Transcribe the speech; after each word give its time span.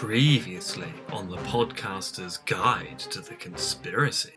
Previously 0.00 0.86
on 1.12 1.28
the 1.28 1.38
podcaster's 1.38 2.36
guide 2.36 3.00
to 3.00 3.20
the 3.20 3.34
conspiracy. 3.34 4.34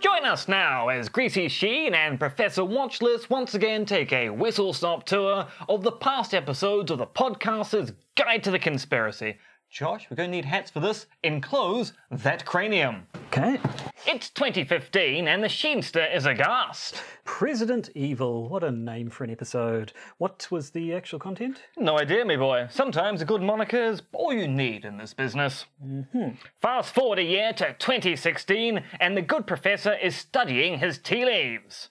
Join 0.00 0.24
us 0.24 0.48
now 0.48 0.88
as 0.88 1.10
Greasy 1.10 1.48
Sheen 1.48 1.92
and 1.92 2.18
Professor 2.18 2.62
Watchlist 2.62 3.28
once 3.28 3.52
again 3.52 3.84
take 3.84 4.10
a 4.14 4.30
whistle 4.30 4.72
stop 4.72 5.04
tour 5.04 5.46
of 5.68 5.82
the 5.82 5.92
past 5.92 6.32
episodes 6.32 6.90
of 6.90 6.96
the 6.96 7.06
podcaster's 7.06 7.92
Guide 8.16 8.42
to 8.44 8.50
the 8.50 8.58
Conspiracy. 8.58 9.36
Josh, 9.68 10.06
we're 10.10 10.16
going 10.16 10.30
to 10.30 10.36
need 10.36 10.46
hats 10.46 10.70
for 10.70 10.80
this. 10.80 11.04
Enclose 11.22 11.92
that 12.10 12.46
cranium. 12.46 13.06
Okay. 13.34 13.58
It's 14.06 14.28
2015 14.28 15.26
and 15.26 15.42
the 15.42 15.48
Sheenster 15.48 16.14
is 16.14 16.26
aghast. 16.26 17.02
President 17.24 17.88
Evil. 17.94 18.46
What 18.46 18.62
a 18.62 18.70
name 18.70 19.08
for 19.08 19.24
an 19.24 19.30
episode. 19.30 19.94
What 20.18 20.48
was 20.50 20.68
the 20.68 20.92
actual 20.92 21.18
content? 21.18 21.62
No 21.78 21.98
idea, 21.98 22.26
me 22.26 22.36
boy. 22.36 22.66
Sometimes 22.70 23.22
a 23.22 23.24
good 23.24 23.40
moniker 23.40 23.82
is 23.82 24.02
all 24.12 24.34
you 24.34 24.46
need 24.46 24.84
in 24.84 24.98
this 24.98 25.14
business. 25.14 25.64
Mm-hmm. 25.82 26.34
Fast 26.60 26.94
forward 26.94 27.20
a 27.20 27.22
year 27.22 27.54
to 27.54 27.72
2016, 27.78 28.84
and 29.00 29.16
the 29.16 29.22
good 29.22 29.46
professor 29.46 29.94
is 29.94 30.14
studying 30.14 30.78
his 30.80 30.98
tea 30.98 31.24
leaves. 31.24 31.88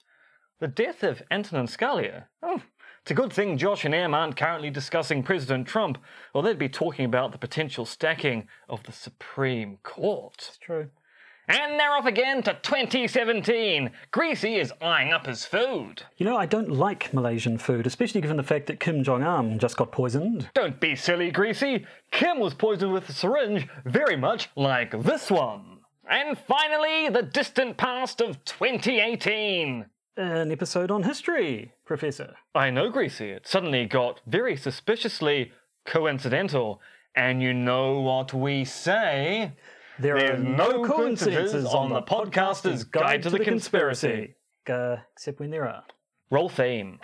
The 0.60 0.68
death 0.68 1.02
of 1.02 1.24
Antonin 1.28 1.66
Scalia. 1.66 2.26
Oh, 2.40 2.62
it's 3.00 3.10
a 3.10 3.14
good 3.14 3.32
thing 3.32 3.58
Josh 3.58 3.84
and 3.84 3.96
Em 3.96 4.14
aren't 4.14 4.36
currently 4.36 4.70
discussing 4.70 5.24
President 5.24 5.66
Trump, 5.66 5.98
or 6.34 6.44
they'd 6.44 6.56
be 6.56 6.68
talking 6.68 7.04
about 7.04 7.32
the 7.32 7.38
potential 7.38 7.84
stacking 7.84 8.46
of 8.68 8.84
the 8.84 8.92
Supreme 8.92 9.78
Court. 9.82 10.36
It's 10.38 10.58
true. 10.58 10.90
And 11.52 11.78
they're 11.78 11.92
off 11.92 12.06
again 12.06 12.42
to 12.44 12.56
2017. 12.62 13.90
Greasy 14.10 14.54
is 14.54 14.72
eyeing 14.80 15.12
up 15.12 15.26
his 15.26 15.44
food. 15.44 16.02
You 16.16 16.24
know, 16.24 16.38
I 16.38 16.46
don't 16.46 16.70
like 16.70 17.12
Malaysian 17.12 17.58
food, 17.58 17.86
especially 17.86 18.22
given 18.22 18.38
the 18.38 18.42
fact 18.42 18.68
that 18.68 18.80
Kim 18.80 19.04
Jong 19.04 19.22
un 19.22 19.58
just 19.58 19.76
got 19.76 19.92
poisoned. 19.92 20.48
Don't 20.54 20.80
be 20.80 20.96
silly, 20.96 21.30
Greasy. 21.30 21.84
Kim 22.10 22.40
was 22.40 22.54
poisoned 22.54 22.94
with 22.94 23.06
a 23.10 23.12
syringe 23.12 23.68
very 23.84 24.16
much 24.16 24.48
like 24.56 24.98
this 25.02 25.30
one. 25.30 25.80
And 26.08 26.38
finally, 26.38 27.10
the 27.10 27.22
distant 27.22 27.76
past 27.76 28.22
of 28.22 28.42
2018. 28.46 29.84
An 30.16 30.52
episode 30.52 30.90
on 30.90 31.02
history, 31.02 31.74
Professor. 31.84 32.34
I 32.54 32.70
know, 32.70 32.88
Greasy. 32.88 33.28
It 33.28 33.46
suddenly 33.46 33.84
got 33.84 34.22
very 34.26 34.56
suspiciously 34.56 35.52
coincidental. 35.84 36.80
And 37.14 37.42
you 37.42 37.52
know 37.52 38.00
what 38.00 38.32
we 38.32 38.64
say? 38.64 39.52
There 39.98 40.18
There's 40.18 40.40
are 40.40 40.42
no 40.42 40.56
no 40.56 40.84
coincidences 40.84 41.64
coincidences 41.64 41.66
on 41.66 41.90
the 41.90 42.02
podcaster's 42.02 42.84
Guide 42.84 43.22
to 43.24 43.30
the 43.30 43.40
Conspiracy. 43.40 44.34
Uh, 44.68 44.96
except 45.12 45.38
when 45.40 45.50
there 45.50 45.68
are. 45.68 45.84
Roll 46.30 46.48
theme. 46.48 46.98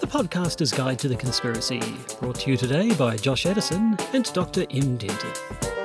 The 0.00 0.06
Podcaster's 0.06 0.72
Guide 0.72 0.98
to 1.00 1.08
the 1.08 1.16
Conspiracy, 1.16 1.82
brought 2.20 2.36
to 2.36 2.50
you 2.50 2.56
today 2.56 2.94
by 2.94 3.16
Josh 3.16 3.44
Edison 3.44 3.96
and 4.12 4.32
Dr. 4.32 4.62
M. 4.70 4.96
Dentith. 4.96 5.75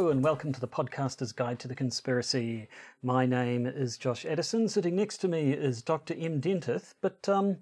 Hello 0.00 0.10
and 0.10 0.24
welcome 0.24 0.50
to 0.50 0.60
the 0.60 0.66
Podcaster's 0.66 1.30
Guide 1.30 1.58
to 1.58 1.68
the 1.68 1.74
Conspiracy. 1.74 2.68
My 3.02 3.26
name 3.26 3.66
is 3.66 3.98
Josh 3.98 4.24
Edison. 4.24 4.66
Sitting 4.66 4.96
next 4.96 5.18
to 5.18 5.28
me 5.28 5.52
is 5.52 5.82
Dr. 5.82 6.14
M. 6.14 6.40
Dentith. 6.40 6.94
But 7.02 7.28
um, 7.28 7.58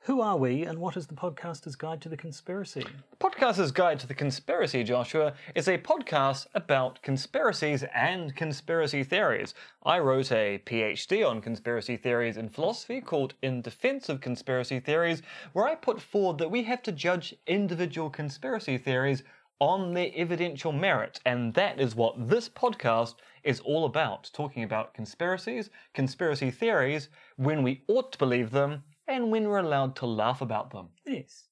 who 0.00 0.20
are 0.20 0.36
we 0.36 0.64
and 0.64 0.80
what 0.80 0.96
is 0.96 1.06
the 1.06 1.14
Podcaster's 1.14 1.76
Guide 1.76 2.00
to 2.00 2.08
the 2.08 2.16
Conspiracy? 2.16 2.84
The 3.10 3.16
Podcaster's 3.16 3.70
Guide 3.70 4.00
to 4.00 4.08
the 4.08 4.14
Conspiracy, 4.14 4.82
Joshua, 4.82 5.34
is 5.54 5.68
a 5.68 5.78
podcast 5.78 6.48
about 6.52 7.00
conspiracies 7.02 7.84
and 7.94 8.34
conspiracy 8.34 9.04
theories. 9.04 9.54
I 9.84 10.00
wrote 10.00 10.32
a 10.32 10.60
PhD 10.66 11.24
on 11.24 11.40
conspiracy 11.40 11.96
theories 11.96 12.38
in 12.38 12.48
philosophy 12.48 13.00
called 13.00 13.34
In 13.40 13.62
Defense 13.62 14.08
of 14.08 14.20
Conspiracy 14.20 14.80
Theories, 14.80 15.22
where 15.52 15.68
I 15.68 15.76
put 15.76 16.02
forward 16.02 16.38
that 16.38 16.50
we 16.50 16.64
have 16.64 16.82
to 16.82 16.90
judge 16.90 17.36
individual 17.46 18.10
conspiracy 18.10 18.78
theories 18.78 19.22
on 19.60 19.94
their 19.94 20.10
evidential 20.14 20.72
merit. 20.72 21.20
And 21.26 21.54
that 21.54 21.80
is 21.80 21.94
what 21.94 22.28
this 22.28 22.48
podcast 22.48 23.14
is 23.44 23.60
all 23.60 23.84
about 23.84 24.30
talking 24.32 24.62
about 24.62 24.94
conspiracies, 24.94 25.70
conspiracy 25.94 26.50
theories, 26.50 27.08
when 27.36 27.62
we 27.62 27.82
ought 27.88 28.12
to 28.12 28.18
believe 28.18 28.50
them, 28.50 28.82
and 29.06 29.30
when 29.30 29.48
we're 29.48 29.58
allowed 29.58 29.96
to 29.96 30.06
laugh 30.06 30.40
about 30.40 30.70
them. 30.70 30.88
Yes. 31.06 31.48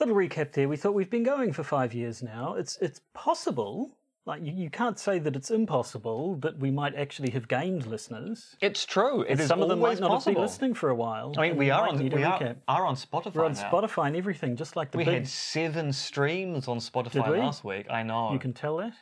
Little 0.00 0.14
recap 0.14 0.52
there. 0.52 0.68
We 0.68 0.76
thought 0.76 0.94
we've 0.94 1.10
been 1.10 1.22
going 1.22 1.52
for 1.52 1.62
five 1.62 1.94
years 1.94 2.22
now. 2.22 2.54
It's 2.54 2.76
it's 2.78 3.00
possible. 3.14 3.96
Like 4.26 4.42
you, 4.42 4.52
you 4.54 4.70
can't 4.70 4.98
say 4.98 5.18
that 5.18 5.36
it's 5.36 5.50
impossible 5.50 6.36
that 6.36 6.58
we 6.58 6.70
might 6.70 6.94
actually 6.94 7.30
have 7.32 7.46
gained 7.46 7.86
listeners. 7.86 8.56
It's 8.62 8.86
true. 8.86 9.20
It 9.22 9.38
is 9.38 9.48
Some 9.48 9.60
of 9.62 9.68
them 9.68 9.80
might 9.80 10.00
not 10.00 10.08
possible. 10.08 10.16
have 10.32 10.34
been 10.36 10.42
listening 10.42 10.74
for 10.74 10.88
a 10.88 10.94
while. 10.94 11.34
I 11.36 11.48
mean, 11.48 11.56
we 11.58 11.70
are 11.70 11.86
on 11.88 11.98
we 11.98 12.22
are, 12.24 12.56
are 12.66 12.86
on 12.86 12.96
Spotify 12.96 13.34
We're 13.34 13.44
on 13.44 13.52
now. 13.52 13.70
Spotify 13.70 14.06
and 14.06 14.16
everything, 14.16 14.56
just 14.56 14.76
like 14.76 14.90
the 14.92 14.98
We 14.98 15.04
big. 15.04 15.14
had 15.14 15.28
seven 15.28 15.92
streams 15.92 16.68
on 16.68 16.78
Spotify 16.78 17.38
last 17.38 17.64
week. 17.64 17.86
I 17.90 18.02
know. 18.02 18.32
You 18.32 18.38
can 18.38 18.54
tell 18.54 18.78
that. 18.78 18.94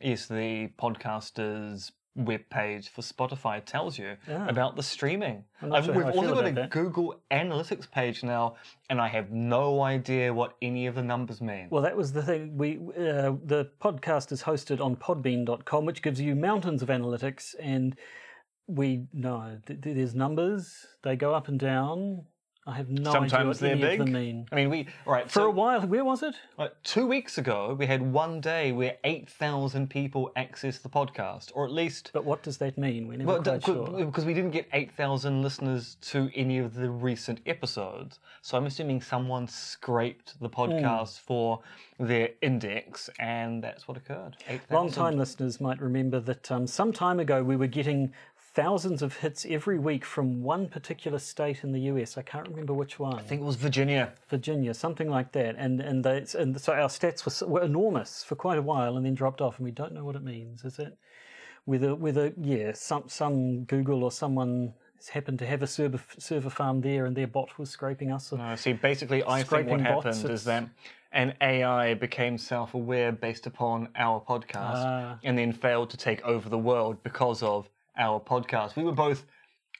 Yes, 0.00 0.26
the 0.26 0.70
podcaster's 0.76 1.92
webpage 2.16 2.88
for 2.88 3.02
Spotify 3.02 3.64
tells 3.64 3.98
you 3.98 4.16
Ah. 4.30 4.46
about 4.48 4.76
the 4.76 4.82
streaming. 4.82 5.44
I'm 5.60 5.68
not 5.70 5.78
I've- 5.78 5.86
sure 5.86 5.94
we've 5.94 6.14
also 6.16 6.34
got 6.34 6.46
a 6.46 6.52
that. 6.52 6.70
Google 6.70 7.20
Analytics 7.30 7.90
page 7.90 8.22
now, 8.22 8.54
and 8.88 9.00
I 9.00 9.08
have 9.08 9.30
no 9.32 9.82
idea 9.82 10.32
what 10.32 10.54
any 10.62 10.86
of 10.86 10.94
the 10.94 11.02
numbers 11.02 11.40
mean. 11.40 11.68
Well, 11.70 11.82
that 11.82 11.96
was 11.96 12.12
the 12.12 12.22
thing. 12.22 12.56
We 12.56 12.78
uh, 12.78 13.34
the 13.44 13.70
podcast 13.80 14.30
is 14.32 14.42
hosted 14.44 14.80
on 14.80 14.96
Podbean.com, 14.96 15.84
which 15.86 16.02
gives 16.02 16.20
you 16.20 16.36
mountains 16.36 16.82
of 16.82 16.88
analytics, 16.88 17.54
and 17.60 17.96
we 18.66 19.06
know 19.12 19.58
th- 19.66 19.80
th- 19.82 19.96
there's 19.96 20.14
numbers. 20.14 20.86
They 21.02 21.16
go 21.16 21.34
up 21.34 21.48
and 21.48 21.58
down. 21.58 22.26
I 22.66 22.72
have 22.76 22.88
no 22.88 23.12
Sometimes 23.12 23.62
idea 23.62 23.76
they're 23.76 23.76
what 23.76 23.84
any 23.84 23.90
big. 23.90 24.00
of 24.00 24.06
them 24.06 24.14
mean. 24.14 24.46
I 24.50 24.54
mean, 24.54 24.70
we 24.70 24.86
right 25.04 25.26
For 25.26 25.40
so, 25.40 25.46
a 25.48 25.50
while, 25.50 25.82
where 25.82 26.04
was 26.04 26.22
it? 26.22 26.34
uh, 26.58 26.68
two 26.82 27.06
weeks 27.06 27.36
ago, 27.36 27.76
we 27.78 27.84
had 27.86 28.00
one 28.00 28.40
day 28.40 28.72
where 28.72 28.96
eight 29.04 29.28
thousand 29.28 29.90
people 29.90 30.32
accessed 30.34 30.80
the 30.80 30.88
podcast, 30.88 31.50
or 31.54 31.66
at 31.66 31.70
least 31.72 32.10
But 32.14 32.24
what 32.24 32.42
does 32.42 32.56
that 32.58 32.78
mean? 32.78 33.06
We're 33.06 33.18
never 33.18 33.32
Well, 33.32 33.42
quite 33.42 33.62
sure. 33.64 34.06
because 34.06 34.24
we 34.24 34.32
didn't 34.32 34.52
get 34.52 34.66
8,000 34.72 35.42
listeners 35.42 35.96
to 36.12 36.30
any 36.34 36.56
of 36.58 36.74
the 36.74 36.88
recent 36.88 37.40
episodes. 37.44 38.18
So 38.40 38.56
I'm 38.56 38.64
assuming 38.64 39.02
someone 39.02 39.46
scraped 39.46 40.30
Hmm. 40.38 40.44
the 40.44 40.50
podcast 40.50 41.20
for 41.20 41.60
their 41.98 42.30
index, 42.40 43.10
and 43.18 43.62
that's 43.62 43.86
what 43.86 43.96
occurred. 43.98 44.36
8,000. 44.48 44.74
Long 44.74 44.90
time 44.90 45.18
listeners 45.18 45.60
might 45.60 45.80
remember 45.82 46.18
that 46.20 46.50
um, 46.50 46.66
some 46.66 46.92
time 46.94 47.20
ago 47.20 47.44
we 47.44 47.56
were 47.56 47.66
getting 47.66 48.12
thousands 48.54 49.02
of 49.02 49.16
hits 49.16 49.44
every 49.48 49.78
week 49.78 50.04
from 50.04 50.42
one 50.42 50.68
particular 50.68 51.18
state 51.18 51.64
in 51.64 51.72
the 51.72 51.80
US. 51.80 52.16
I 52.16 52.22
can't 52.22 52.48
remember 52.48 52.72
which 52.72 52.98
one. 52.98 53.14
I 53.18 53.22
think 53.22 53.42
it 53.42 53.44
was 53.44 53.56
Virginia. 53.56 54.12
Virginia, 54.28 54.72
something 54.72 55.10
like 55.10 55.32
that. 55.32 55.56
And 55.58 55.80
and 55.80 56.04
they, 56.04 56.24
and 56.38 56.58
so 56.60 56.72
our 56.72 56.88
stats 56.88 57.24
were, 57.24 57.48
were 57.48 57.62
enormous 57.62 58.24
for 58.24 58.36
quite 58.36 58.58
a 58.58 58.62
while, 58.62 58.96
and 58.96 59.04
then 59.04 59.14
dropped 59.14 59.40
off, 59.40 59.58
and 59.58 59.64
we 59.64 59.72
don't 59.72 59.92
know 59.92 60.04
what 60.04 60.16
it 60.16 60.22
means. 60.22 60.64
Is 60.64 60.78
it 60.78 60.96
whether 61.64 61.94
whether 61.94 62.32
yeah 62.40 62.72
some 62.74 63.04
some 63.08 63.64
Google 63.64 64.04
or 64.04 64.12
someone 64.12 64.72
happened 65.12 65.38
to 65.38 65.46
have 65.46 65.62
a 65.62 65.66
server 65.66 66.00
server 66.18 66.50
farm 66.50 66.80
there, 66.80 67.06
and 67.06 67.16
their 67.16 67.26
bot 67.26 67.58
was 67.58 67.70
scraping 67.70 68.12
us? 68.12 68.32
No, 68.32 68.54
see, 68.56 68.72
basically, 68.72 69.22
I 69.24 69.42
think 69.42 69.68
what 69.68 69.82
bots, 69.82 70.04
happened 70.04 70.30
is 70.32 70.44
that 70.44 70.68
an 71.12 71.34
AI 71.40 71.94
became 71.94 72.38
self 72.38 72.74
aware 72.74 73.12
based 73.12 73.46
upon 73.46 73.88
our 73.96 74.20
podcast 74.20 74.82
Ah. 74.84 75.18
and 75.22 75.36
then 75.36 75.52
failed 75.52 75.90
to 75.90 75.96
take 75.96 76.22
over 76.24 76.48
the 76.48 76.58
world 76.58 77.02
because 77.02 77.42
of 77.42 77.68
our 77.96 78.20
podcast. 78.20 78.76
We 78.76 78.84
were 78.84 78.92
both 78.92 79.24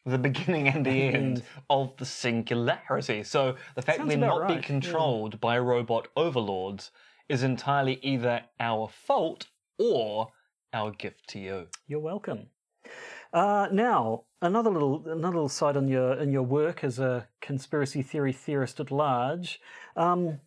the 0.06 0.19
beginning 0.19 0.69
and 0.69 0.84
the 0.84 0.91
end 0.91 1.42
of 1.70 1.97
the 1.97 2.04
singularity. 2.04 3.22
So 3.22 3.56
the 3.75 3.82
fact 3.82 3.98
Sounds 3.98 4.10
that 4.10 4.19
we 4.19 4.22
about 4.22 4.38
not 4.38 4.42
right, 4.42 4.54
yeah. 4.56 4.60
controlled 4.60 5.41
by 5.41 5.58
robot 5.58 6.08
overlords 6.16 6.91
is 7.28 7.42
entirely 7.42 7.98
either 8.03 8.42
our 8.60 8.88
fault 8.88 9.47
or 9.78 10.28
our 10.72 10.91
gift 10.91 11.28
to 11.28 11.39
you. 11.39 11.66
You're 11.86 12.00
welcome. 12.00 12.48
Uh, 13.33 13.68
now, 13.72 14.24
another 14.42 14.71
little 14.71 15.09
another 15.09 15.34
little 15.34 15.48
side 15.48 15.77
on 15.77 15.89
your 15.89 16.15
in 16.15 16.33
your 16.33 16.42
work 16.42 16.84
as 16.84 16.98
a 16.98 17.27
conspiracy 17.41 18.03
theory 18.03 18.33
theorist 18.33 18.78
at 18.78 18.91
large. 18.91 19.60
Um, 19.97 20.41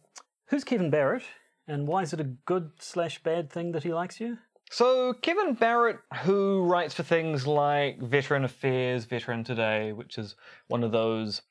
who's 0.46 0.64
Kevin 0.64 0.90
Barrett, 0.90 1.24
and 1.68 1.88
why 1.88 2.04
is 2.04 2.14
it 2.14 2.22
a 2.22 2.24
good 2.24 2.72
slash 2.80 3.22
bad 3.24 3.52
thing 3.52 3.72
that 3.72 3.84
he 3.84 3.94
likes 3.94 4.22
you? 4.22 4.38
So, 4.70 5.14
Kevin 5.14 5.54
Barrett, 5.54 6.00
who 6.24 6.64
writes 6.64 6.94
for 6.94 7.04
things 7.04 7.48
like 7.48 8.00
Veteran 8.02 8.44
Affairs, 8.44 9.06
Veteran 9.06 9.44
Today, 9.44 9.94
which 9.94 10.18
is 10.18 10.36
one 10.68 10.84
of 10.84 10.92
those 10.92 11.42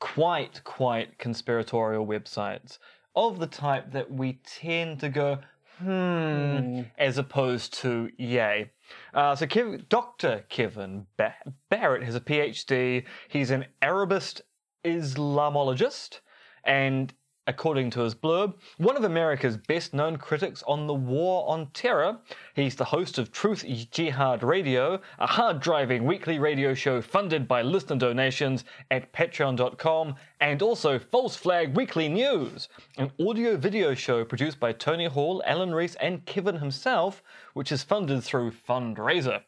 quite, 0.00 0.64
quite 0.64 1.18
conspiratorial 1.18 2.06
websites 2.06 2.78
of 3.14 3.38
the 3.38 3.46
type 3.46 3.92
that 3.92 4.10
we 4.10 4.40
tend 4.46 5.00
to 5.00 5.08
go, 5.10 5.38
hmm, 5.78 6.82
as 6.98 7.18
opposed 7.18 7.74
to 7.74 8.10
yay. 8.16 8.70
Uh, 9.12 9.36
so, 9.36 9.46
Kev- 9.46 9.88
Dr. 9.90 10.44
Kevin 10.48 11.06
ba- 11.18 11.34
Barrett 11.68 12.02
has 12.02 12.14
a 12.14 12.20
PhD. 12.20 13.04
He's 13.28 13.50
an 13.50 13.66
Arabist 13.82 14.40
Islamologist, 14.84 16.20
and 16.64 17.12
According 17.46 17.90
to 17.90 18.00
his 18.00 18.14
blurb, 18.14 18.54
one 18.78 18.96
of 18.96 19.04
America's 19.04 19.58
best 19.58 19.92
known 19.92 20.16
critics 20.16 20.62
on 20.66 20.86
the 20.86 20.94
war 20.94 21.46
on 21.46 21.66
terror, 21.74 22.16
he's 22.54 22.74
the 22.74 22.86
host 22.86 23.18
of 23.18 23.32
Truth 23.32 23.66
Jihad 23.90 24.42
Radio, 24.42 24.98
a 25.18 25.26
hard 25.26 25.60
driving 25.60 26.06
weekly 26.06 26.38
radio 26.38 26.72
show 26.72 27.02
funded 27.02 27.46
by 27.46 27.60
listener 27.60 27.96
donations 27.96 28.64
at 28.90 29.12
patreon.com, 29.12 30.14
and 30.40 30.62
also 30.62 30.98
False 30.98 31.36
Flag 31.36 31.76
Weekly 31.76 32.08
News, 32.08 32.70
an 32.96 33.12
audio 33.20 33.58
video 33.58 33.92
show 33.92 34.24
produced 34.24 34.58
by 34.58 34.72
Tony 34.72 35.04
Hall, 35.04 35.42
Alan 35.44 35.74
Reese, 35.74 35.96
and 35.96 36.24
Kevin 36.24 36.56
himself, 36.56 37.22
which 37.52 37.70
is 37.70 37.82
funded 37.82 38.24
through 38.24 38.52
Fundraiser. 38.52 39.42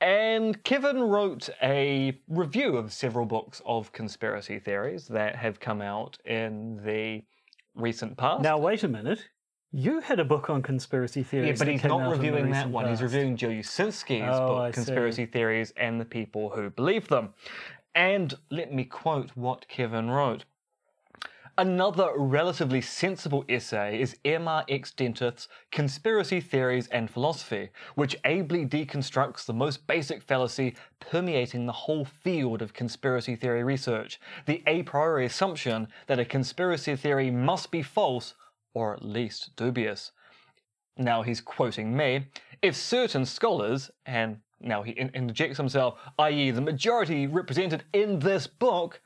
And 0.00 0.62
Kevin 0.64 1.00
wrote 1.02 1.50
a 1.62 2.18
review 2.28 2.76
of 2.76 2.92
several 2.92 3.26
books 3.26 3.60
of 3.66 3.92
conspiracy 3.92 4.58
theories 4.58 5.08
that 5.08 5.36
have 5.36 5.60
come 5.60 5.82
out 5.82 6.16
in 6.24 6.80
the 6.84 7.22
recent 7.74 8.16
past. 8.16 8.42
Now, 8.42 8.56
wait 8.58 8.82
a 8.82 8.88
minute. 8.88 9.28
You 9.72 10.00
had 10.00 10.18
a 10.18 10.24
book 10.24 10.50
on 10.50 10.62
conspiracy 10.62 11.22
theories. 11.22 11.48
yeah, 11.48 11.64
but 11.64 11.68
he's 11.68 11.84
not 11.84 12.00
out 12.00 12.04
in 12.04 12.10
the 12.10 12.16
reviewing 12.16 12.50
that 12.50 12.68
one. 12.70 12.88
He's 12.88 13.02
reviewing 13.02 13.36
Joe 13.36 13.50
Uscinski's 13.50 14.22
Oh, 14.22 14.56
I 14.56 14.68
book, 14.68 14.74
see. 14.74 14.78
Conspiracy 14.78 15.26
Theories 15.26 15.72
and 15.76 16.00
the 16.00 16.04
People 16.04 16.50
Who 16.50 16.70
Believe 16.70 17.06
Them. 17.08 17.34
And 17.94 18.34
let 18.50 18.72
me 18.72 18.84
quote 18.84 19.30
what 19.36 19.68
Kevin 19.68 20.10
wrote. 20.10 20.44
Another 21.60 22.12
relatively 22.16 22.80
sensible 22.80 23.44
essay 23.46 24.00
is 24.00 24.16
M.R. 24.24 24.64
X. 24.66 24.92
Dentith's 24.92 25.46
Conspiracy 25.70 26.40
Theories 26.40 26.86
and 26.86 27.10
Philosophy, 27.10 27.68
which 27.96 28.16
ably 28.24 28.64
deconstructs 28.64 29.44
the 29.44 29.52
most 29.52 29.86
basic 29.86 30.22
fallacy 30.22 30.74
permeating 31.00 31.66
the 31.66 31.72
whole 31.84 32.06
field 32.06 32.62
of 32.62 32.72
conspiracy 32.72 33.36
theory 33.36 33.62
research 33.62 34.18
the 34.46 34.62
a 34.66 34.84
priori 34.84 35.26
assumption 35.26 35.88
that 36.06 36.18
a 36.18 36.24
conspiracy 36.24 36.96
theory 36.96 37.30
must 37.30 37.70
be 37.70 37.82
false 37.82 38.32
or 38.72 38.94
at 38.94 39.04
least 39.04 39.54
dubious. 39.54 40.12
Now 40.96 41.20
he's 41.20 41.42
quoting 41.42 41.94
me. 41.94 42.28
If 42.62 42.74
certain 42.74 43.26
scholars, 43.26 43.90
and 44.06 44.40
now 44.60 44.82
he 44.82 44.92
in- 44.92 45.10
interjects 45.10 45.58
himself, 45.58 45.98
i.e., 46.20 46.52
the 46.52 46.62
majority 46.62 47.26
represented 47.26 47.84
in 47.92 48.20
this 48.20 48.46
book, 48.46 49.02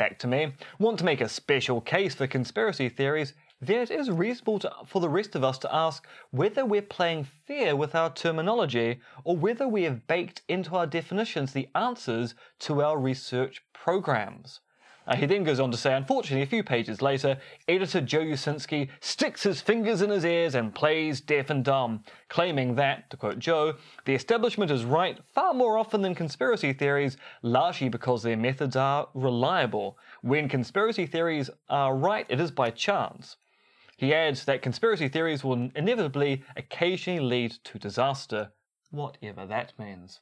back 0.00 0.18
to 0.18 0.26
me, 0.26 0.54
want 0.78 0.98
to 0.98 1.04
make 1.04 1.20
a 1.20 1.28
special 1.28 1.78
case 1.78 2.14
for 2.14 2.26
conspiracy 2.26 2.88
theories, 2.88 3.34
then 3.60 3.80
it 3.82 3.90
is 3.90 4.10
reasonable 4.10 4.58
to, 4.58 4.72
for 4.86 4.98
the 4.98 5.10
rest 5.10 5.34
of 5.34 5.44
us 5.44 5.58
to 5.58 5.74
ask 5.74 6.06
whether 6.30 6.64
we're 6.64 6.80
playing 6.80 7.26
fair 7.46 7.76
with 7.76 7.94
our 7.94 8.10
terminology 8.10 8.98
or 9.24 9.36
whether 9.36 9.68
we 9.68 9.82
have 9.82 10.06
baked 10.06 10.40
into 10.48 10.74
our 10.74 10.86
definitions 10.86 11.52
the 11.52 11.68
answers 11.74 12.34
to 12.60 12.82
our 12.82 12.98
research 12.98 13.62
programs. 13.74 14.60
Uh, 15.10 15.16
he 15.16 15.26
then 15.26 15.42
goes 15.42 15.58
on 15.58 15.72
to 15.72 15.76
say, 15.76 15.92
unfortunately, 15.92 16.42
a 16.42 16.46
few 16.46 16.62
pages 16.62 17.02
later, 17.02 17.36
editor 17.66 18.00
Joe 18.00 18.20
Uscinski 18.20 18.88
sticks 19.00 19.42
his 19.42 19.60
fingers 19.60 20.02
in 20.02 20.10
his 20.10 20.24
ears 20.24 20.54
and 20.54 20.72
plays 20.72 21.20
deaf 21.20 21.50
and 21.50 21.64
dumb, 21.64 22.04
claiming 22.28 22.76
that, 22.76 23.10
to 23.10 23.16
quote 23.16 23.40
Joe, 23.40 23.74
the 24.04 24.14
establishment 24.14 24.70
is 24.70 24.84
right 24.84 25.18
far 25.34 25.52
more 25.52 25.76
often 25.76 26.00
than 26.00 26.14
conspiracy 26.14 26.72
theories, 26.72 27.16
largely 27.42 27.88
because 27.88 28.22
their 28.22 28.36
methods 28.36 28.76
are 28.76 29.08
reliable. 29.14 29.98
When 30.22 30.48
conspiracy 30.48 31.06
theories 31.06 31.50
are 31.68 31.96
right, 31.96 32.26
it 32.28 32.38
is 32.38 32.52
by 32.52 32.70
chance. 32.70 33.36
He 33.96 34.14
adds 34.14 34.44
that 34.44 34.62
conspiracy 34.62 35.08
theories 35.08 35.42
will 35.42 35.70
inevitably 35.74 36.44
occasionally 36.56 37.18
lead 37.18 37.50
to 37.64 37.80
disaster, 37.80 38.52
whatever 38.92 39.44
that 39.44 39.72
means. 39.76 40.20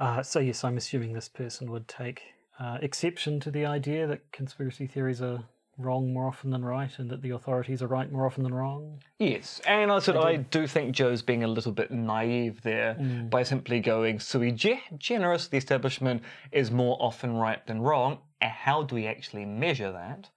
Uh, 0.00 0.24
so, 0.24 0.40
yes, 0.40 0.64
I'm 0.64 0.76
assuming 0.76 1.12
this 1.12 1.28
person 1.28 1.70
would 1.70 1.86
take 1.86 2.22
uh, 2.58 2.78
exception 2.80 3.40
to 3.40 3.50
the 3.50 3.64
idea 3.66 4.06
that 4.06 4.30
conspiracy 4.32 4.86
theories 4.86 5.22
are 5.22 5.44
wrong 5.78 6.12
more 6.12 6.26
often 6.28 6.50
than 6.50 6.64
right 6.64 6.98
and 6.98 7.10
that 7.10 7.22
the 7.22 7.30
authorities 7.30 7.82
are 7.82 7.86
right 7.86 8.12
more 8.12 8.26
often 8.26 8.42
than 8.44 8.54
wrong. 8.54 9.02
Yes, 9.18 9.60
and 9.66 9.90
I 9.90 9.98
said 10.00 10.16
I 10.16 10.36
do 10.36 10.66
think 10.66 10.94
Joe's 10.94 11.22
being 11.22 11.44
a 11.44 11.48
little 11.48 11.72
bit 11.72 11.90
naive 11.90 12.62
there 12.62 12.94
by 13.30 13.42
simply 13.42 13.80
going 13.80 14.20
sui 14.20 14.52
ge- 14.52 14.82
generis. 14.98 15.48
The 15.48 15.56
establishment 15.56 16.22
is 16.52 16.70
more 16.70 16.96
often 17.00 17.36
right 17.36 17.64
than 17.66 17.80
wrong. 17.80 18.18
And 18.40 18.50
How 18.52 18.82
do 18.82 18.94
we 18.94 19.06
actually 19.06 19.46
measure 19.46 19.92
that? 19.92 20.28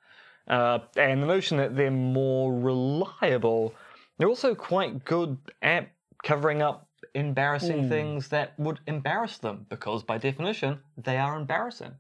Uh, 0.47 0.79
and 0.95 1.21
the 1.21 1.27
notion 1.27 1.57
that 1.57 1.75
they're 1.75 1.91
more 1.91 2.53
reliable. 2.53 3.73
They're 4.17 4.29
also 4.29 4.56
quite 4.56 5.03
good 5.03 5.38
at 5.62 5.89
covering 6.23 6.62
up 6.62 6.84
embarrassing 7.15 7.89
things 7.89 8.27
that 8.29 8.53
would 8.59 8.79
embarrass 8.88 9.38
them 9.39 9.65
because, 9.69 10.03
by 10.03 10.17
definition, 10.17 10.79
they 10.97 11.17
are 11.17 11.35
embarrassing. 11.38 11.94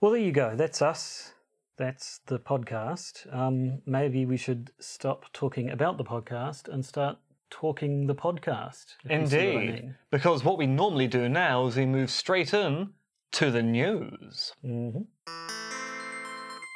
Well, 0.00 0.12
there 0.12 0.20
you 0.20 0.32
go. 0.32 0.54
That's 0.56 0.82
us. 0.82 1.32
That's 1.78 2.20
the 2.26 2.38
podcast. 2.38 3.32
Um, 3.34 3.80
maybe 3.86 4.26
we 4.26 4.36
should 4.36 4.72
stop 4.78 5.32
talking 5.32 5.70
about 5.70 5.96
the 5.98 6.04
podcast 6.04 6.68
and 6.68 6.84
start 6.84 7.18
talking 7.50 8.06
the 8.06 8.14
podcast. 8.14 8.96
if 9.04 9.10
you 9.10 9.26
see 9.26 9.36
what 9.36 9.44
I 9.56 9.60
Indeed, 9.60 9.72
mean. 9.84 9.94
because 10.10 10.42
what 10.44 10.58
we 10.58 10.66
normally 10.66 11.06
do 11.06 11.28
now 11.28 11.66
is 11.66 11.76
we 11.76 11.86
move 11.86 12.10
straight 12.10 12.52
in 12.52 12.90
to 13.32 13.50
the 13.50 13.62
news. 13.62 14.52
Mhm. 14.64 15.06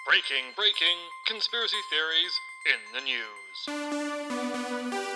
Breaking, 0.07 0.45
breaking 0.57 0.99
conspiracy 1.27 1.77
theories 1.91 2.35
in 2.73 2.81
the 2.95 3.01
news. 5.01 5.10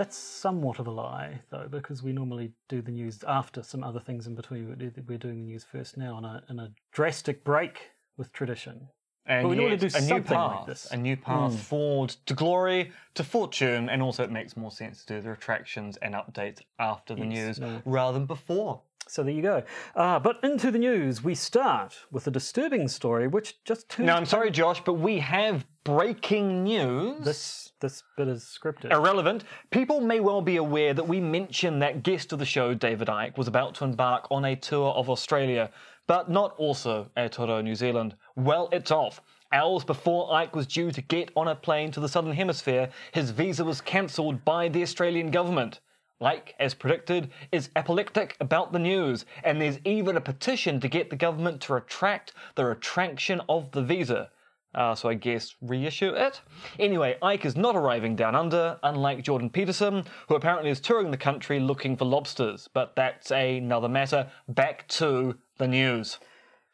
That's 0.00 0.16
somewhat 0.16 0.78
of 0.78 0.86
a 0.86 0.90
lie, 0.90 1.40
though, 1.50 1.68
because 1.70 2.02
we 2.02 2.14
normally 2.14 2.52
do 2.70 2.80
the 2.80 2.90
news 2.90 3.22
after 3.28 3.62
some 3.62 3.84
other 3.84 4.00
things 4.00 4.26
in 4.26 4.34
between. 4.34 4.66
We're- 4.66 4.90
We're 5.06 5.18
doing 5.18 5.40
the 5.42 5.44
news 5.52 5.62
first 5.62 5.98
now 5.98 6.14
on 6.14 6.24
a, 6.24 6.42
a 6.48 6.68
drastic 6.90 7.44
break 7.44 7.90
with 8.16 8.32
tradition. 8.32 8.88
And 9.26 9.42
But 9.44 9.48
we 9.50 9.56
normally 9.56 9.72
yet, 9.76 9.80
do 9.92 9.98
a 9.98 10.00
new 10.00 10.06
something 10.08 10.38
like 10.38 10.56
path, 10.60 10.66
this. 10.66 10.90
a 10.90 10.96
new 10.96 11.18
path 11.18 11.60
forward 11.62 12.16
to 12.24 12.32
glory, 12.32 12.92
to 13.12 13.22
fortune, 13.22 13.90
and 13.90 14.00
also 14.00 14.24
it 14.24 14.30
makes 14.30 14.56
more 14.56 14.70
sense 14.70 15.04
to 15.04 15.16
do 15.16 15.20
the 15.20 15.28
retractions 15.28 15.98
and 15.98 16.14
updates 16.14 16.60
after 16.78 17.14
the 17.14 17.26
Yes, 17.26 17.58
news 17.58 17.60
no. 17.60 17.82
rather 17.84 18.16
than 18.18 18.26
before. 18.26 18.80
So 19.06 19.22
there 19.22 19.34
you 19.34 19.42
go. 19.42 19.62
Uh, 19.94 20.18
but 20.18 20.42
into 20.42 20.70
the 20.70 20.78
news, 20.78 21.22
we 21.22 21.34
start 21.34 21.94
with 22.10 22.26
a 22.26 22.30
disturbing 22.30 22.88
story, 22.88 23.28
which 23.28 23.62
just 23.64 23.90
turned 23.90 24.06
Now, 24.06 24.16
I'm 24.16 24.24
sorry, 24.24 24.50
Josh, 24.50 24.80
but 24.82 24.94
we 24.94 25.18
have 25.18 25.66
breaking 25.84 26.64
news. 26.64 27.24
this 27.24 27.72
this 27.80 28.02
bit 28.16 28.28
is 28.28 28.44
scripted. 28.44 28.92
Irrelevant. 28.92 29.44
People 29.70 30.00
may 30.00 30.20
well 30.20 30.42
be 30.42 30.56
aware 30.56 30.92
that 30.92 31.08
we 31.08 31.20
mentioned 31.20 31.80
that 31.80 32.02
guest 32.02 32.32
of 32.32 32.38
the 32.38 32.44
show, 32.44 32.74
David 32.74 33.08
Icke, 33.08 33.38
was 33.38 33.48
about 33.48 33.74
to 33.76 33.84
embark 33.84 34.26
on 34.30 34.44
a 34.44 34.54
tour 34.54 34.92
of 34.92 35.08
Australia, 35.08 35.70
but 36.06 36.30
not 36.30 36.54
also 36.58 37.10
Aotearoa, 37.16 37.64
New 37.64 37.74
Zealand. 37.74 38.14
Well, 38.36 38.68
it's 38.70 38.90
off. 38.90 39.22
Hours 39.52 39.82
before 39.82 40.30
Icke 40.30 40.52
was 40.52 40.66
due 40.66 40.90
to 40.92 41.00
get 41.00 41.30
on 41.34 41.48
a 41.48 41.54
plane 41.54 41.90
to 41.92 42.00
the 42.00 42.08
Southern 42.08 42.34
Hemisphere, 42.34 42.90
his 43.12 43.30
visa 43.30 43.64
was 43.64 43.80
cancelled 43.80 44.44
by 44.44 44.68
the 44.68 44.82
Australian 44.82 45.30
government. 45.30 45.80
Icke, 46.20 46.52
as 46.58 46.74
predicted, 46.74 47.30
is 47.50 47.70
apoplectic 47.74 48.36
about 48.40 48.72
the 48.72 48.78
news, 48.78 49.24
and 49.42 49.58
there's 49.58 49.78
even 49.86 50.18
a 50.18 50.20
petition 50.20 50.78
to 50.80 50.88
get 50.88 51.08
the 51.08 51.16
government 51.16 51.62
to 51.62 51.72
retract 51.72 52.34
the 52.56 52.66
retraction 52.66 53.40
of 53.48 53.70
the 53.72 53.82
visa. 53.82 54.30
Uh, 54.74 54.94
so 54.94 55.08
I 55.08 55.14
guess 55.14 55.56
reissue 55.60 56.10
it. 56.14 56.40
Anyway, 56.78 57.16
Icke 57.22 57.44
is 57.44 57.56
not 57.56 57.74
arriving 57.74 58.14
down 58.14 58.34
under, 58.34 58.78
unlike 58.82 59.22
Jordan 59.22 59.50
Peterson, 59.50 60.04
who 60.28 60.36
apparently 60.36 60.70
is 60.70 60.80
touring 60.80 61.10
the 61.10 61.16
country 61.16 61.58
looking 61.58 61.96
for 61.96 62.04
lobsters. 62.04 62.68
But 62.72 62.94
that's 62.94 63.32
another 63.32 63.88
matter. 63.88 64.30
Back 64.48 64.86
to 64.88 65.36
the 65.58 65.66
news. 65.66 66.18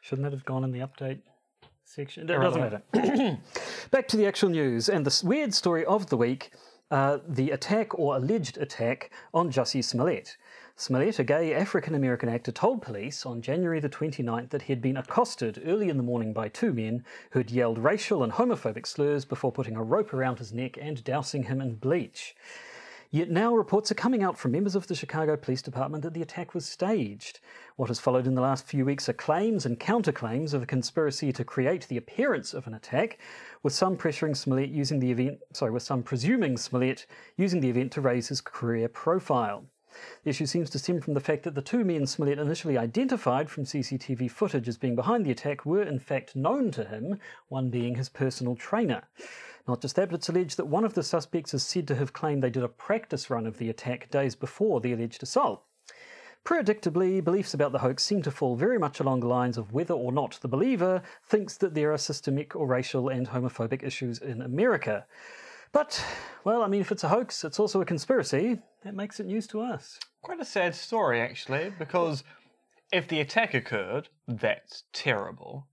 Shouldn't 0.01 0.23
that 0.25 0.31
have 0.31 0.45
gone 0.45 0.63
in 0.63 0.71
the 0.71 0.79
update 0.79 1.21
section? 1.85 2.29
It 2.29 2.39
doesn't 2.39 2.61
matter. 2.61 2.81
Back 3.91 4.07
to 4.09 4.17
the 4.17 4.27
actual 4.27 4.49
news 4.49 4.89
and 4.89 5.05
the 5.05 5.25
weird 5.25 5.53
story 5.53 5.83
of 5.85 6.07
the 6.09 6.17
week 6.17 6.51
uh, 6.89 7.17
the 7.27 7.51
attack 7.51 7.97
or 7.99 8.15
alleged 8.15 8.57
attack 8.57 9.11
on 9.33 9.51
Jussie 9.51 9.83
Smollett. 9.83 10.37
Smollett, 10.79 11.17
a 11.17 11.23
gay 11.23 11.55
African 11.55 11.95
American 11.95 12.29
actor, 12.29 12.51
told 12.51 12.83
police 12.83 13.25
on 13.25 13.41
January 13.41 13.79
the 13.79 13.89
29th 13.89 14.51
that 14.51 14.61
he 14.61 14.71
had 14.71 14.79
been 14.79 14.95
accosted 14.95 15.59
early 15.65 15.89
in 15.89 15.97
the 15.97 16.03
morning 16.03 16.33
by 16.33 16.49
two 16.49 16.71
men 16.71 17.03
who 17.31 17.39
had 17.39 17.49
yelled 17.49 17.79
racial 17.79 18.21
and 18.21 18.33
homophobic 18.33 18.85
slurs 18.85 19.25
before 19.25 19.51
putting 19.51 19.75
a 19.75 19.81
rope 19.81 20.13
around 20.13 20.37
his 20.37 20.53
neck 20.53 20.77
and 20.79 21.03
dousing 21.03 21.41
him 21.45 21.61
in 21.61 21.73
bleach. 21.77 22.35
Yet 23.09 23.31
now 23.31 23.55
reports 23.55 23.91
are 23.91 23.95
coming 23.95 24.21
out 24.21 24.37
from 24.37 24.51
members 24.51 24.75
of 24.75 24.85
the 24.85 24.93
Chicago 24.93 25.35
Police 25.35 25.63
Department 25.63 26.03
that 26.03 26.13
the 26.13 26.21
attack 26.21 26.53
was 26.53 26.67
staged. 26.67 27.39
What 27.75 27.87
has 27.87 27.99
followed 27.99 28.27
in 28.27 28.35
the 28.35 28.41
last 28.41 28.67
few 28.67 28.85
weeks 28.85 29.09
are 29.09 29.13
claims 29.13 29.65
and 29.65 29.79
counterclaims 29.79 30.53
of 30.53 30.61
a 30.61 30.67
conspiracy 30.67 31.33
to 31.33 31.43
create 31.43 31.87
the 31.87 31.97
appearance 31.97 32.53
of 32.53 32.67
an 32.67 32.75
attack, 32.75 33.17
with 33.63 33.73
some 33.73 33.97
pressuring 33.97 34.37
Smollett 34.37 34.69
using 34.69 34.99
the 34.99 35.09
event, 35.09 35.39
sorry, 35.53 35.71
with 35.71 35.81
some 35.81 36.03
presuming 36.03 36.55
Smollett 36.55 37.07
using 37.35 37.61
the 37.61 37.69
event 37.69 37.93
to 37.93 38.01
raise 38.01 38.27
his 38.27 38.41
career 38.41 38.87
profile. 38.87 39.65
The 40.23 40.29
issue 40.29 40.45
seems 40.45 40.69
to 40.71 40.79
stem 40.79 41.01
from 41.01 41.13
the 41.13 41.19
fact 41.19 41.43
that 41.43 41.55
the 41.55 41.61
two 41.61 41.83
men 41.83 42.05
Smollett 42.05 42.39
initially 42.39 42.77
identified 42.77 43.49
from 43.49 43.65
CCTV 43.65 44.29
footage 44.29 44.67
as 44.67 44.77
being 44.77 44.95
behind 44.95 45.25
the 45.25 45.31
attack 45.31 45.65
were 45.65 45.83
in 45.83 45.99
fact 45.99 46.35
known 46.35 46.71
to 46.71 46.85
him, 46.85 47.19
one 47.49 47.69
being 47.69 47.95
his 47.95 48.09
personal 48.09 48.55
trainer. 48.55 49.03
Not 49.67 49.81
just 49.81 49.95
that, 49.97 50.09
but 50.09 50.15
it's 50.15 50.29
alleged 50.29 50.57
that 50.57 50.67
one 50.67 50.85
of 50.85 50.93
the 50.93 51.03
suspects 51.03 51.53
is 51.53 51.63
said 51.63 51.87
to 51.87 51.95
have 51.95 52.13
claimed 52.13 52.41
they 52.41 52.49
did 52.49 52.63
a 52.63 52.69
practice 52.69 53.29
run 53.29 53.45
of 53.45 53.57
the 53.57 53.69
attack 53.69 54.09
days 54.09 54.35
before 54.35 54.79
the 54.79 54.93
alleged 54.93 55.23
assault. 55.23 55.63
Predictably, 56.45 57.21
beliefs 57.21 57.53
about 57.53 57.73
the 57.73 57.79
hoax 57.79 58.05
seem 58.05 58.21
to 58.21 58.31
fall 58.31 58.55
very 58.55 58.79
much 58.79 59.01
along 59.01 59.19
the 59.19 59.27
lines 59.27 59.57
of 59.57 59.73
whether 59.73 59.93
or 59.93 60.13
not 60.13 60.39
the 60.41 60.47
believer 60.47 61.01
thinks 61.21 61.57
that 61.57 61.73
there 61.73 61.91
are 61.91 61.97
systemic 61.97 62.55
or 62.55 62.65
racial 62.65 63.09
and 63.09 63.27
homophobic 63.27 63.83
issues 63.83 64.19
in 64.19 64.41
America. 64.41 65.05
But, 65.71 66.03
well, 66.43 66.63
I 66.63 66.67
mean, 66.67 66.81
if 66.81 66.91
it's 66.91 67.03
a 67.03 67.09
hoax, 67.09 67.43
it's 67.43 67.59
also 67.59 67.81
a 67.81 67.85
conspiracy. 67.85 68.59
That 68.83 68.95
makes 68.95 69.19
it 69.19 69.25
news 69.25 69.47
to 69.47 69.61
us. 69.61 69.99
Quite 70.21 70.39
a 70.39 70.45
sad 70.45 70.75
story, 70.75 71.21
actually, 71.21 71.73
because 71.77 72.23
if 72.91 73.07
the 73.07 73.19
attack 73.19 73.53
occurred, 73.53 74.09
that's 74.27 74.83
terrible. 74.93 75.67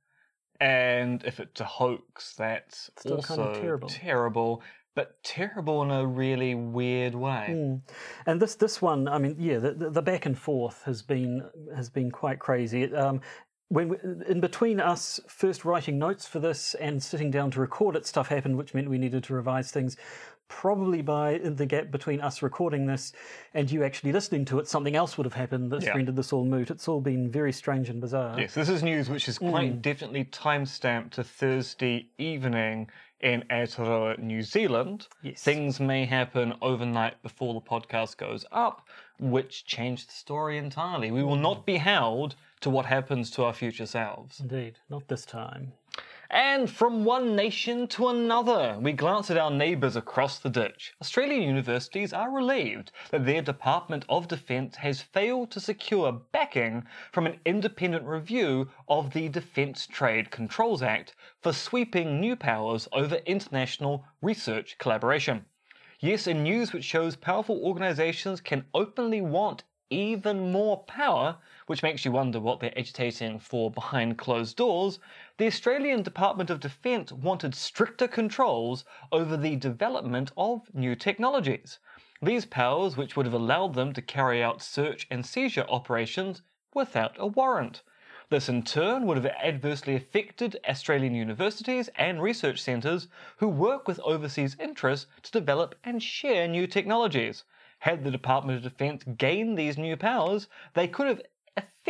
And 0.61 1.23
if 1.25 1.41
it's 1.41 1.61
a 1.61 1.65
hoax, 1.65 2.35
that's 2.37 2.91
Still 2.99 3.17
also 3.17 3.37
kind 3.37 3.49
of 3.51 3.61
terrible. 3.61 3.89
terrible, 3.89 4.63
but 4.95 5.23
terrible 5.25 5.83
in 5.83 5.91
a 5.91 6.07
really 6.07 6.55
weird 6.55 7.15
way. 7.15 7.49
Mm. 7.51 7.81
And 8.27 8.41
this 8.41 8.55
this 8.55 8.81
one, 8.81 9.09
I 9.09 9.19
mean, 9.19 9.37
yeah, 9.39 9.59
the, 9.59 9.73
the, 9.73 9.91
the 9.91 10.03
back 10.03 10.27
and 10.27 10.39
forth 10.39 10.83
has 10.85 11.03
been 11.03 11.43
has 11.75 11.91
been 11.91 12.11
quite 12.11 12.39
crazy. 12.39 12.93
Um, 12.95 13.21
when 13.69 13.89
we, 13.89 13.97
in 14.29 14.41
between 14.41 14.79
us 14.81 15.21
first 15.27 15.65
writing 15.65 15.99
notes 15.99 16.27
for 16.27 16.39
this 16.39 16.75
and 16.75 17.03
sitting 17.03 17.31
down 17.31 17.51
to 17.53 17.61
record 17.61 17.97
it, 17.97 18.07
stuff 18.07 18.29
happened, 18.29 18.57
which 18.57 18.75
meant 18.75 18.91
we 18.91 18.99
needed 18.99 19.25
to 19.25 19.35
revise 19.35 19.71
things. 19.71 19.97
Probably 20.47 21.01
by 21.01 21.39
the 21.43 21.65
gap 21.65 21.91
between 21.91 22.21
us 22.21 22.43
recording 22.43 22.87
this 22.87 23.13
and 23.55 23.71
you 23.71 23.83
actually 23.83 24.13
listening 24.13 24.45
to 24.47 24.59
it, 24.59 24.69
something 24.69 24.95
else 24.95 25.17
would 25.17 25.25
have 25.25 25.33
happened 25.35 25.73
that's 25.73 25.87
Yeah. 25.87 25.95
rendered 25.97 26.17
this 26.17 26.33
all 26.35 26.45
moot. 26.45 26.71
It's 26.71 26.87
all 26.87 27.01
been 27.01 27.31
very 27.31 27.51
strange 27.53 27.89
and 27.89 28.01
bizarre. 28.01 28.39
Yes, 28.39 28.53
this 28.55 28.69
is 28.69 28.83
news 28.83 29.09
which 29.09 29.27
is 29.29 29.39
quite 29.39 29.73
Mm. 29.79 29.83
definitely 29.83 30.27
timestamped 30.27 31.13
to 31.13 31.25
Thursday 31.25 32.09
evening 32.19 32.89
in 33.25 33.43
Aotearoa, 33.51 34.19
New 34.19 34.43
Zealand. 34.43 35.09
Yes. 35.23 35.43
Things 35.43 35.81
may 35.81 36.05
happen 36.05 36.53
overnight 36.61 37.21
before 37.23 37.55
the 37.55 37.61
podcast 37.61 38.19
goes 38.19 38.45
up, 38.53 38.87
which 39.19 39.65
change 39.65 40.07
the 40.07 40.13
story 40.13 40.59
entirely. 40.59 41.11
We 41.11 41.23
will 41.25 41.37
not 41.37 41.65
be 41.65 41.79
held 41.79 42.37
to 42.61 42.71
what 42.71 42.87
happens 42.87 43.31
to 43.33 43.45
our 43.45 43.55
future 43.55 43.87
selves. 43.87 44.41
Indeed, 44.41 44.79
not 44.91 45.09
this 45.09 45.25
time. 45.25 45.73
And 46.37 46.69
from 46.69 47.05
one 47.05 47.37
nation 47.37 47.87
to 47.95 48.09
another, 48.09 48.77
we 48.81 48.93
glance 48.93 49.31
at 49.31 49.37
our 49.37 49.53
neighbours 49.53 49.95
across 49.95 50.41
the 50.41 50.51
ditch. 50.51 50.93
Australian 51.01 51.43
universities 51.43 52.13
are 52.13 52.29
relieved 52.29 52.91
that 53.13 53.25
their 53.25 53.41
Department 53.41 54.05
of 54.09 54.27
Defence 54.27 54.75
has 54.75 55.01
failed 55.01 55.53
to 55.53 55.61
secure 55.61 56.11
backing 56.11 56.89
from 57.13 57.27
an 57.27 57.39
independent 57.45 58.05
review 58.05 58.69
of 58.89 59.13
the 59.13 59.29
Defence 59.29 59.87
Trade 59.87 60.33
Controls 60.33 60.83
Act 60.83 61.15
for 61.41 61.53
sweeping 61.53 62.19
new 62.19 62.35
powers 62.35 62.89
over 62.91 63.21
international 63.27 64.05
research 64.21 64.77
collaboration. 64.79 65.45
Yes, 66.01 66.27
in 66.27 66.43
news 66.43 66.73
which 66.73 66.83
shows 66.83 67.15
powerful 67.15 67.65
organisations 67.65 68.41
can 68.41 68.65
openly 68.75 69.21
want 69.21 69.63
even 69.89 70.51
more 70.51 70.83
power, 70.85 71.37
which 71.67 71.83
makes 71.83 72.05
you 72.05 72.13
wonder 72.13 72.39
what 72.41 72.61
they're 72.61 72.79
agitating 72.79 73.39
for 73.39 73.71
behind 73.71 74.19
closed 74.19 74.57
doors, 74.57 74.99
the 75.39 75.47
Australian 75.47 76.03
Department 76.03 76.51
of 76.51 76.61
Defence 76.61 77.11
wanted 77.11 77.55
stricter 77.55 78.07
controls 78.07 78.85
over 79.11 79.37
the 79.37 79.57
development 79.57 80.31
of 80.37 80.75
new 80.75 80.95
technologies. 80.95 81.79
These 82.23 82.47
powers, 82.47 82.97
which 82.97 83.17
would 83.17 83.27
have 83.27 83.35
allowed 83.35 83.75
them 83.75 83.93
to 83.93 84.03
carry 84.03 84.43
out 84.43 84.63
search 84.63 85.07
and 85.11 85.25
seizure 85.25 85.67
operations 85.69 86.43
without 86.75 87.17
a 87.19 87.27
warrant. 87.27 87.83
This 88.31 88.49
in 88.49 88.63
turn 88.63 89.07
would 89.07 89.19
have 89.19 89.27
adversely 89.27 89.95
affected 89.95 90.59
Australian 90.69 91.15
universities 91.15 91.91
and 91.97 92.23
research 92.23 92.61
centres 92.61 93.09
who 93.37 93.49
work 93.49 93.87
with 93.87 94.01
overseas 94.01 94.57
interests 94.59 95.07
to 95.23 95.31
develop 95.31 95.75
and 95.85 96.03
share 96.03 96.49
new 96.49 96.67
technologies. 96.67 97.45
Had 97.81 98.03
the 98.03 98.11
Department 98.11 98.57
of 98.57 98.63
Defence 98.63 99.05
gained 99.19 99.59
these 99.59 99.77
new 99.77 99.97
powers, 99.97 100.49
they 100.73 100.89
could 100.89 101.07
have 101.07 101.21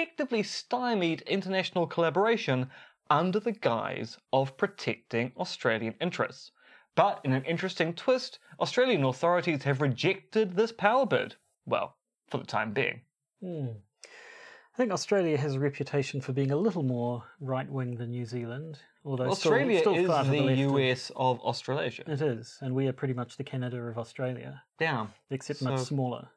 effectively 0.05 0.43
stymied 0.43 1.23
international 1.23 1.87
collaboration 1.87 2.69
under 3.11 3.39
the 3.39 3.53
guise 3.53 4.19
of 4.33 4.57
protecting 4.57 5.31
Australian 5.37 5.95
interests. 6.01 6.51
But 6.97 7.21
in 7.25 7.33
an 7.33 7.45
interesting 7.45 7.93
twist, 7.95 8.39
Australian 8.61 9.05
authorities 9.05 9.63
have 9.63 9.81
rejected 9.81 10.57
this 10.57 10.73
power 10.73 11.07
bid. 11.07 11.37
Well, 11.67 11.97
for 12.29 12.39
the 12.39 12.45
time 12.47 12.73
being. 12.73 13.03
Hmm. 13.41 13.67
I 14.05 14.77
think 14.77 14.91
Australia 14.91 15.37
has 15.39 15.55
a 15.55 15.61
reputation 15.61 16.21
for 16.21 16.33
being 16.33 16.51
a 16.51 16.57
little 16.57 16.83
more 16.83 17.23
right 17.41 17.69
wing 17.71 17.95
than 17.97 18.11
New 18.11 18.27
Zealand, 18.27 18.81
although 19.05 19.33
still- 19.35 19.53
Australia 19.53 19.79
still, 19.79 19.95
is 19.95 20.07
far 20.09 20.25
to 20.25 20.31
the, 20.31 20.49
of- 20.49 20.59
US 20.59 21.13
of 21.15 21.41
Australasia. 21.41 22.03
It 22.09 22.21
is, 22.21 22.59
and 22.61 22.75
we 22.75 22.89
are 22.89 22.93
pretty 22.93 23.15
much 23.15 23.37
the 23.37 23.45
Canada 23.45 23.77
of 23.77 23.97
Australia, 23.99 24.63
Yeah. 24.81 25.07
except 25.31 25.63
much 25.63 25.79
smaller. 25.81 26.29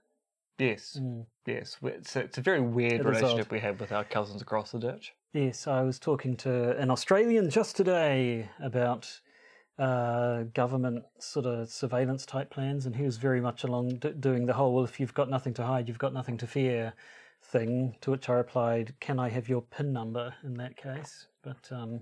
Yes. 0.59 0.97
Mm. 0.99 1.25
Yes. 1.45 1.77
It's 1.83 2.15
a, 2.15 2.19
it's 2.21 2.37
a 2.37 2.41
very 2.41 2.61
weird 2.61 3.01
It 3.01 3.05
relationship 3.05 3.51
we 3.51 3.59
have 3.59 3.79
with 3.79 3.91
our 3.91 4.03
cousins 4.03 4.41
across 4.41 4.71
the 4.71 4.79
ditch. 4.79 5.13
Yes, 5.33 5.67
I 5.67 5.81
was 5.83 5.99
talking 5.99 6.35
to 6.37 6.75
an 6.77 6.89
Australian 6.89 7.49
just 7.49 7.75
today 7.75 8.49
about 8.59 9.21
uh, 9.77 10.43
government 10.53 11.03
sort 11.19 11.45
of 11.45 11.69
surveillance 11.69 12.25
type 12.25 12.49
plans, 12.49 12.85
and 12.85 12.95
he 12.95 13.03
was 13.03 13.17
very 13.17 13.39
much 13.39 13.63
along 13.63 13.97
d- 13.97 14.13
doing 14.19 14.47
the 14.47 14.53
whole 14.53 14.73
"well, 14.73 14.83
if 14.83 14.99
you've 14.99 15.13
got 15.13 15.29
nothing 15.29 15.53
to 15.55 15.63
hide, 15.63 15.87
you've 15.87 15.99
got 15.99 16.13
nothing 16.13 16.37
to 16.37 16.47
fear" 16.47 16.93
thing. 17.43 17.95
To 18.01 18.11
which 18.11 18.27
I 18.29 18.33
replied, 18.33 18.95
"Can 18.99 19.19
I 19.19 19.29
have 19.29 19.47
your 19.47 19.61
PIN 19.61 19.93
number 19.93 20.33
in 20.43 20.55
that 20.55 20.75
case?" 20.75 21.27
But 21.43 21.69
um, 21.71 22.01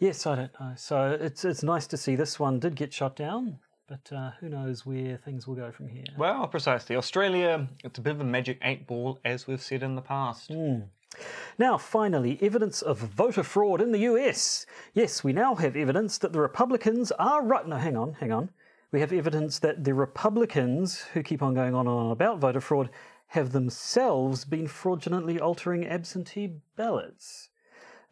yes, 0.00 0.26
I 0.26 0.34
don't 0.34 0.60
know. 0.60 0.72
So 0.76 1.16
it's 1.20 1.44
it's 1.44 1.62
nice 1.62 1.86
to 1.88 1.96
see 1.96 2.16
this 2.16 2.40
one 2.40 2.58
did 2.58 2.74
get 2.74 2.92
shot 2.92 3.14
down, 3.14 3.60
but 3.92 4.16
uh, 4.16 4.30
who 4.40 4.48
knows 4.48 4.86
where 4.86 5.18
things 5.18 5.46
will 5.46 5.54
go 5.54 5.70
from 5.70 5.86
here. 5.86 6.04
Well, 6.16 6.46
precisely. 6.46 6.96
Australia, 6.96 7.68
it's 7.84 7.98
a 7.98 8.00
bit 8.00 8.14
of 8.14 8.22
a 8.22 8.24
magic 8.24 8.58
eight 8.62 8.86
ball, 8.86 9.18
as 9.22 9.46
we've 9.46 9.60
said 9.60 9.82
in 9.82 9.96
the 9.96 10.00
past. 10.00 10.50
Mm. 10.50 10.84
Now, 11.58 11.76
finally, 11.76 12.38
evidence 12.40 12.80
of 12.80 12.98
voter 12.98 13.42
fraud 13.42 13.82
in 13.82 13.92
the 13.92 13.98
US. 13.98 14.64
Yes, 14.94 15.22
we 15.22 15.34
now 15.34 15.56
have 15.56 15.76
evidence 15.76 16.16
that 16.18 16.32
the 16.32 16.40
Republicans 16.40 17.12
are 17.18 17.44
right. 17.44 17.68
No, 17.68 17.76
hang 17.76 17.98
on, 17.98 18.14
hang 18.14 18.32
on. 18.32 18.48
We 18.92 19.00
have 19.00 19.12
evidence 19.12 19.58
that 19.58 19.84
the 19.84 19.92
Republicans, 19.92 21.00
who 21.12 21.22
keep 21.22 21.42
on 21.42 21.52
going 21.52 21.74
on 21.74 21.86
and 21.86 21.94
on 21.94 22.10
about 22.12 22.38
voter 22.38 22.62
fraud, 22.62 22.88
have 23.26 23.52
themselves 23.52 24.46
been 24.46 24.68
fraudulently 24.68 25.38
altering 25.38 25.86
absentee 25.86 26.54
ballots. 26.76 27.50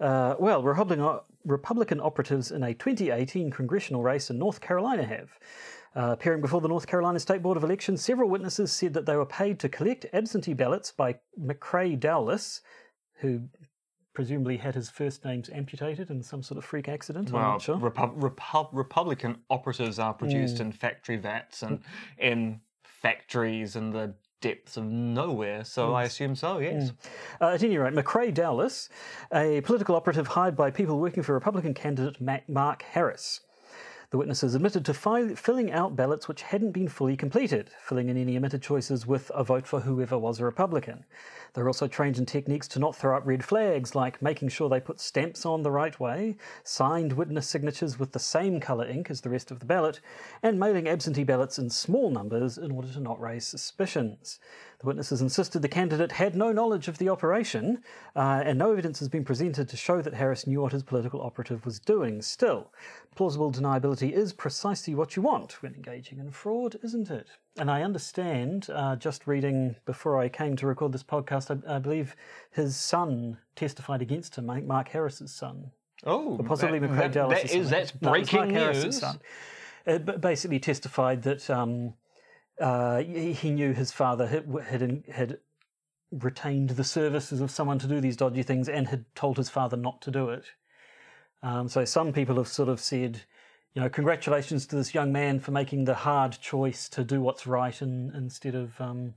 Uh, 0.01 0.35
well, 0.39 0.63
Republican, 0.63 1.19
Republican 1.45 2.01
operatives 2.01 2.51
in 2.51 2.63
a 2.63 2.73
2018 2.75 3.51
congressional 3.51 4.03
race 4.03 4.31
in 4.31 4.39
North 4.39 4.61
Carolina 4.61 5.05
have. 5.05 5.31
Uh, 5.97 6.13
appearing 6.13 6.41
before 6.41 6.61
the 6.61 6.69
North 6.69 6.87
Carolina 6.87 7.19
State 7.19 7.43
Board 7.43 7.57
of 7.57 7.65
Elections, 7.65 8.01
several 8.01 8.29
witnesses 8.31 8.73
said 8.73 8.95
that 8.95 9.07
they 9.07 9.17
were 9.17 9.27
paid 9.27 9.59
to 9.59 9.69
collect 9.69 10.07
absentee 10.13 10.55
ballots 10.55 10.93
by 10.93 11.17
McCrae 11.39 11.99
Dowless, 11.99 12.61
who 13.21 13.43
presumably 14.15 14.57
had 14.57 14.75
his 14.75 14.89
first 14.89 15.25
names 15.25 15.51
amputated 15.51 16.09
in 16.11 16.23
some 16.23 16.43
sort 16.45 16.59
of 16.59 16.65
freak 16.65 16.89
accident. 16.89 17.29
I'm 17.29 17.35
Well, 17.35 17.43
not 17.53 17.63
sure. 17.63 17.77
Repu- 17.77 18.17
Repu- 18.21 18.69
Republican 18.73 19.39
operatives 19.51 19.99
are 19.99 20.15
produced 20.15 20.57
Mm. 20.57 20.61
in 20.61 20.73
factory 20.73 21.17
vats 21.17 21.63
and 21.63 21.81
in 22.19 22.61
factories 22.85 23.75
in 23.77 23.91
the 23.91 24.15
depths 24.41 24.77
of 24.77 24.85
nowhere, 24.85 25.65
so 25.65 25.95
I 25.95 26.05
assume 26.05 26.35
so, 26.35 26.59
yes. 26.59 26.93
Uh, 27.41 27.49
at 27.49 27.63
any 27.63 27.77
rate, 27.79 27.95
McCrae 27.95 28.33
Dowless, 28.33 28.89
a 29.33 29.61
political 29.63 29.95
operative 29.95 30.29
hired 30.29 30.57
by 30.57 30.71
people 30.71 30.99
working 30.99 31.23
for 31.23 31.35
Republican 31.35 31.75
candidate 31.75 32.21
Ma- 32.21 32.39
Mark 32.49 32.83
Harris. 32.83 33.41
The 34.11 34.19
witnesses 34.19 34.57
admitted 34.57 34.85
to 34.87 34.95
fi- 34.95 35.37
filling 35.37 35.71
out 35.71 35.95
ballots 35.95 36.27
which 36.27 36.43
hadn't 36.43 36.73
been 36.73 36.89
fully 36.89 37.17
completed, 37.17 37.71
filling 37.81 38.09
in 38.09 38.17
any 38.17 38.37
omitted 38.37 38.61
choices 38.61 39.07
with 39.07 39.31
a 39.33 39.45
vote 39.45 39.69
for 39.69 39.79
whoever 39.79 40.19
was 40.19 40.41
a 40.41 40.45
Republican. 40.45 41.05
They 41.55 41.63
were 41.63 41.69
also 41.69 41.87
trained 41.87 42.19
in 42.19 42.27
techniques 42.27 42.67
to 42.69 42.81
not 42.81 42.97
throw 42.97 43.17
up 43.17 43.25
red 43.25 43.45
flags, 43.45 43.95
like 43.95 44.21
making 44.21 44.49
sure 44.49 44.69
they 44.69 44.81
put 44.81 44.99
stamps 44.99 45.47
on 45.47 45.63
the 45.63 45.71
right 45.71 45.99
way, 46.01 46.37
signed 46.65 47.13
witness 47.13 47.47
signatures 47.47 48.01
with 48.01 48.11
the 48.11 48.19
same 48.19 48.59
colour 48.59 48.85
ink 48.85 49.11
as 49.11 49.21
the 49.21 49.31
rest 49.31 49.53
of 49.53 49.61
the 49.61 49.67
ballot, 49.67 50.01
and 50.43 50.59
mailing 50.59 50.89
absentee 50.89 51.23
ballots 51.23 51.61
in 51.61 51.71
small 51.71 52.11
numbers 52.11 52.59
in 52.59 52.73
order 52.73 52.93
to 52.93 53.01
not 53.01 53.21
raise 53.21 53.47
suspicions. 53.47 54.41
The 54.81 54.87
witnesses 54.87 55.21
insisted 55.21 55.61
the 55.61 55.69
candidate 55.69 56.13
had 56.13 56.35
no 56.35 56.53
knowledge 56.53 56.89
of 56.89 56.97
the 56.97 57.11
operation, 57.11 57.83
uh, 58.17 58.43
and 58.47 58.59
no 58.59 58.73
evidence 58.73 58.99
has 59.01 59.11
been 59.11 59.25
presented 59.27 59.69
to 59.69 59.77
show 59.77 60.01
that 60.01 60.15
Harris 60.15 60.47
knew 60.47 60.63
what 60.63 60.73
his 60.73 60.83
political 60.83 61.21
operative 61.21 61.67
was 61.67 61.79
doing. 61.79 62.23
Still, 62.23 62.73
plausible 63.15 63.53
deniability 63.53 64.11
is 64.11 64.33
precisely 64.33 64.95
what 64.95 65.17
you 65.17 65.23
want 65.23 65.63
when 65.63 65.75
engaging 65.75 66.19
in 66.19 66.31
fraud, 66.31 66.77
isn't 66.83 67.11
it? 67.11 67.27
And 67.59 67.71
I 67.71 67.83
understand, 67.83 68.69
uh, 68.73 68.97
just 68.97 69.27
reading 69.27 69.77
before 69.85 70.19
I 70.19 70.31
came 70.31 70.57
to 70.57 70.67
record 70.67 70.93
this 70.93 71.03
podcast, 71.05 71.51
I, 71.69 71.77
I 71.77 71.79
believe 71.79 72.17
his 72.51 72.75
son 72.75 73.37
testified 73.57 74.01
against 74.01 74.37
him, 74.37 74.47
Mark- 74.47 74.65
Mark 74.65 74.89
Harris's 74.89 75.31
son. 75.33 75.73
Oh, 76.05 76.39
Or 76.39 76.45
possibly 76.45 76.79
that, 76.79 76.89
McCrae 76.91 76.97
that, 76.97 77.13
Dallas. 77.13 77.43
that 77.43 77.55
is, 77.55 77.69
that's 77.69 77.93
No, 78.01 78.15
it 78.15 78.21
was 78.21 78.33
Mark 78.33 78.49
Harris's 78.49 78.97
son. 78.97 79.21
But 79.85 80.23
basically 80.23 80.59
testified 80.59 81.23
that 81.25 81.51
um, 81.51 81.93
uh, 82.61 82.99
he 83.03 83.51
knew 83.51 83.73
his 83.73 83.91
father 83.91 84.27
had, 84.27 84.47
had 84.69 85.05
had 85.11 85.39
retained 86.11 86.71
the 86.71 86.85
services 86.85 87.41
of 87.41 87.51
someone 87.51 87.79
to 87.79 87.87
do 87.87 88.01
these 88.01 88.17
dodgy 88.17 88.43
things 88.43 88.69
and 88.69 88.89
had 88.89 89.05
told 89.15 89.37
his 89.37 89.49
father 89.49 89.77
not 89.77 90.03
to 90.03 90.11
do 90.11 90.29
it. 90.29 90.45
Um, 91.43 91.69
so 91.69 91.85
some 91.85 92.13
people 92.13 92.37
have 92.37 92.49
sort 92.49 92.69
of 92.69 92.81
said, 92.81 93.23
you 93.75 93.81
know, 93.81 93.89
congratulations 93.89 94.67
to 94.67 94.77
this 94.77 94.93
young 94.93 95.13
man 95.13 95.39
for 95.39 95.53
making 95.53 95.85
the 95.85 95.95
hard 95.95 96.33
choice 96.41 96.89
to 96.91 97.05
do 97.05 97.21
what's 97.21 97.47
right 97.47 97.81
and, 97.81 98.15
instead 98.15 98.55
of 98.55 98.79
um, 98.81 99.15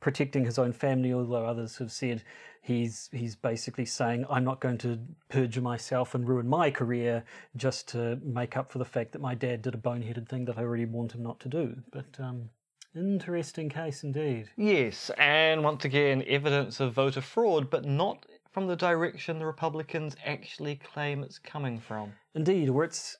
protecting 0.00 0.44
his 0.44 0.58
own 0.58 0.72
family, 0.72 1.12
although 1.12 1.46
others 1.46 1.78
have 1.78 1.92
said 1.92 2.22
he's 2.60 3.08
he's 3.12 3.36
basically 3.36 3.86
saying 3.86 4.26
I'm 4.28 4.44
not 4.44 4.60
going 4.60 4.78
to 4.78 4.98
perjure 5.28 5.60
myself 5.60 6.14
and 6.14 6.28
ruin 6.28 6.48
my 6.48 6.70
career 6.70 7.24
just 7.56 7.88
to 7.88 8.18
make 8.22 8.56
up 8.56 8.70
for 8.70 8.78
the 8.78 8.84
fact 8.84 9.12
that 9.12 9.22
my 9.22 9.34
dad 9.34 9.62
did 9.62 9.74
a 9.74 9.78
boneheaded 9.78 10.28
thing 10.28 10.44
that 10.46 10.58
I 10.58 10.62
already 10.62 10.84
warned 10.84 11.12
him 11.12 11.22
not 11.22 11.40
to 11.40 11.48
do. 11.48 11.76
But 11.92 12.18
um, 12.18 12.50
interesting 12.94 13.68
case 13.68 14.02
indeed. 14.02 14.50
Yes, 14.56 15.10
and 15.18 15.64
once 15.64 15.84
again, 15.84 16.24
evidence 16.26 16.80
of 16.80 16.92
voter 16.92 17.20
fraud, 17.20 17.70
but 17.70 17.84
not 17.84 18.26
from 18.50 18.66
the 18.66 18.76
direction 18.76 19.38
the 19.38 19.46
Republicans 19.46 20.14
actually 20.24 20.76
claim 20.76 21.22
it's 21.22 21.38
coming 21.38 21.80
from. 21.80 22.12
Indeed, 22.34 22.70
where 22.70 22.84
it's 22.84 23.16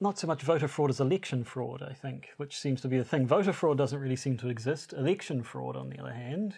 not 0.00 0.18
so 0.18 0.26
much 0.26 0.42
voter 0.42 0.68
fraud 0.68 0.90
as 0.90 1.00
election 1.00 1.44
fraud, 1.44 1.82
I 1.82 1.94
think, 1.94 2.30
which 2.36 2.58
seems 2.58 2.80
to 2.82 2.88
be 2.88 2.98
the 2.98 3.04
thing. 3.04 3.26
Voter 3.26 3.52
fraud 3.52 3.78
doesn't 3.78 3.98
really 3.98 4.16
seem 4.16 4.36
to 4.38 4.48
exist. 4.48 4.92
Election 4.92 5.42
fraud, 5.42 5.76
on 5.76 5.90
the 5.90 5.98
other 6.00 6.12
hand, 6.12 6.54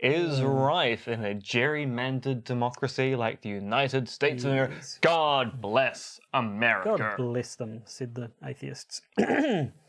Is 0.00 0.40
um, 0.40 0.46
rife 0.46 1.08
in 1.08 1.24
a 1.24 1.34
gerrymandered 1.34 2.44
democracy 2.44 3.14
like 3.16 3.42
the 3.42 3.48
United 3.48 4.08
States 4.08 4.44
of 4.44 4.50
America. 4.50 4.74
God 5.00 5.60
bless 5.60 6.20
America. 6.32 6.96
God 6.98 7.16
bless 7.16 7.56
them, 7.56 7.82
said 7.84 8.14
the 8.14 8.30
atheists. 8.44 9.02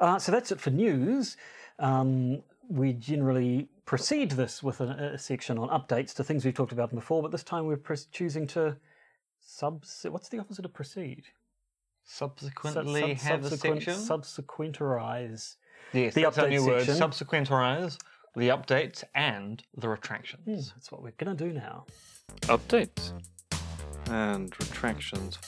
uh, 0.00 0.18
so 0.18 0.32
that's 0.32 0.50
it 0.52 0.60
for 0.60 0.70
news. 0.70 1.36
Um, 1.78 2.42
we 2.68 2.92
generally 2.92 3.68
precede 3.84 4.32
this 4.32 4.62
with 4.62 4.80
a, 4.80 5.12
a 5.14 5.18
section 5.18 5.58
on 5.58 5.68
updates 5.68 6.14
to 6.14 6.24
things 6.24 6.44
we've 6.44 6.54
talked 6.54 6.72
about 6.72 6.94
before, 6.94 7.22
but 7.22 7.30
this 7.30 7.42
time 7.42 7.66
we're 7.66 7.76
pre- 7.76 7.96
choosing 8.12 8.46
to 8.48 8.76
sub. 9.40 9.84
What's 10.04 10.28
the 10.28 10.38
opposite 10.38 10.64
of 10.64 10.72
proceed? 10.72 11.24
Subsequently 12.04 13.16
sub- 13.16 13.26
have 13.26 13.44
a 13.44 13.50
subsequent- 13.50 13.82
section. 13.82 13.94
Subsequenterize. 14.18 15.56
yes, 15.92 16.14
the 16.14 16.22
that's 16.22 16.38
our 16.38 16.46
update 16.46 16.50
new 16.50 16.66
word. 16.66 16.84
section. 16.86 17.00
Subsequentize 17.10 17.98
the 18.36 18.48
updates 18.48 19.04
and 19.14 19.62
the 19.76 19.88
retractions. 19.88 20.44
Hmm, 20.44 20.74
that's 20.76 20.90
what 20.92 21.02
we're 21.02 21.12
going 21.18 21.36
to 21.36 21.44
do 21.44 21.52
now. 21.52 21.86
Updates 22.42 23.12
and 24.10 24.52
retractions. 24.58 25.38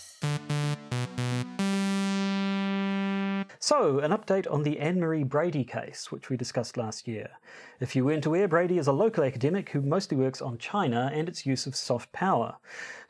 So, 3.67 3.99
an 3.99 4.13
update 4.13 4.49
on 4.49 4.63
the 4.63 4.79
Anne 4.79 5.01
Marie 5.01 5.25
Brady 5.25 5.65
case, 5.65 6.13
which 6.13 6.31
we 6.31 6.37
discussed 6.37 6.77
last 6.77 7.09
year. 7.09 7.31
If 7.81 7.97
you 7.97 8.05
weren't 8.05 8.25
aware, 8.25 8.47
Brady 8.47 8.79
is 8.79 8.87
a 8.87 8.93
local 8.93 9.25
academic 9.25 9.71
who 9.71 9.81
mostly 9.81 10.17
works 10.17 10.41
on 10.41 10.59
China 10.59 11.11
and 11.13 11.29
its 11.29 11.45
use 11.45 11.67
of 11.67 11.75
soft 11.75 12.13
power. 12.13 12.59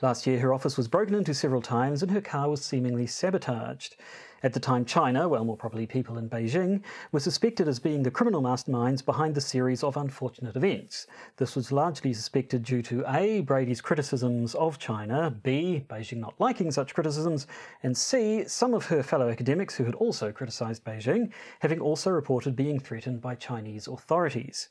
Last 0.01 0.27
year, 0.27 0.41
her 0.41 0.55
office 0.55 0.79
was 0.79 0.89
broken 0.89 1.15
into 1.15 1.35
several 1.35 1.61
times 1.61 2.03
and 2.03 2.11
her 2.11 2.23
car 2.23 2.49
was 2.49 2.65
seemingly 2.65 3.07
sabotaged. 3.07 3.97
At 4.43 4.53
the 4.53 4.61
time, 4.61 4.85
China, 4.85 5.29
well, 5.29 5.45
more 5.45 5.57
properly 5.57 5.87
people 5.87 6.19
in 6.19 6.29
Beijing, 6.29 6.83
were 7.11 7.21
suspected 7.21 7.69
as 7.69 7.79
being 7.79 8.03
the 8.03 8.11
criminal 8.11 8.43
masterminds 8.43 9.05
behind 9.05 9.35
the 9.35 9.41
series 9.41 9.83
of 9.83 9.97
unfortunate 9.97 10.57
events. 10.57 11.07
This 11.39 11.57
was 11.57 11.73
largely 11.73 12.13
suspected 12.13 12.63
due 12.63 12.83
to 12.83 13.05
A. 13.09 13.41
Brady's 13.41 13.81
criticisms 13.81 14.55
of 14.55 14.79
China, 14.79 15.35
B. 15.43 15.85
Beijing 15.89 16.19
not 16.19 16.35
liking 16.39 16.71
such 16.71 16.95
criticisms, 16.95 17.47
and 17.83 17.97
C. 17.97 18.45
Some 18.47 18.75
of 18.75 18.87
her 18.87 19.03
fellow 19.03 19.31
academics 19.31 19.75
who 19.77 19.85
had 19.85 19.95
also 19.95 20.31
criticised 20.33 20.85
Beijing 20.85 21.33
having 21.61 21.81
also 21.81 22.11
reported 22.11 22.55
being 22.55 22.79
threatened 22.79 23.23
by 23.23 23.35
Chinese 23.35 23.89
authorities. 23.89 24.69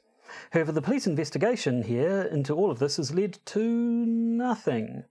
However, 0.52 0.72
the 0.72 0.82
police 0.82 1.08
investigation 1.08 1.84
here 1.84 2.22
into 2.22 2.54
all 2.54 2.72
of 2.72 2.80
this 2.80 2.98
has 2.98 3.14
led 3.14 3.40
to 3.46 3.62
nothing. 4.06 5.04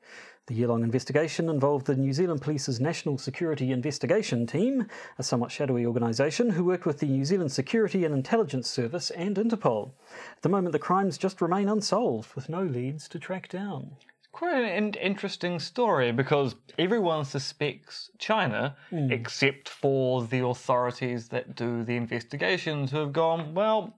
The 0.47 0.55
year 0.55 0.69
long 0.69 0.83
investigation 0.83 1.49
involved 1.49 1.87
the 1.87 1.97
New 1.97 2.13
Zealand 2.13 2.43
Police's 2.43 2.79
National 2.79 3.17
Security 3.17 3.73
Investigation 3.73 4.47
Team, 4.47 4.87
a 5.19 5.23
somewhat 5.23 5.51
shadowy 5.51 5.87
organisation 5.87 6.51
who 6.51 6.67
worked 6.67 6.85
with 6.85 6.99
the 6.99 7.07
New 7.07 7.25
Zealand 7.25 7.51
Security 7.51 8.05
and 8.05 8.15
Intelligence 8.15 8.69
Service 8.69 9.09
and 9.13 9.37
Interpol. 9.37 9.93
At 10.37 10.43
the 10.43 10.51
moment, 10.51 10.73
the 10.73 10.79
crimes 10.79 11.17
just 11.17 11.41
remain 11.41 11.71
unsolved, 11.71 12.35
with 12.35 12.51
no 12.51 12.63
leads 12.63 13.09
to 13.09 13.19
track 13.19 13.49
down. 13.49 13.97
Quite 14.33 14.65
an 14.65 14.69
in- 14.69 14.95
interesting 14.95 15.59
story 15.59 16.13
because 16.13 16.57
everyone 16.79 17.25
suspects 17.25 18.11
China 18.19 18.77
hmm. 18.91 19.11
except 19.11 19.71
for 19.71 20.25
the 20.25 20.45
authorities 20.45 21.29
that 21.29 21.55
do 21.55 21.85
the 21.85 21.97
investigations 21.97 22.91
who 22.91 22.99
have 22.99 23.15
gone, 23.15 23.55
well, 23.55 23.97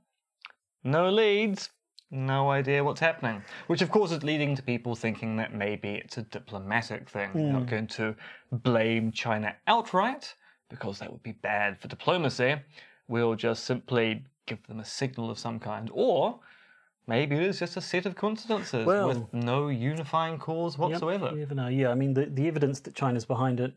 no 0.87 1.11
leads, 1.11 1.71
no 2.11 2.51
idea 2.51 2.85
what's 2.85 3.01
happening. 3.01 3.43
Which, 3.67 3.83
of 3.83 3.91
course, 3.91 4.13
is 4.13 4.23
leading 4.23 4.55
to 4.57 4.63
people 4.63 4.95
thinking 4.95 5.37
that 5.37 5.55
maybe 5.55 5.91
it's 5.91 6.19
a 6.19 6.23
diplomatic 6.23 7.11
thing. 7.11 7.31
They're 7.35 7.53
not 7.53 7.63
hmm. 7.63 7.69
going 7.69 7.87
to 7.89 8.15
blame 8.53 9.13
China 9.13 9.55
outright 9.67 10.35
because 10.69 10.99
that 11.01 11.11
would 11.11 11.23
be 11.23 11.33
bad 11.33 11.79
for 11.81 11.89
diplomacy. 11.89 12.57
We'll 13.09 13.35
just 13.35 13.65
simply 13.65 14.25
give 14.47 14.65
them 14.67 14.81
a 14.81 14.85
signal 14.85 15.31
of 15.31 15.39
some 15.39 15.59
kind. 15.59 15.91
Or 15.93 16.39
maybe 17.07 17.37
it 17.37 17.43
is 17.43 17.59
just 17.59 17.77
a 17.77 17.81
set 17.81 18.07
of 18.07 18.15
coincidences 18.15 18.87
Well- 18.87 19.09
with 19.09 19.33
no 19.33 19.69
unifying 19.69 20.39
cause 20.39 20.79
whatsoever. 20.79 21.31
You 21.33 21.41
never 21.41 21.55
know. 21.55 21.69
Yeah, 21.69 21.91
I 21.91 21.95
mean, 21.95 22.15
the, 22.15 22.27
the 22.27 22.47
evidence 22.47 22.81
that 22.81 22.95
China's 22.95 23.25
behind 23.25 23.61
it 23.61 23.75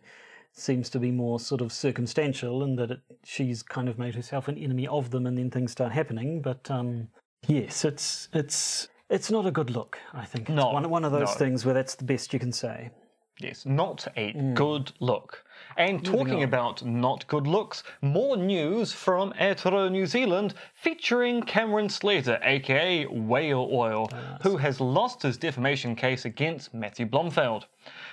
seems 0.53 0.89
to 0.89 0.99
be 0.99 1.11
more 1.11 1.39
sort 1.39 1.61
of 1.61 1.71
circumstantial 1.71 2.63
and 2.63 2.77
that 2.77 2.91
it, 2.91 2.99
she's 3.23 3.63
kind 3.63 3.87
of 3.87 3.97
made 3.97 4.15
herself 4.15 4.47
an 4.47 4.57
enemy 4.57 4.87
of 4.87 5.11
them 5.11 5.25
and 5.25 5.37
then 5.37 5.49
things 5.49 5.71
start 5.71 5.91
happening. 5.91 6.41
But 6.41 6.69
um, 6.69 7.07
yes, 7.47 7.85
it's 7.85 8.29
it's 8.33 8.89
it's 9.09 9.31
not 9.31 9.45
a 9.45 9.51
good 9.51 9.69
look, 9.71 9.97
I 10.13 10.25
think. 10.25 10.49
It's 10.49 10.55
No, 10.55 10.71
one, 10.71 10.89
one 10.89 11.05
of 11.05 11.11
those 11.11 11.29
no. 11.29 11.33
things 11.33 11.65
where 11.65 11.73
that's 11.73 11.95
the 11.95 12.05
best 12.05 12.33
you 12.33 12.39
can 12.39 12.51
say. 12.51 12.91
Yes, 13.39 13.65
not 13.65 14.07
a 14.17 14.33
good 14.53 14.91
look. 14.99 15.43
And 15.79 16.03
talking 16.03 16.43
about 16.43 16.83
not 16.83 17.25
good 17.27 17.47
looks, 17.47 17.83
more 18.01 18.35
news 18.35 18.91
from 18.91 19.31
Aotearoa 19.39 19.89
New 19.89 20.05
Zealand 20.05 20.53
featuring 20.73 21.41
Cameron 21.41 21.87
Slater, 21.87 22.37
aka 22.43 23.05
Whale 23.05 23.69
Oil, 23.71 24.09
who 24.41 24.57
has 24.57 24.81
lost 24.81 25.21
his 25.21 25.37
defamation 25.37 25.95
case 25.95 26.25
against 26.25 26.73
Matthew 26.73 27.05
Blomfield. 27.05 27.65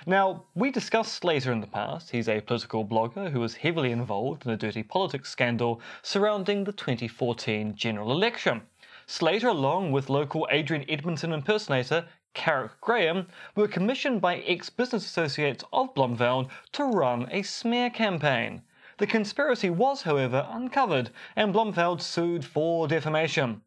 Now, 0.05 0.45
we 0.55 0.71
discussed 0.71 1.15
Slater 1.15 1.51
in 1.51 1.59
the 1.59 1.67
past. 1.67 2.09
He's 2.09 2.29
a 2.29 2.39
political 2.39 2.85
blogger 2.85 3.29
who 3.29 3.41
was 3.41 3.55
heavily 3.55 3.91
involved 3.91 4.45
in 4.45 4.51
a 4.53 4.57
dirty 4.57 4.81
politics 4.81 5.29
scandal 5.29 5.81
surrounding 6.01 6.63
the 6.63 6.71
2014 6.71 7.75
general 7.75 8.13
election. 8.13 8.61
Slater, 9.09 9.47
along 9.47 9.91
with 9.91 10.09
local 10.09 10.47
Adrian 10.51 10.83
Edmondson 10.89 11.33
impersonator 11.33 12.05
Carrick 12.37 12.79
Graham, 12.81 13.27
were 13.55 13.67
commissioned 13.67 14.21
by 14.21 14.37
ex 14.41 14.69
business 14.69 15.03
associates 15.03 15.63
of 15.73 15.95
Blomfield 15.95 16.51
to 16.73 16.83
run 16.83 17.27
a 17.31 17.41
smear 17.41 17.89
campaign. 17.89 18.61
The 18.99 19.07
conspiracy 19.07 19.71
was, 19.71 20.03
however, 20.03 20.47
uncovered, 20.47 21.09
and 21.35 21.51
Blomfield 21.51 21.99
sued 21.99 22.45
for 22.45 22.87
defamation. 22.87 23.63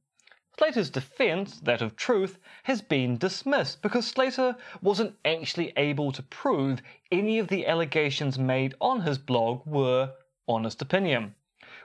Slater's 0.56 0.88
defense, 0.88 1.58
that 1.58 1.82
of 1.82 1.96
truth, 1.96 2.38
has 2.62 2.80
been 2.80 3.18
dismissed 3.18 3.82
because 3.82 4.06
Slater 4.06 4.54
wasn't 4.80 5.16
actually 5.24 5.72
able 5.76 6.12
to 6.12 6.22
prove 6.22 6.80
any 7.10 7.40
of 7.40 7.48
the 7.48 7.66
allegations 7.66 8.38
made 8.38 8.76
on 8.80 9.00
his 9.00 9.18
blog 9.18 9.66
were 9.66 10.12
honest 10.46 10.80
opinion. 10.80 11.34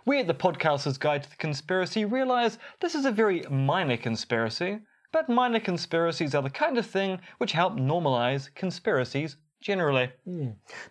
We 0.05 0.19
at 0.19 0.27
the 0.27 0.35
Podcaster's 0.35 0.99
Guide 0.99 1.23
to 1.23 1.29
the 1.31 1.35
Conspiracy 1.37 2.05
realize 2.05 2.59
this 2.79 2.93
is 2.93 3.05
a 3.05 3.11
very 3.11 3.41
minor 3.49 3.97
conspiracy, 3.97 4.81
but 5.15 5.29
minor 5.29 5.61
conspiracies 5.61 6.35
are 6.35 6.41
the 6.41 6.49
kind 6.49 6.77
of 6.77 6.85
thing 6.85 7.17
which 7.37 7.53
help 7.53 7.77
normalize 7.77 8.53
conspiracies 8.53 9.37
generally. 9.61 10.09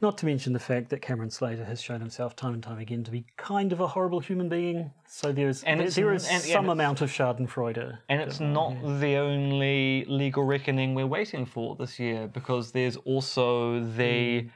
Not 0.01 0.17
to 0.17 0.25
mention 0.25 0.55
the 0.55 0.59
fact 0.59 0.89
that 0.89 1.03
Cameron 1.03 1.29
Slater 1.29 1.63
has 1.63 1.83
shown 1.83 2.01
himself 2.01 2.35
time 2.35 2.55
and 2.55 2.63
time 2.63 2.79
again 2.79 3.05
to 3.05 3.11
be 3.11 3.27
kind 3.37 3.71
of 3.71 3.81
a 3.81 3.87
horrible 3.87 4.21
human 4.21 4.49
being. 4.49 4.91
So 5.07 5.31
there's 5.31 5.63
And 5.65 5.79
there, 5.79 5.91
there 5.91 6.15
is 6.15 6.25
and- 6.25 6.37
and 6.37 6.43
some 6.43 6.65
it's- 6.65 6.73
amount 6.73 7.03
of 7.03 7.11
Schadenfreude. 7.11 7.99
And 8.09 8.23
it's 8.23 8.41
not 8.41 8.75
the 8.99 9.17
only 9.17 10.07
legal 10.07 10.45
reckoning 10.45 10.95
we're 10.95 11.07
waiting 11.07 11.45
for 11.45 11.77
this 11.77 12.01
year 12.01 12.27
because 12.27 12.73
there's 12.73 12.97
also 12.97 13.81
the 13.81 14.41
hmm. 14.41 14.49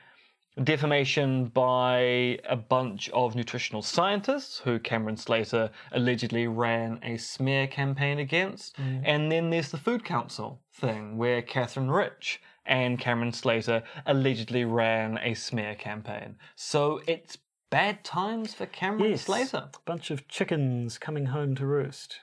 Defamation 0.64 1.46
by 1.46 2.38
a 2.48 2.56
bunch 2.56 3.08
of 3.10 3.34
nutritional 3.36 3.82
scientists 3.82 4.58
who 4.58 4.78
Cameron 4.78 5.16
Slater 5.16 5.70
allegedly 5.92 6.46
ran 6.48 6.98
a 7.02 7.16
smear 7.16 7.66
campaign 7.66 8.18
against. 8.18 8.76
And 8.78 9.30
then 9.30 9.50
there's 9.50 9.70
the 9.70 9.78
Food 9.78 10.04
Council 10.04 10.60
thing 10.74 11.16
where 11.16 11.42
Katherine 11.42 11.90
Rich 11.90 12.40
and 12.66 12.98
Cameron 12.98 13.32
Slater 13.32 13.82
allegedly 14.06 14.64
ran 14.64 15.18
a 15.22 15.34
smear 15.34 15.74
campaign. 15.74 16.36
So 16.56 17.00
it's 17.06 17.38
bad 17.70 18.02
times 18.04 18.54
for 18.54 18.66
Cameron 18.66 19.10
Yes, 19.12 19.22
Slater. 19.22 19.68
bunch 19.84 20.10
of 20.10 20.26
chickens 20.28 20.98
coming 20.98 21.26
home 21.26 21.54
to 21.56 21.66
roost. 21.66 22.20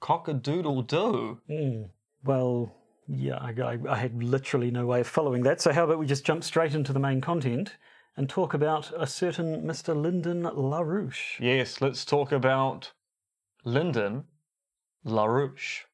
Cock 0.00 0.28
a 0.28 0.34
doodle 0.34 0.82
doo. 0.82 1.40
Mm. 1.50 1.90
Well, 2.24 2.72
yeah, 3.08 3.36
I, 3.36 3.54
I, 3.60 3.78
I 3.88 3.96
had 3.96 4.22
literally 4.22 4.70
no 4.70 4.86
way 4.86 5.00
of 5.00 5.06
following 5.06 5.42
that. 5.44 5.60
So 5.60 5.72
how 5.72 5.84
about 5.84 5.98
we 5.98 6.06
just 6.06 6.24
jump 6.24 6.44
straight 6.44 6.74
into 6.74 6.92
the 6.92 7.00
main 7.00 7.20
content 7.20 7.76
and 8.16 8.28
talk 8.28 8.52
about 8.52 8.92
a 8.96 9.06
certain 9.06 9.62
Mr. 9.62 10.00
Lyndon 10.00 10.42
LaRouche? 10.42 11.40
Yes, 11.40 11.80
let's 11.80 12.04
talk 12.04 12.32
about 12.32 12.92
Lyndon 13.64 14.24
LaRouche. 15.06 15.84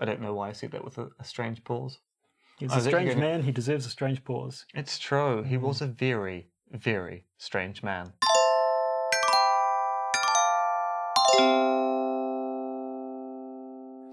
I 0.00 0.06
don't 0.06 0.22
know 0.22 0.34
why 0.34 0.48
I 0.48 0.52
said 0.52 0.72
that 0.72 0.84
with 0.84 0.96
a, 0.96 1.10
a 1.18 1.24
strange 1.24 1.62
pause. 1.64 1.98
He's 2.58 2.72
I 2.72 2.78
a 2.78 2.80
strange 2.80 3.10
gonna- 3.10 3.20
man. 3.20 3.42
He 3.42 3.52
deserves 3.52 3.84
a 3.86 3.90
strange 3.90 4.24
pause. 4.24 4.64
It's 4.74 4.98
true, 4.98 5.42
he 5.42 5.56
mm. 5.56 5.60
was 5.60 5.82
a 5.82 5.86
very, 5.86 6.48
very 6.70 7.26
strange 7.36 7.82
man. 7.82 8.12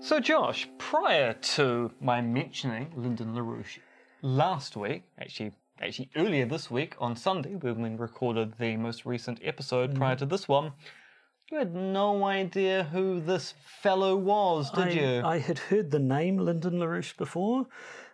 So, 0.10 0.20
Josh, 0.20 0.68
prior 0.80 1.34
to 1.34 1.92
my 2.02 2.20
mentioning 2.20 2.92
Lyndon 2.96 3.36
LaRouche 3.36 3.78
last 4.24 4.76
week, 4.76 5.04
actually, 5.22 5.52
actually 5.80 6.10
earlier 6.16 6.48
this 6.48 6.72
week 6.72 6.96
on 6.98 7.16
Sunday, 7.16 7.54
when 7.54 7.80
we 7.80 7.90
recorded 7.96 8.56
the 8.58 8.76
most 8.76 9.06
recent 9.06 9.40
episode 9.44 9.94
prior 9.94 10.16
to 10.16 10.26
this 10.26 10.48
one, 10.48 10.72
you 11.52 11.60
had 11.60 11.76
no 11.76 12.26
idea 12.26 12.86
who 12.86 13.20
this 13.20 13.54
fellow 13.84 14.16
was, 14.16 14.72
did 14.72 14.88
I, 14.88 14.90
you? 14.90 15.22
I 15.24 15.38
had 15.38 15.60
heard 15.60 15.92
the 15.92 16.00
name 16.00 16.40
Lyndon 16.40 16.80
LaRouche 16.80 17.16
before, 17.16 17.68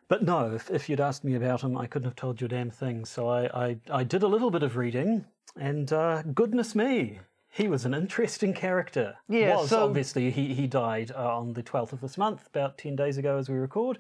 but 0.10 0.22
no, 0.22 0.54
if, 0.54 0.70
if 0.70 0.90
you'd 0.90 1.00
asked 1.00 1.24
me 1.24 1.36
about 1.36 1.62
him, 1.62 1.78
I 1.78 1.88
couldn't 1.88 2.10
have 2.10 2.18
told 2.18 2.42
you 2.42 2.46
a 2.48 2.50
damn 2.50 2.72
thing. 2.72 3.06
So 3.06 3.30
I, 3.30 3.68
I, 3.68 3.78
I 3.90 4.04
did 4.04 4.22
a 4.22 4.28
little 4.28 4.52
bit 4.52 4.64
of 4.64 4.76
reading, 4.76 5.24
and 5.58 5.94
uh, 5.94 6.24
goodness 6.24 6.76
me, 6.76 7.20
he 7.56 7.70
was 7.70 7.86
an 7.86 7.94
interesting 7.94 8.54
character. 8.54 9.16
Yeah, 9.30 9.58
was, 9.58 9.70
so- 9.70 9.86
obviously 9.86 10.30
he, 10.30 10.54
he 10.54 10.68
died 10.68 11.12
uh, 11.16 11.38
on 11.38 11.54
the 11.54 11.64
12th 11.64 11.94
of 11.94 12.02
this 12.02 12.18
month, 12.18 12.48
about 12.48 12.78
10 12.78 12.96
days 12.96 13.18
ago 13.18 13.38
as 13.38 13.50
we 13.50 13.56
record. 13.56 13.98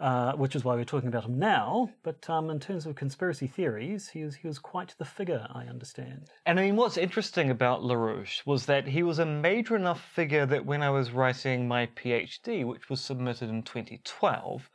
Uh, 0.00 0.32
which 0.32 0.56
is 0.56 0.64
why 0.64 0.74
we're 0.74 0.82
talking 0.82 1.08
about 1.08 1.24
him 1.24 1.38
now. 1.38 1.88
But 2.02 2.28
um, 2.28 2.50
in 2.50 2.58
terms 2.58 2.86
of 2.86 2.96
conspiracy 2.96 3.46
theories, 3.46 4.08
he 4.08 4.24
was, 4.24 4.34
he 4.34 4.48
was 4.48 4.58
quite 4.58 4.96
the 4.98 5.04
figure, 5.04 5.46
I 5.54 5.66
understand. 5.66 6.28
And 6.44 6.58
I 6.58 6.64
mean, 6.64 6.74
what's 6.74 6.96
interesting 6.96 7.50
about 7.50 7.82
LaRouche 7.82 8.44
was 8.44 8.66
that 8.66 8.88
he 8.88 9.04
was 9.04 9.20
a 9.20 9.26
major 9.26 9.76
enough 9.76 10.00
figure 10.00 10.44
that 10.46 10.66
when 10.66 10.82
I 10.82 10.90
was 10.90 11.12
writing 11.12 11.68
my 11.68 11.86
PhD, 11.86 12.66
which 12.66 12.90
was 12.90 13.00
submitted 13.00 13.48
in 13.48 13.62
2012, 13.62 14.68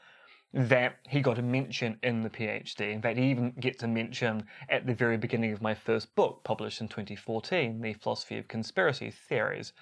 that 0.54 0.96
he 1.08 1.22
got 1.22 1.38
a 1.38 1.42
mention 1.42 1.98
in 2.04 2.22
the 2.24 2.30
PhD. 2.30 2.94
In 2.94 3.02
fact, 3.02 3.18
he 3.18 3.30
even 3.30 3.52
gets 3.60 3.84
a 3.84 3.88
mention 3.88 4.44
at 4.70 4.88
the 4.88 4.94
very 4.94 5.18
beginning 5.18 5.52
of 5.52 5.62
my 5.62 5.74
first 5.76 6.16
book, 6.16 6.44
published 6.44 6.82
in 6.82 6.88
2014, 6.88 7.82
The 7.82 7.94
Philosophy 7.94 8.38
of 8.38 8.48
Conspiracy 8.48 9.12
Theories. 9.12 9.74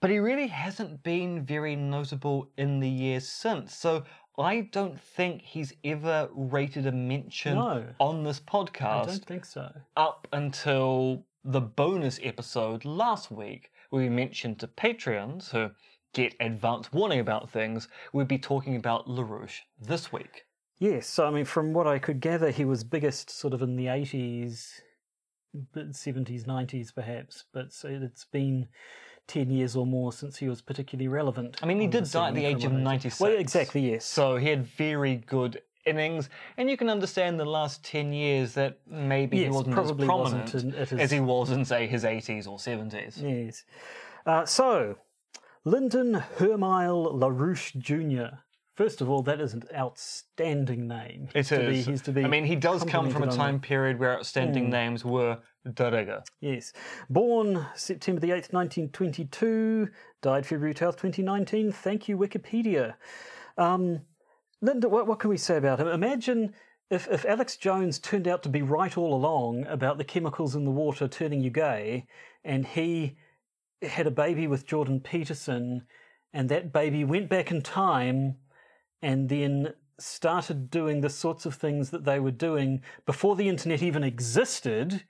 But 0.00 0.10
he 0.10 0.18
really 0.18 0.48
hasn't 0.48 1.02
been 1.04 1.44
very 1.44 1.76
notable 1.76 2.48
in 2.58 2.80
the 2.80 2.88
years 2.88 3.28
since. 3.28 3.74
So 3.76 4.02
I 4.36 4.62
don't 4.72 5.00
think 5.00 5.42
he's 5.42 5.72
ever 5.84 6.28
rated 6.34 6.86
a 6.86 6.92
mention 6.92 7.54
No. 7.54 7.86
on 8.00 8.24
this 8.24 8.40
podcast. 8.40 9.02
I 9.02 9.06
don't 9.06 9.24
think 9.24 9.44
so. 9.44 9.70
up 9.96 10.26
until 10.32 11.24
the 11.44 11.60
bonus 11.60 12.18
episode 12.22 12.84
last 12.84 13.30
week, 13.30 13.70
where 13.90 14.02
we 14.02 14.08
mentioned 14.08 14.58
to 14.60 14.66
Patreons 14.66 15.50
who 15.50 15.70
get 16.12 16.34
advance 16.40 16.92
warning 16.92 17.20
about 17.20 17.50
things, 17.50 17.88
we'd 18.12 18.28
be 18.28 18.38
talking 18.38 18.76
about 18.76 19.06
LaRouche 19.08 19.60
this 19.80 20.12
week. 20.12 20.44
Yes, 20.78 21.06
so 21.06 21.26
I 21.26 21.30
mean, 21.30 21.44
from 21.44 21.72
what 21.72 21.86
I 21.86 21.98
could 21.98 22.20
gather, 22.20 22.50
he 22.50 22.64
was 22.64 22.84
biggest 22.84 23.30
sort 23.30 23.54
of 23.54 23.62
in 23.62 23.76
the 23.76 23.86
80s, 23.86 24.80
but 25.72 25.90
70s, 25.92 26.44
90s 26.44 26.94
perhaps, 26.94 27.44
but 27.52 27.72
so 27.72 27.88
it's 27.88 28.24
been 28.24 28.68
10 29.28 29.50
years 29.50 29.76
or 29.76 29.86
more 29.86 30.12
since 30.12 30.36
he 30.38 30.48
was 30.48 30.60
particularly 30.60 31.08
relevant. 31.08 31.58
I 31.62 31.66
mean, 31.66 31.80
he 31.80 31.86
did 31.86 32.10
die 32.10 32.28
at 32.28 32.34
the 32.34 32.44
age 32.44 32.64
of 32.64 32.72
from 32.72 32.82
96. 32.82 33.20
Well, 33.20 33.32
exactly, 33.32 33.92
yes. 33.92 34.04
So 34.04 34.36
he 34.36 34.48
had 34.48 34.66
very 34.66 35.16
good 35.16 35.62
innings, 35.86 36.28
and 36.56 36.68
you 36.68 36.76
can 36.76 36.90
understand 36.90 37.38
the 37.38 37.44
last 37.44 37.84
10 37.84 38.12
years 38.12 38.54
that 38.54 38.78
maybe 38.86 39.38
he 39.38 39.48
wasn't 39.48 39.78
as 39.78 39.92
wasn't 39.92 40.00
prominent 40.04 40.54
in- 40.54 40.70
his- 40.72 40.92
as 40.92 41.10
he 41.10 41.20
was 41.20 41.50
in, 41.50 41.64
say, 41.64 41.86
his 41.86 42.04
80s 42.04 42.46
or 42.48 42.58
70s. 42.58 43.18
Yes. 43.22 43.64
Uh, 44.26 44.44
so, 44.46 44.96
Lyndon 45.64 46.14
Hermyle 46.38 47.12
LaRouche 47.14 47.78
Jr. 47.78 48.36
First 48.74 49.00
of 49.00 49.08
all, 49.08 49.22
that 49.22 49.40
is 49.40 49.52
an 49.52 49.64
outstanding 49.76 50.88
name. 50.88 51.28
It 51.34 51.44
to 51.44 51.58
be- 51.58 51.82
he's 51.82 52.02
to 52.02 52.12
be 52.12 52.24
I 52.24 52.28
mean, 52.28 52.44
he 52.44 52.56
does 52.56 52.82
come 52.84 53.10
from 53.10 53.22
a 53.22 53.30
time 53.30 53.60
period 53.60 53.98
where 53.98 54.16
outstanding 54.16 54.70
names 54.70 55.04
were 55.04 55.38
rigueur. 55.64 56.22
Yes. 56.40 56.72
Born 57.08 57.66
September 57.76 58.20
the 58.20 58.30
8th, 58.30 58.52
1922, 58.52 59.88
died 60.20 60.46
February 60.46 60.74
12th, 60.74 60.96
2019. 60.96 61.70
Thank 61.70 62.08
you, 62.08 62.16
Wikipedia. 62.16 62.94
Um, 63.58 64.00
Linda, 64.60 64.88
what, 64.88 65.06
what 65.06 65.18
can 65.20 65.30
we 65.30 65.36
say 65.36 65.56
about 65.58 65.78
him? 65.78 65.88
Imagine 65.88 66.54
if, 66.90 67.08
if 67.08 67.24
Alex 67.24 67.56
Jones 67.56 67.98
turned 67.98 68.26
out 68.26 68.42
to 68.42 68.48
be 68.48 68.62
right 68.62 68.96
all 68.96 69.14
along 69.14 69.66
about 69.66 69.98
the 69.98 70.04
chemicals 70.04 70.54
in 70.54 70.64
the 70.64 70.70
water 70.70 71.06
turning 71.08 71.42
you 71.42 71.50
gay, 71.50 72.06
and 72.44 72.66
he 72.66 73.16
had 73.82 74.06
a 74.06 74.10
baby 74.10 74.46
with 74.46 74.66
Jordan 74.66 75.00
Peterson, 75.00 75.86
and 76.32 76.48
that 76.48 76.72
baby 76.72 77.04
went 77.04 77.28
back 77.28 77.50
in 77.50 77.62
time 77.62 78.36
and 79.00 79.28
then 79.28 79.74
started 79.98 80.70
doing 80.70 81.00
the 81.00 81.10
sorts 81.10 81.46
of 81.46 81.54
things 81.54 81.90
that 81.90 82.04
they 82.04 82.18
were 82.18 82.30
doing 82.30 82.82
before 83.06 83.36
the 83.36 83.48
internet 83.48 83.82
even 83.82 84.02
existed 84.02 85.04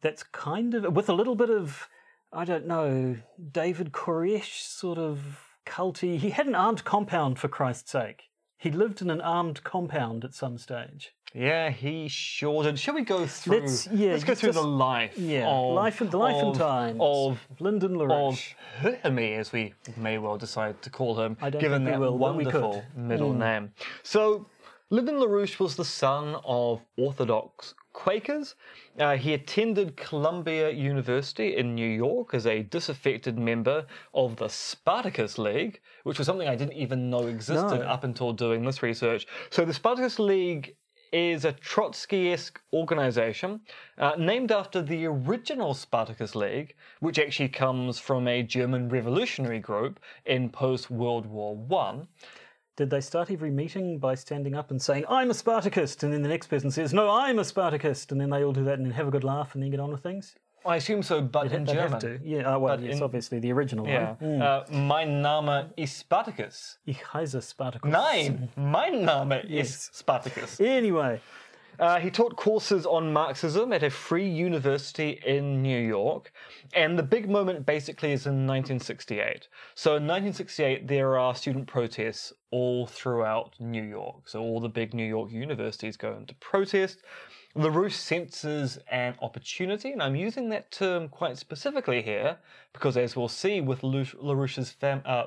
that's 0.00 0.22
kind 0.22 0.74
of 0.74 0.94
with 0.94 1.08
a 1.08 1.14
little 1.14 1.34
bit 1.34 1.50
of 1.50 1.88
I 2.32 2.44
don't 2.44 2.66
know 2.66 3.16
David 3.50 3.92
Koresh 3.92 4.62
sort 4.62 4.98
of 4.98 5.40
culty. 5.66 6.18
He 6.18 6.30
had 6.30 6.46
an 6.46 6.54
armed 6.54 6.84
compound 6.84 7.38
for 7.38 7.48
Christ's 7.48 7.90
sake. 7.90 8.24
He 8.56 8.70
lived 8.70 9.02
in 9.02 9.10
an 9.10 9.20
armed 9.20 9.64
compound 9.64 10.24
at 10.24 10.34
some 10.34 10.58
stage. 10.58 11.12
Yeah, 11.34 11.70
he 11.70 12.08
sure 12.08 12.64
did. 12.64 12.78
Shall 12.78 12.94
we 12.94 13.02
go 13.02 13.24
through? 13.26 13.60
Let's- 13.60 13.86
yeah, 13.92 14.12
let's 14.12 14.24
go 14.24 14.34
through 14.34 14.52
the 14.52 14.62
life. 14.62 15.16
Yeah, 15.16 15.46
of, 15.48 15.74
life 15.74 16.00
and 16.00 16.10
the 16.10 16.16
life 16.18 16.34
and 16.36 16.48
of- 16.48 16.58
times 16.58 16.98
of 17.00 17.38
Lyndon 17.60 17.94
of 17.94 18.00
LaRouche. 18.08 18.54
Hermie, 19.02 19.34
as 19.34 19.52
we 19.52 19.74
may 19.96 20.18
well 20.18 20.36
decide 20.36 20.82
to 20.82 20.90
call 20.90 21.20
him, 21.20 21.36
given 21.58 21.84
that 21.84 22.00
will, 22.00 22.18
but 22.18 22.34
we 22.36 22.44
could. 22.44 22.54
wonderful 22.62 22.82
middle 22.96 23.32
Mm. 23.32 23.38
name. 23.38 23.72
So, 24.02 24.46
Lyndon 24.90 25.16
LaRouche 25.16 25.60
was 25.60 25.76
the 25.76 25.84
son 25.84 26.36
of 26.44 26.80
Orthodox 26.96 27.74
Quakers. 27.92 28.56
Uh, 28.98 29.16
he 29.16 29.32
attended 29.34 29.96
Columbia 29.96 30.70
University 30.70 31.56
in 31.56 31.76
New 31.76 31.88
York 31.88 32.34
as 32.34 32.44
a 32.46 32.62
disaffected 32.64 33.38
member 33.38 33.86
of 34.14 34.34
the 34.36 34.48
Spartacus 34.48 35.38
League, 35.38 35.80
which 36.02 36.18
was 36.18 36.26
something 36.26 36.48
I 36.48 36.56
didn't 36.56 36.72
even 36.74 37.08
know 37.08 37.26
existed 37.28 37.80
No. 37.80 37.86
up 37.86 38.02
until 38.02 38.32
doing 38.32 38.64
this 38.64 38.82
research. 38.82 39.28
So, 39.50 39.64
the 39.64 39.74
Spartacus 39.74 40.18
League 40.18 40.74
is 41.12 41.44
a 41.44 41.52
Trotsky-esque 41.52 42.60
organization 42.72 43.60
uh, 43.98 44.12
named 44.18 44.52
after 44.52 44.82
the 44.82 45.06
original 45.06 45.74
Spartacus 45.74 46.34
League, 46.34 46.74
which 47.00 47.18
actually 47.18 47.48
comes 47.48 47.98
from 47.98 48.28
a 48.28 48.42
German 48.42 48.88
revolutionary 48.88 49.58
group 49.58 50.00
in 50.26 50.48
post-World 50.48 51.26
War 51.26 51.56
One. 51.56 52.08
Did 52.76 52.90
they 52.90 53.00
start 53.00 53.30
every 53.30 53.50
meeting 53.50 53.98
by 53.98 54.14
standing 54.14 54.54
up 54.54 54.70
and 54.70 54.80
saying, 54.80 55.04
I'm 55.08 55.30
a 55.30 55.34
Spartacist? 55.34 56.02
And 56.02 56.12
then 56.12 56.22
the 56.22 56.28
next 56.28 56.46
person 56.46 56.70
says, 56.70 56.94
No, 56.94 57.10
I'm 57.10 57.38
a 57.38 57.44
Spartacist. 57.44 58.10
And 58.10 58.20
then 58.20 58.30
they 58.30 58.42
all 58.42 58.52
do 58.52 58.64
that 58.64 58.78
and 58.78 58.86
then 58.86 58.92
have 58.92 59.08
a 59.08 59.10
good 59.10 59.24
laugh 59.24 59.54
and 59.54 59.62
then 59.62 59.70
get 59.70 59.80
on 59.80 59.90
with 59.90 60.02
things? 60.02 60.36
I 60.64 60.76
assume 60.76 61.02
so, 61.02 61.22
but 61.22 61.52
in 61.52 61.64
They'd 61.64 61.74
German. 61.74 61.92
have 61.92 62.00
to. 62.02 62.20
Yeah, 62.22 62.54
uh, 62.54 62.58
well, 62.58 62.76
But 62.76 62.84
yes, 62.84 62.96
in- 62.98 63.02
obviously, 63.02 63.38
the 63.40 63.52
original 63.52 63.86
Yeah. 63.86 64.14
one. 64.18 64.42
Uh, 64.42 64.64
mein 64.70 65.22
Name 65.22 65.70
ist 65.76 65.98
Spartacus. 65.98 66.78
Ich 66.86 66.98
heiße 67.02 67.40
Spartacus. 67.42 67.90
Nein, 67.90 68.50
mein 68.56 69.04
Name 69.04 69.32
ist 69.48 69.96
Spartacus. 69.98 70.60
Anyway, 70.60 71.20
Uh, 71.78 71.98
he 71.98 72.10
taught 72.10 72.36
courses 72.36 72.84
on 72.84 73.10
Marxism 73.10 73.72
at 73.72 73.82
a 73.82 73.88
free 73.88 74.28
university 74.28 75.18
in 75.24 75.62
New 75.62 75.78
York. 75.80 76.30
And 76.74 76.98
the 76.98 77.02
big 77.02 77.26
moment 77.30 77.64
basically 77.64 78.12
is 78.12 78.26
in 78.26 78.46
1968. 78.46 79.48
So 79.74 79.96
in 79.96 80.06
1968, 80.06 80.88
there 80.88 81.16
are 81.16 81.34
student 81.34 81.66
protests 81.68 82.34
all 82.50 82.86
throughout 82.86 83.54
New 83.58 83.82
York. 83.82 84.28
So 84.28 84.42
all 84.42 84.60
the 84.60 84.68
big 84.68 84.92
New 84.92 85.06
York 85.06 85.30
universities 85.32 85.96
go 85.96 86.14
into 86.18 86.34
protest. 86.34 86.98
LaRouche 87.56 87.96
senses 87.96 88.78
an 88.90 89.16
opportunity, 89.20 89.90
and 89.90 90.02
I'm 90.02 90.14
using 90.14 90.50
that 90.50 90.70
term 90.70 91.08
quite 91.08 91.36
specifically 91.36 92.00
here 92.00 92.38
because, 92.72 92.96
as 92.96 93.16
we'll 93.16 93.28
see 93.28 93.60
with 93.60 93.80
LaRouche's 93.80 94.70
fam- 94.70 95.02
uh, 95.04 95.26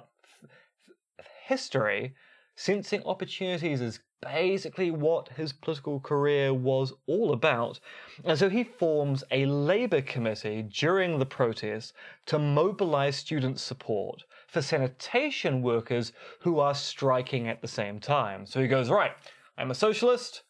history, 1.45 2.15
sensing 2.55 3.03
opportunities 3.03 3.81
is 3.81 3.99
basically 4.21 4.89
what 4.89 5.27
his 5.29 5.51
political 5.51 5.99
career 5.99 6.53
was 6.53 6.93
all 7.07 7.33
about. 7.33 7.81
And 8.23 8.39
so 8.39 8.49
he 8.49 8.63
forms 8.63 9.25
a 9.31 9.45
Labour 9.45 10.01
committee 10.01 10.62
during 10.62 11.19
the 11.19 11.25
protest 11.25 11.93
to 12.27 12.39
mobilise 12.39 13.17
student 13.17 13.59
support 13.59 14.23
for 14.47 14.62
sanitation 14.62 15.62
workers 15.62 16.13
who 16.39 16.59
are 16.59 16.75
striking 16.75 17.49
at 17.49 17.62
the 17.62 17.67
same 17.67 17.99
time. 17.99 18.45
So 18.45 18.62
he 18.62 18.67
goes, 18.67 18.89
Right, 18.89 19.12
I'm 19.57 19.71
a 19.71 19.75
socialist. 19.75 20.43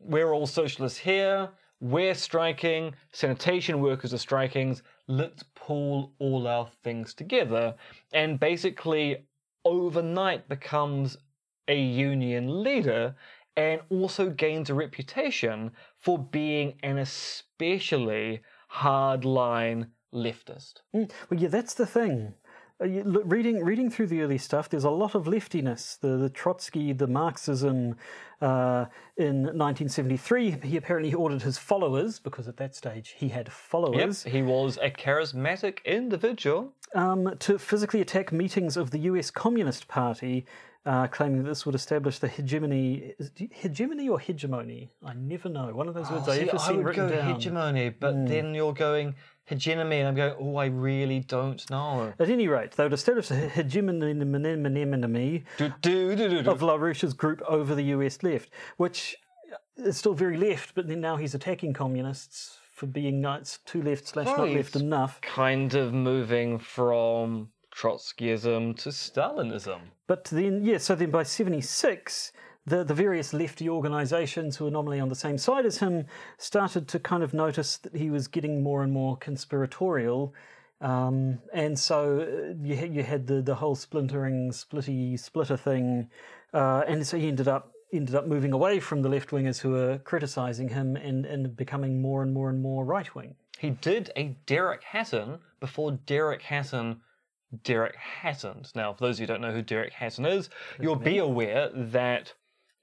We're 0.00 0.32
all 0.32 0.46
socialists 0.46 0.98
here. 0.98 1.50
We're 1.80 2.14
striking. 2.14 2.94
Sanitation 3.12 3.80
workers 3.80 4.12
are 4.12 4.18
striking. 4.18 4.78
Let's 5.06 5.44
pull 5.54 6.12
all 6.18 6.46
our 6.46 6.68
things 6.82 7.14
together. 7.14 7.74
And 8.12 8.40
basically, 8.40 9.26
overnight 9.64 10.48
becomes 10.48 11.16
a 11.68 11.78
union 11.78 12.62
leader 12.62 13.14
and 13.56 13.80
also 13.90 14.30
gains 14.30 14.70
a 14.70 14.74
reputation 14.74 15.70
for 15.98 16.18
being 16.18 16.78
an 16.82 16.98
especially 16.98 18.40
hardline 18.72 19.88
leftist. 20.14 20.80
Mm, 20.94 21.10
Well, 21.28 21.40
yeah, 21.40 21.48
that's 21.48 21.74
the 21.74 21.86
thing. 21.86 22.34
Uh, 22.82 22.86
reading 23.24 23.62
reading 23.64 23.90
through 23.90 24.06
the 24.06 24.22
early 24.22 24.38
stuff, 24.38 24.68
there's 24.68 24.84
a 24.84 24.90
lot 24.90 25.14
of 25.14 25.26
leftiness. 25.26 25.96
The 26.00 26.16
the 26.16 26.30
Trotsky, 26.30 26.92
the 26.92 27.06
Marxism. 27.06 27.96
Uh, 28.40 28.86
in 29.18 29.42
1973, 29.42 30.60
he 30.62 30.76
apparently 30.78 31.12
ordered 31.12 31.42
his 31.42 31.58
followers 31.58 32.18
because 32.18 32.48
at 32.48 32.56
that 32.56 32.74
stage 32.74 33.14
he 33.18 33.28
had 33.28 33.52
followers. 33.52 34.24
Yep, 34.24 34.32
he 34.34 34.40
was 34.42 34.78
a 34.80 34.90
charismatic 34.90 35.84
individual. 35.84 36.72
um, 36.94 37.34
to 37.40 37.58
physically 37.58 38.00
attack 38.00 38.32
meetings 38.32 38.76
of 38.78 38.90
the 38.92 38.98
US 39.00 39.30
Communist 39.30 39.88
Party, 39.88 40.46
uh, 40.86 41.06
claiming 41.08 41.42
that 41.42 41.48
this 41.50 41.66
would 41.66 41.74
establish 41.74 42.18
the 42.18 42.28
hegemony. 42.28 43.14
Hegemony 43.50 44.08
or 44.08 44.18
hegemony? 44.18 44.90
I 45.04 45.12
never 45.12 45.50
know. 45.50 45.74
One 45.74 45.88
of 45.88 45.94
those 45.94 46.10
words 46.10 46.26
I 46.26 46.32
Oh, 46.32 46.34
See, 46.36 46.48
ever 46.48 46.56
I 46.58 46.66
see 46.66 46.76
would 46.76 46.86
written 46.86 47.08
go 47.10 47.14
down. 47.16 47.34
Hegemony, 47.34 47.90
but 47.90 48.26
then 48.26 48.54
you're 48.54 48.72
going 48.72 49.14
hegemony, 49.44 49.98
and 49.98 50.08
I'm 50.08 50.14
going, 50.14 50.34
oh, 50.38 50.56
I 50.56 50.66
really 50.66 51.20
don't 51.20 51.68
know. 51.70 52.12
At 52.18 52.28
any 52.28 52.48
rate, 52.48 52.72
they 52.72 52.84
would 52.84 52.92
establish 52.92 53.28
the 53.28 53.36
hegemony 53.36 54.12
of 54.12 54.18
LaRouche's 56.60 57.14
group 57.14 57.42
over 57.48 57.74
the 57.74 57.84
US 57.84 58.22
left, 58.22 58.50
which 58.76 59.16
is 59.76 59.96
still 59.96 60.14
very 60.14 60.36
left, 60.36 60.74
but 60.74 60.86
then 60.88 61.00
now 61.00 61.16
he's 61.16 61.34
attacking 61.34 61.72
communists 61.72 62.58
for 62.72 62.86
being 62.86 63.20
nice, 63.20 63.58
too 63.66 63.82
left 63.82 64.08
slash 64.08 64.26
not 64.26 64.48
left 64.48 64.76
enough. 64.76 65.20
Kind 65.20 65.74
of 65.74 65.92
moving 65.92 66.58
from 66.58 67.50
Trotskyism 67.74 68.76
to 68.78 68.88
Stalinism. 68.88 69.80
But 70.06 70.24
then, 70.24 70.64
yeah, 70.64 70.78
so 70.78 70.94
then 70.94 71.10
by 71.10 71.22
76, 71.24 72.32
the, 72.66 72.84
the 72.84 72.94
various 72.94 73.32
lefty 73.32 73.68
organisations 73.68 74.56
who 74.56 74.64
were 74.66 74.70
nominally 74.70 75.00
on 75.00 75.08
the 75.08 75.14
same 75.14 75.38
side 75.38 75.66
as 75.66 75.78
him 75.78 76.06
started 76.38 76.86
to 76.88 76.98
kind 76.98 77.22
of 77.22 77.32
notice 77.34 77.78
that 77.78 77.96
he 77.96 78.10
was 78.10 78.28
getting 78.28 78.62
more 78.62 78.82
and 78.82 78.92
more 78.92 79.16
conspiratorial. 79.16 80.34
Um, 80.80 81.38
and 81.52 81.78
so 81.78 82.20
uh, 82.20 82.54
you, 82.62 82.76
had- 82.76 82.94
you 82.94 83.02
had 83.02 83.26
the, 83.26 83.42
the 83.42 83.54
whole 83.54 83.74
splintering, 83.74 84.50
splitty, 84.50 85.18
splitter 85.18 85.56
thing. 85.56 86.08
Uh, 86.54 86.82
and 86.86 87.06
so 87.06 87.18
he 87.18 87.28
ended 87.28 87.48
up 87.48 87.72
ended 87.92 88.14
up 88.14 88.24
moving 88.24 88.52
away 88.52 88.78
from 88.78 89.02
the 89.02 89.08
left 89.08 89.30
wingers 89.30 89.58
who 89.58 89.70
were 89.70 89.98
criticising 89.98 90.68
him 90.68 90.94
and, 90.94 91.26
and 91.26 91.56
becoming 91.56 92.00
more 92.00 92.22
and 92.22 92.32
more 92.32 92.48
and 92.48 92.62
more 92.62 92.84
right 92.84 93.12
wing. 93.16 93.34
He 93.58 93.70
did 93.70 94.12
a 94.16 94.36
Derek 94.46 94.84
Hatton 94.84 95.40
before 95.58 95.92
Derek 96.06 96.40
Hatton 96.42 97.00
Derek 97.64 97.96
Hatton. 97.96 98.62
Now, 98.76 98.92
for 98.92 99.06
those 99.06 99.16
of 99.16 99.20
you 99.22 99.26
who 99.26 99.32
don't 99.32 99.40
know 99.40 99.52
who 99.52 99.62
Derek 99.62 99.92
Hatton 99.92 100.24
is, 100.24 100.50
you'll 100.80 100.94
be 100.94 101.18
aware 101.18 101.68
that 101.74 102.32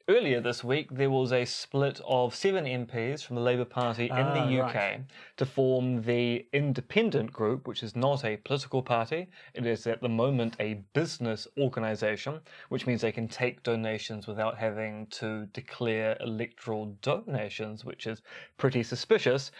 earlier 0.09 0.39
this 0.39 0.63
week 0.63 0.87
there 0.91 1.09
was 1.09 1.31
a 1.33 1.43
split 1.45 1.99
of 2.07 2.33
seven 2.33 2.65
MPs 2.65 3.23
from 3.23 3.35
the 3.35 3.41
Labour 3.41 3.65
Party 3.65 4.05
in 4.05 4.11
Ah, 4.11 4.33
the 4.33 4.61
UK 4.61 4.73
right. 4.75 5.01
to 5.35 5.45
form 5.45 6.01
the 6.01 6.45
Independent 6.53 7.31
Group, 7.33 7.67
which 7.67 7.83
is 7.83 7.95
not 7.95 8.23
a 8.23 8.37
political 8.37 8.81
party. 8.81 9.27
It 9.53 9.65
is 9.65 9.85
at 9.85 10.01
the 10.01 10.09
moment 10.09 10.55
a 10.59 10.75
business 10.93 11.47
organisation, 11.59 12.39
which 12.69 12.87
means 12.87 13.01
they 13.01 13.11
can 13.11 13.27
take 13.27 13.63
donations 13.63 14.27
without 14.27 14.57
having 14.57 15.07
to 15.11 15.45
declare 15.47 16.15
electoral 16.21 16.97
donations, 17.01 17.83
which 17.83 18.07
is 18.07 18.21
pretty 18.57 18.83
suspicious. 18.83 19.51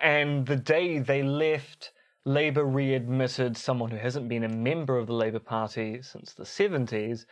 And 0.00 0.46
the 0.46 0.56
day 0.56 0.98
they 0.98 1.22
left, 1.22 1.92
Labour 2.24 2.64
readmitted 2.64 3.56
someone 3.56 3.90
who 3.90 3.96
hasn't 3.96 4.28
been 4.28 4.44
a 4.44 4.48
member 4.48 4.96
of 4.98 5.06
the 5.06 5.14
Labour 5.14 5.38
Party 5.38 6.00
since 6.02 6.32
the 6.32 6.44
70s, 6.44 7.24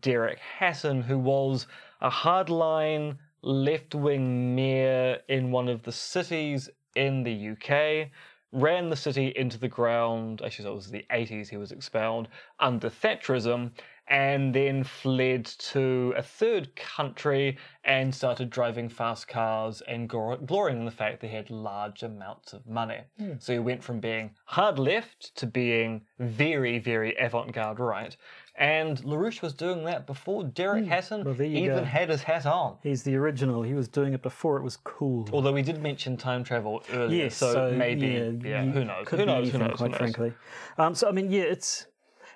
Derek 0.00 0.38
Hatton, 0.38 1.02
who 1.02 1.18
was 1.18 1.66
a 2.02 2.10
hardline 2.10 3.16
left 3.42 3.94
wing 3.94 4.54
mayor 4.54 5.18
in 5.28 5.50
one 5.50 5.68
of 5.68 5.82
the 5.84 5.92
cities 5.92 6.68
in 6.94 7.22
the 7.22 7.50
UK, 7.50 8.10
ran 8.52 8.90
the 8.90 8.96
city 8.96 9.32
into 9.36 9.58
the 9.58 9.68
ground. 9.68 10.42
Actually, 10.44 10.68
it 10.68 10.74
was 10.74 10.90
the 10.90 11.06
80s 11.10 11.48
he 11.48 11.56
was 11.56 11.72
expelled 11.72 12.28
under 12.60 12.90
Thatcherism, 12.90 13.70
and 14.08 14.52
then 14.54 14.84
fled 14.84 15.44
to 15.44 16.12
a 16.16 16.22
third 16.22 16.74
country 16.76 17.56
and 17.84 18.14
started 18.14 18.50
driving 18.50 18.88
fast 18.88 19.28
cars 19.28 19.80
and 19.88 20.08
glor- 20.08 20.44
glorying 20.44 20.80
in 20.80 20.84
the 20.84 20.90
fact 20.90 21.20
they 21.20 21.28
had 21.28 21.48
large 21.50 22.02
amounts 22.02 22.52
of 22.52 22.66
money. 22.66 23.00
Hmm. 23.16 23.34
So 23.38 23.52
he 23.52 23.58
went 23.58 23.82
from 23.82 24.00
being 24.00 24.32
hard 24.44 24.78
left 24.78 25.34
to 25.36 25.46
being 25.46 26.02
very, 26.18 26.78
very 26.78 27.16
avant 27.16 27.52
garde 27.52 27.78
right. 27.78 28.16
And 28.54 28.98
LaRouche 29.02 29.40
was 29.40 29.54
doing 29.54 29.84
that 29.86 30.06
before 30.06 30.44
Derek 30.44 30.84
Hatton 30.84 31.24
Well, 31.24 31.40
even 31.40 31.78
go. 31.78 31.84
had 31.84 32.10
his 32.10 32.22
hat 32.22 32.44
on. 32.44 32.76
He's 32.82 33.02
the 33.02 33.16
original. 33.16 33.62
He 33.62 33.72
was 33.72 33.88
doing 33.88 34.12
it 34.12 34.22
before 34.22 34.58
it 34.58 34.62
was 34.62 34.76
cool. 34.76 35.26
Although 35.32 35.52
we 35.52 35.62
did 35.62 35.80
mention 35.82 36.18
time 36.18 36.44
travel 36.44 36.82
earlier, 36.92 37.24
Yes, 37.24 37.36
so, 37.36 37.72
maybe, 37.72 38.08
yeah, 38.08 38.30
yeah, 38.44 38.64
who 38.64 38.84
knows? 38.84 39.08
Who 39.08 39.16
knows? 39.24 39.26
Who 39.50 39.58
anything, 39.58 39.60
knows? 39.60 39.70
Who 39.70 39.76
Quite 39.76 39.90
knows? 39.92 39.98
frankly, 39.98 40.32
um, 40.76 40.94
so 40.94 41.08
I 41.08 41.12
mean, 41.12 41.30
yeah, 41.30 41.42
it's 41.44 41.86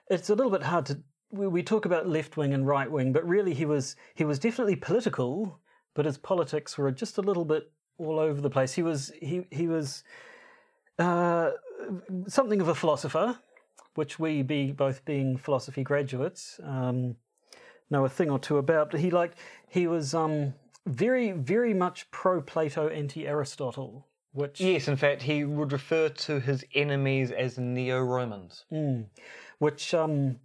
it's 0.08 0.30
a 0.30 0.34
little 0.34 0.50
bit 0.52 0.62
hard 0.62 0.86
to 0.86 1.00
we, 1.32 1.46
we 1.48 1.62
talk 1.62 1.84
about 1.84 2.08
left 2.08 2.36
wing 2.38 2.54
and 2.54 2.66
right 2.66 2.90
wing, 2.90 3.12
but 3.12 3.26
really 3.28 3.52
he 3.52 3.66
was 3.66 3.94
he 4.14 4.24
was 4.24 4.38
definitely 4.38 4.76
political, 4.76 5.60
but 5.94 6.06
his 6.06 6.16
politics 6.16 6.78
were 6.78 6.90
just 6.90 7.18
a 7.18 7.22
little 7.22 7.44
bit 7.44 7.70
all 7.98 8.18
over 8.18 8.40
the 8.40 8.50
place. 8.50 8.72
He 8.72 8.82
was 8.82 9.12
he 9.20 9.44
he 9.50 9.68
was 9.68 10.02
uh, 10.98 11.50
something 12.26 12.60
of 12.62 12.68
a 12.68 12.74
philosopher, 12.74 13.38
which 13.96 14.18
we 14.18 14.42
be 14.42 14.72
both 14.72 15.04
being 15.04 15.36
philosophy 15.36 15.82
graduates. 15.82 16.60
Um, 16.62 17.16
know 17.90 18.04
a 18.04 18.08
thing 18.08 18.30
or 18.30 18.38
two 18.38 18.58
about. 18.58 18.90
But 18.90 19.00
he 19.00 19.10
like 19.10 19.32
he 19.68 19.86
was 19.86 20.14
um, 20.14 20.54
very 20.86 21.32
very 21.32 21.74
much 21.74 22.10
pro 22.10 22.40
Plato, 22.40 22.88
anti 22.88 23.26
Aristotle, 23.26 24.06
which 24.32 24.60
Yes, 24.60 24.88
in 24.88 24.96
fact, 24.96 25.22
he 25.22 25.44
would 25.44 25.72
refer 25.72 26.08
to 26.08 26.40
his 26.40 26.64
enemies 26.74 27.30
as 27.30 27.58
neo-Romans. 27.58 28.64
which 29.58 29.94
um, 29.94 30.38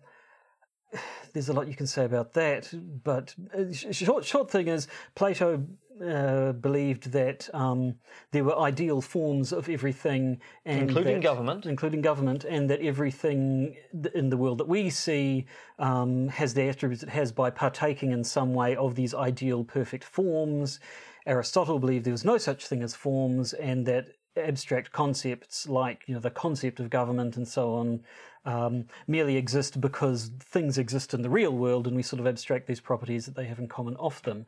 there's 1.34 1.50
a 1.50 1.54
lot 1.54 1.68
you 1.68 1.76
can 1.76 1.88
say 1.88 2.06
about 2.06 2.34
that. 2.34 2.70
But 3.04 3.36
uh, 3.58 3.72
sh- 3.72 3.88
short 3.92 4.26
short 4.26 4.50
thing 4.52 4.68
is 4.68 4.88
Plato. 5.16 5.66
Uh, 6.02 6.52
believed 6.54 7.12
that 7.12 7.48
um, 7.54 7.94
there 8.32 8.44
were 8.44 8.58
ideal 8.58 9.02
forms 9.02 9.54
of 9.54 9.70
everything, 9.70 10.42
and 10.66 10.82
Including 10.90 11.16
that- 11.16 11.22
government. 11.24 11.68
including 11.68 12.02
government, 12.02 12.44
and 12.44 12.68
that 12.72 12.82
everything 12.82 13.76
in 14.16 14.30
the 14.32 14.38
world 14.38 14.58
that 14.58 14.68
we 14.68 14.90
see 14.90 15.46
um, 15.78 16.28
has 16.30 16.56
the 16.56 16.64
attributes 16.68 17.04
it 17.04 17.10
has 17.10 17.32
by 17.32 17.52
partaking 17.52 18.14
in 18.14 18.24
some 18.24 18.56
way 18.56 18.76
of 18.76 18.96
these 18.96 19.14
ideal, 19.14 19.64
perfect 19.64 20.04
forms. 20.04 20.80
Aristotle 21.28 21.78
believed 21.78 22.06
there 22.06 22.14
was 22.14 22.26
no 22.26 22.40
such 22.40 22.66
thing 22.66 22.82
as 22.82 22.96
forms, 22.96 23.54
and 23.54 23.86
that 23.86 24.08
abstract 24.38 24.92
concepts 24.92 25.68
like 25.70 26.04
you 26.08 26.16
know 26.16 26.20
the 26.22 26.32
concept 26.32 26.80
of 26.80 26.90
government 26.90 27.36
and 27.38 27.48
so 27.48 27.76
on 27.76 28.00
um, 28.46 28.86
merely 29.08 29.38
exist 29.38 29.80
because 29.80 30.32
things 30.40 30.78
exist 30.78 31.14
in 31.14 31.22
the 31.22 31.30
real 31.30 31.52
world, 31.52 31.88
and 31.88 31.96
we 31.96 32.04
sort 32.04 32.20
of 32.20 32.28
abstract 32.28 32.68
these 32.68 32.80
properties 32.80 33.26
that 33.26 33.36
they 33.36 33.46
have 33.46 33.60
in 33.60 33.68
common 33.68 33.96
off 33.96 34.22
them 34.22 34.46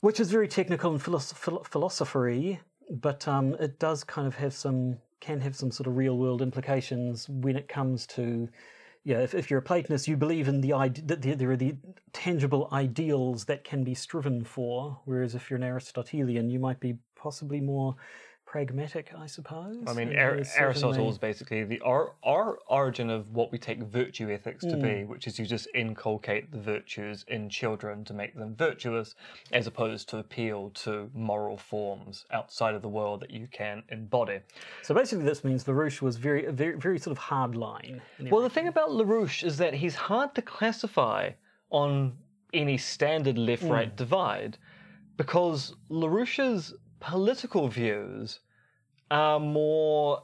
which 0.00 0.20
is 0.20 0.30
very 0.30 0.48
technical 0.48 0.92
and 0.92 1.02
philosoph- 1.02 1.66
philosophery, 1.66 2.60
but 2.90 3.26
um, 3.26 3.54
it 3.54 3.78
does 3.78 4.04
kind 4.04 4.26
of 4.26 4.36
have 4.36 4.54
some 4.54 4.98
can 5.20 5.40
have 5.40 5.56
some 5.56 5.72
sort 5.72 5.88
of 5.88 5.96
real 5.96 6.16
world 6.16 6.40
implications 6.40 7.28
when 7.28 7.56
it 7.56 7.68
comes 7.68 8.06
to 8.06 8.48
yeah. 9.04 9.20
If, 9.20 9.34
if 9.34 9.50
you're 9.50 9.60
a 9.60 9.62
Platonist, 9.62 10.06
you 10.06 10.16
believe 10.16 10.48
in 10.48 10.60
the 10.60 10.74
ide- 10.74 11.08
that 11.08 11.22
there 11.22 11.50
are 11.50 11.56
the 11.56 11.76
tangible 12.12 12.68
ideals 12.72 13.46
that 13.46 13.64
can 13.64 13.82
be 13.82 13.94
striven 13.94 14.44
for, 14.44 15.00
whereas 15.06 15.34
if 15.34 15.48
you're 15.50 15.56
an 15.56 15.64
Aristotelian, 15.64 16.50
you 16.50 16.58
might 16.58 16.78
be 16.78 16.98
possibly 17.16 17.60
more 17.60 17.96
pragmatic, 18.52 19.12
I 19.16 19.26
suppose. 19.26 19.76
I 19.86 19.92
mean, 19.92 20.16
Ar- 20.16 20.40
Aristotle 20.56 21.10
is 21.10 21.18
basically 21.18 21.64
the 21.64 21.80
or, 21.80 22.14
or 22.22 22.58
origin 22.66 23.10
of 23.10 23.30
what 23.30 23.52
we 23.52 23.58
take 23.58 23.78
virtue 23.82 24.30
ethics 24.32 24.64
to 24.64 24.76
be, 24.76 25.02
Hmm. 25.02 25.08
which 25.10 25.26
is 25.26 25.38
you 25.38 25.44
just 25.44 25.68
inculcate 25.74 26.50
the 26.50 26.58
virtues 26.58 27.26
in 27.28 27.50
children 27.50 28.04
to 28.06 28.14
make 28.14 28.34
them 28.34 28.56
virtuous, 28.56 29.14
as 29.52 29.66
opposed 29.66 30.08
to 30.10 30.16
appeal 30.16 30.70
to 30.84 31.10
moral 31.14 31.58
forms 31.58 32.24
outside 32.30 32.74
of 32.74 32.80
the 32.80 32.88
world 32.88 33.20
that 33.20 33.30
you 33.30 33.46
can 33.52 33.82
embody. 33.90 34.38
So 34.82 34.94
basically, 34.94 35.26
this 35.26 35.44
means 35.44 35.64
LaRouche 35.64 36.00
was 36.00 36.16
very, 36.16 36.46
very, 36.50 36.76
very 36.78 36.98
sort 36.98 37.12
of 37.12 37.18
hard 37.18 37.54
line. 37.54 38.00
Well, 38.30 38.40
the 38.40 38.48
thing 38.50 38.68
about 38.68 38.88
LaRouche 38.90 39.44
is 39.44 39.58
that 39.58 39.74
he's 39.74 39.94
hard 39.94 40.34
to 40.36 40.42
classify 40.42 41.32
on 41.68 42.16
any 42.54 42.78
standard 42.78 43.36
left 43.36 43.62
right 43.64 43.94
divide 43.94 44.56
because 45.18 45.74
LaRouche's 45.90 46.72
political 47.00 47.68
views 47.68 48.40
are 49.10 49.40
more 49.40 50.22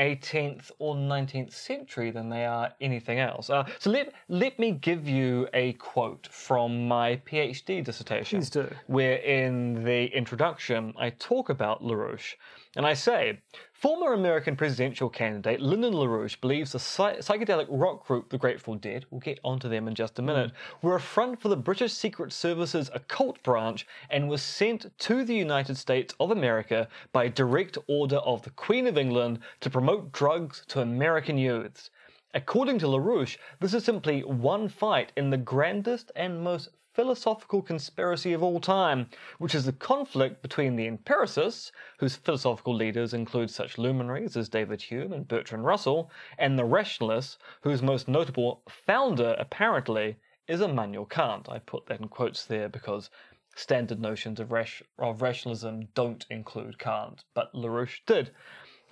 18th 0.00 0.70
or 0.78 0.94
19th 0.94 1.52
century 1.52 2.10
than 2.10 2.30
they 2.30 2.46
are 2.46 2.72
anything 2.80 3.18
else. 3.18 3.50
Uh, 3.50 3.64
so 3.78 3.90
let, 3.90 4.12
let 4.28 4.58
me 4.58 4.72
give 4.72 5.06
you 5.06 5.46
a 5.52 5.74
quote 5.74 6.26
from 6.30 6.88
my 6.88 7.20
PhD 7.26 7.84
dissertation. 7.84 8.40
Please 8.40 8.50
do. 8.50 8.68
Where 8.86 9.16
in 9.16 9.84
the 9.84 10.06
introduction 10.06 10.94
I 10.98 11.10
talk 11.10 11.50
about 11.50 11.82
LaRouche. 11.82 12.34
And 12.76 12.86
I 12.86 12.94
say, 12.94 13.40
former 13.72 14.12
American 14.12 14.54
presidential 14.54 15.08
candidate 15.08 15.60
Lyndon 15.60 15.92
LaRouche 15.92 16.40
believes 16.40 16.70
the 16.70 16.78
psy- 16.78 17.16
psychedelic 17.16 17.66
rock 17.68 18.06
group 18.06 18.30
The 18.30 18.38
Grateful 18.38 18.76
Dead, 18.76 19.06
we'll 19.10 19.18
get 19.20 19.40
onto 19.42 19.68
them 19.68 19.88
in 19.88 19.96
just 19.96 20.20
a 20.20 20.22
minute, 20.22 20.52
hmm. 20.80 20.86
were 20.86 20.94
a 20.94 21.00
front 21.00 21.40
for 21.40 21.48
the 21.48 21.56
British 21.56 21.92
Secret 21.92 22.32
Service's 22.32 22.88
occult 22.94 23.42
branch 23.42 23.88
and 24.08 24.28
was 24.28 24.40
sent 24.40 24.96
to 25.00 25.24
the 25.24 25.34
United 25.34 25.78
States 25.78 26.14
of 26.20 26.30
America 26.30 26.86
by 27.10 27.26
direct 27.26 27.76
order 27.88 28.18
of 28.18 28.42
the 28.42 28.50
Queen 28.50 28.86
of 28.86 28.96
England 28.96 29.40
to 29.58 29.68
promote 29.68 30.12
drugs 30.12 30.64
to 30.68 30.80
American 30.80 31.38
youths. 31.38 31.90
According 32.34 32.78
to 32.78 32.86
LaRouche, 32.86 33.36
this 33.58 33.74
is 33.74 33.84
simply 33.84 34.22
one 34.22 34.68
fight 34.68 35.10
in 35.16 35.30
the 35.30 35.36
grandest 35.36 36.12
and 36.14 36.40
most 36.40 36.68
philosophical 37.00 37.62
conspiracy 37.62 38.34
of 38.34 38.42
all 38.42 38.60
time, 38.60 39.08
which 39.38 39.54
is 39.54 39.64
the 39.64 39.72
conflict 39.72 40.42
between 40.42 40.76
the 40.76 40.86
empiricists, 40.86 41.72
whose 41.98 42.16
philosophical 42.16 42.74
leaders 42.74 43.14
include 43.14 43.50
such 43.50 43.78
luminaries 43.78 44.36
as 44.36 44.50
David 44.50 44.82
Hume 44.82 45.14
and 45.14 45.26
Bertrand 45.26 45.64
Russell, 45.64 46.10
and 46.36 46.58
the 46.58 46.64
rationalists, 46.66 47.38
whose 47.62 47.80
most 47.80 48.06
notable 48.06 48.62
founder, 48.68 49.34
apparently, 49.38 50.16
is 50.46 50.60
Immanuel 50.60 51.06
Kant. 51.06 51.48
I 51.48 51.58
put 51.58 51.86
that 51.86 52.00
in 52.00 52.08
quotes 52.08 52.44
there 52.44 52.68
because 52.68 53.08
standard 53.56 53.98
notions 53.98 54.38
of, 54.38 54.52
of 54.98 55.22
rationalism 55.22 55.88
don't 55.94 56.26
include 56.28 56.78
Kant, 56.78 57.24
but 57.32 57.54
LaRouche 57.54 58.02
did. 58.04 58.30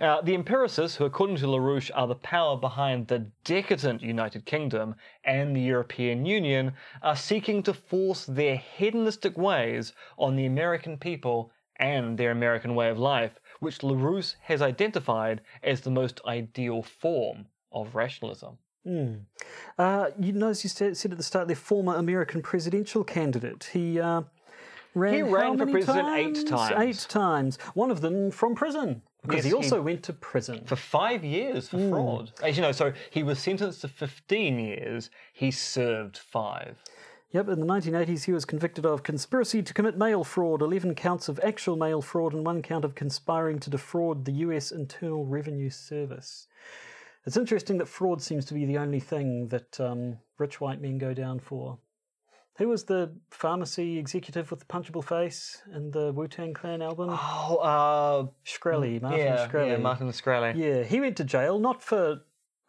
Uh, 0.00 0.20
the 0.22 0.34
empiricists, 0.34 0.96
who 0.96 1.04
according 1.04 1.37
to 1.37 1.46
LaRouche 1.46 1.90
are 1.92 2.06
the 2.06 2.14
power 2.14 2.56
behind 2.56 3.08
the 3.08 3.26
decadent 3.42 4.00
United 4.00 4.46
Kingdom 4.46 4.94
and 5.24 5.56
the 5.56 5.61
European 5.61 6.24
Union, 6.24 6.72
are 7.02 7.16
seeking 7.16 7.64
to 7.64 7.74
force 7.74 8.24
their 8.24 8.56
hedonistic 8.56 9.37
ways 9.37 9.92
on 10.16 10.37
the 10.37 10.46
American 10.46 10.98
people 10.98 11.50
and 11.76 12.16
their 12.16 12.30
American 12.30 12.76
way 12.76 12.90
of 12.90 12.98
life, 12.98 13.40
which 13.58 13.78
LaRouche 13.78 14.37
has 14.42 14.62
identified 14.62 15.40
as 15.64 15.80
the 15.80 15.90
most 15.90 16.20
ideal 16.26 16.80
form 16.82 17.46
of 17.72 17.96
rationalism. 17.96 18.56
Uh, 19.78 20.11
you 20.18 20.32
notice 20.32 20.62
you 20.62 20.70
said, 20.70 20.96
said 20.96 21.11
at 21.11 21.18
the 21.18 21.24
start, 21.24 21.48
their 21.48 21.56
former 21.56 21.96
American 21.96 22.40
presidential 22.40 23.02
candidate. 23.02 23.70
He 23.72 23.98
uh, 23.98 24.22
ran. 24.94 25.14
He 25.14 25.22
ran 25.22 25.58
for 25.58 25.66
president 25.66 26.08
eight 26.08 26.46
times. 26.46 26.74
Eight 26.78 27.06
times. 27.11 27.58
One 27.74 27.90
of 27.90 28.00
them 28.00 28.30
from 28.30 28.54
prison 28.54 29.02
because 29.28 29.44
Yes, 29.44 29.52
he 29.52 29.58
he- 29.58 29.64
also 29.64 29.82
went 29.82 30.02
to 30.04 30.12
prison. 30.12 30.64
For 30.64 30.76
five 30.76 31.24
years 31.24 31.68
for 31.68 31.78
fraud. 31.90 32.32
As 32.42 32.56
you 32.56 32.62
know, 32.62 32.72
so 32.72 32.92
he 33.10 33.22
was 33.22 33.38
sentenced 33.38 33.82
to 33.82 33.88
15 33.88 34.58
years, 34.58 35.10
he 35.32 35.50
served 35.50 36.16
five. 36.16 36.82
Yep, 37.30 37.48
in 37.48 37.60
the 37.60 37.66
1980s, 37.66 38.24
he 38.24 38.32
was 38.32 38.46
convicted 38.46 38.86
of 38.86 39.02
conspiracy 39.02 39.62
to 39.62 39.74
commit 39.74 39.98
mail 39.98 40.24
fraud, 40.24 40.62
11 40.62 40.94
counts 40.94 41.28
of 41.28 41.38
actual 41.44 41.76
mail 41.76 42.00
fraud, 42.00 42.32
and 42.32 42.46
one 42.46 42.62
count 42.62 42.86
of 42.86 42.94
conspiring 42.94 43.58
to 43.60 43.68
defraud 43.68 44.24
the 44.24 44.32
US 44.32 44.70
Internal 44.72 45.26
Revenue 45.26 45.68
Service. 45.68 46.46
It's 47.26 47.36
interesting 47.36 47.76
that 47.78 47.86
fraud 47.88 48.22
seems 48.22 48.46
to 48.46 48.54
be 48.54 48.64
the 48.64 48.78
only 48.78 49.00
thing 49.00 49.48
that 49.48 49.78
um, 49.78 50.16
rich 50.38 50.58
white 50.58 50.80
men 50.80 50.96
go 50.96 51.12
down 51.12 51.38
for. 51.38 51.78
Who 52.59 52.68
was 52.68 52.85
the 52.85 53.12
pharmacy 53.31 53.99
executive 53.99 54.51
with 54.51 54.59
the 54.61 54.66
punchable 54.66 55.05
face 55.05 55.62
in 55.73 55.92
the 55.92 56.12
Wu 56.12 56.27
Tang 56.27 56.53
Clan 56.53 56.83
album? 56.83 57.11
Oh, 57.12 57.57
uh, 57.57 58.27
Shkreli, 58.44 59.01
Martin 59.01 59.18
yeah, 59.21 59.47
Shkreli. 59.49 59.68
yeah, 59.68 59.77
Martin 59.77 60.09
Shkreli. 60.09 60.57
Yeah, 60.57 60.83
he 60.83 61.01
went 61.01 61.16
to 61.18 61.25
jail 61.25 61.61
not 61.61 61.81
for 61.83 62.21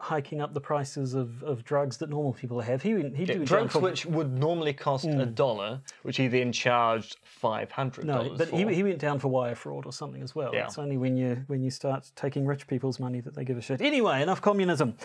hiking 0.02 0.39
up 0.39 0.54
the 0.54 0.62
prices 0.62 1.13
of, 1.15 1.43
of 1.43 1.65
drugs 1.65 1.97
that 1.97 2.10
normal 2.10 2.32
people 2.34 2.62
have. 2.62 2.82
He 2.84 2.91
he 2.91 2.97
Yeah, 3.25 3.25
did 3.25 3.45
drugs 3.45 3.75
which 3.75 4.06
would 4.06 4.32
normally 4.32 4.73
cost 4.73 5.06
a 5.06 5.25
dollar, 5.25 5.82
which 6.04 6.17
he 6.17 6.28
then 6.28 6.52
charged 6.52 7.17
five 7.23 7.71
hundred 7.71 8.06
No, 8.06 8.36
but 8.38 8.49
for. 8.49 8.56
he, 8.58 8.75
he 8.75 8.84
went 8.84 8.99
down 8.99 9.17
for 9.19 9.28
wire 9.28 9.56
fraud 9.56 9.86
or 9.88 9.91
something 9.91 10.21
as 10.21 10.36
well. 10.36 10.54
Yeah. 10.54 10.65
It's 10.65 10.78
only 10.78 10.97
when 10.97 11.17
you 11.17 11.43
when 11.47 11.63
you 11.63 11.71
start 11.71 12.10
taking 12.15 12.45
rich 12.45 12.67
people's 12.67 12.99
money 12.99 13.21
that 13.21 13.34
they 13.36 13.43
give 13.43 13.58
a 13.58 13.62
shit. 13.62 13.82
Anyway, 13.82 14.21
enough 14.21 14.41
communism. 14.41 14.95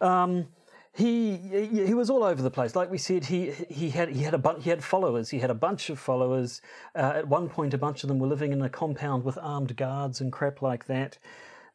Um, 0.00 0.48
he 0.94 1.36
he 1.36 1.94
was 1.94 2.10
all 2.10 2.22
over 2.22 2.42
the 2.42 2.50
place. 2.50 2.76
Like 2.76 2.90
we 2.90 2.98
said, 2.98 3.24
he 3.24 3.52
he 3.70 3.90
had 3.90 4.10
he 4.10 4.22
had 4.22 4.34
a 4.34 4.38
bu- 4.38 4.60
he 4.60 4.68
had 4.68 4.84
followers. 4.84 5.30
He 5.30 5.38
had 5.38 5.50
a 5.50 5.54
bunch 5.54 5.88
of 5.88 5.98
followers. 5.98 6.60
Uh, 6.94 7.12
at 7.16 7.28
one 7.28 7.48
point, 7.48 7.72
a 7.72 7.78
bunch 7.78 8.02
of 8.04 8.08
them 8.08 8.18
were 8.18 8.26
living 8.26 8.52
in 8.52 8.60
a 8.60 8.68
compound 8.68 9.24
with 9.24 9.38
armed 9.40 9.74
guards 9.76 10.20
and 10.20 10.30
crap 10.30 10.60
like 10.60 10.86
that. 10.86 11.16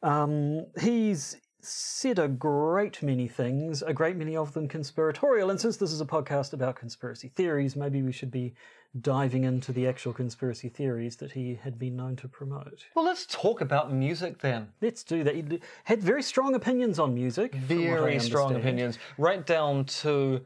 Um, 0.04 0.66
he's 0.80 1.36
said 1.60 2.20
a 2.20 2.28
great 2.28 3.02
many 3.02 3.26
things, 3.26 3.82
a 3.82 3.92
great 3.92 4.16
many 4.16 4.36
of 4.36 4.52
them 4.52 4.68
conspiratorial. 4.68 5.50
And 5.50 5.60
since 5.60 5.76
this 5.76 5.90
is 5.90 6.00
a 6.00 6.06
podcast 6.06 6.52
about 6.52 6.76
conspiracy 6.76 7.32
theories, 7.34 7.74
maybe 7.74 8.02
we 8.02 8.12
should 8.12 8.30
be 8.30 8.54
diving 9.02 9.44
into 9.44 9.72
the 9.72 9.86
actual 9.86 10.12
conspiracy 10.12 10.68
theories 10.68 11.16
that 11.16 11.32
he 11.32 11.58
had 11.62 11.78
been 11.78 11.96
known 11.96 12.16
to 12.16 12.28
promote. 12.28 12.86
well, 12.94 13.04
let's 13.04 13.26
talk 13.26 13.60
about 13.60 13.92
music 13.92 14.40
then. 14.40 14.68
Let's 14.80 15.02
do 15.02 15.24
that. 15.24 15.34
He 15.34 15.60
had 15.84 16.02
very 16.02 16.22
strong 16.22 16.54
opinions 16.54 16.98
on 16.98 17.14
music. 17.14 17.52
from 17.52 17.60
what 17.60 17.98
I 17.98 18.00
Very 18.00 18.20
strong 18.20 18.56
opinions, 18.56 18.98
right 19.16 19.44
down 19.44 19.84
to 20.02 20.40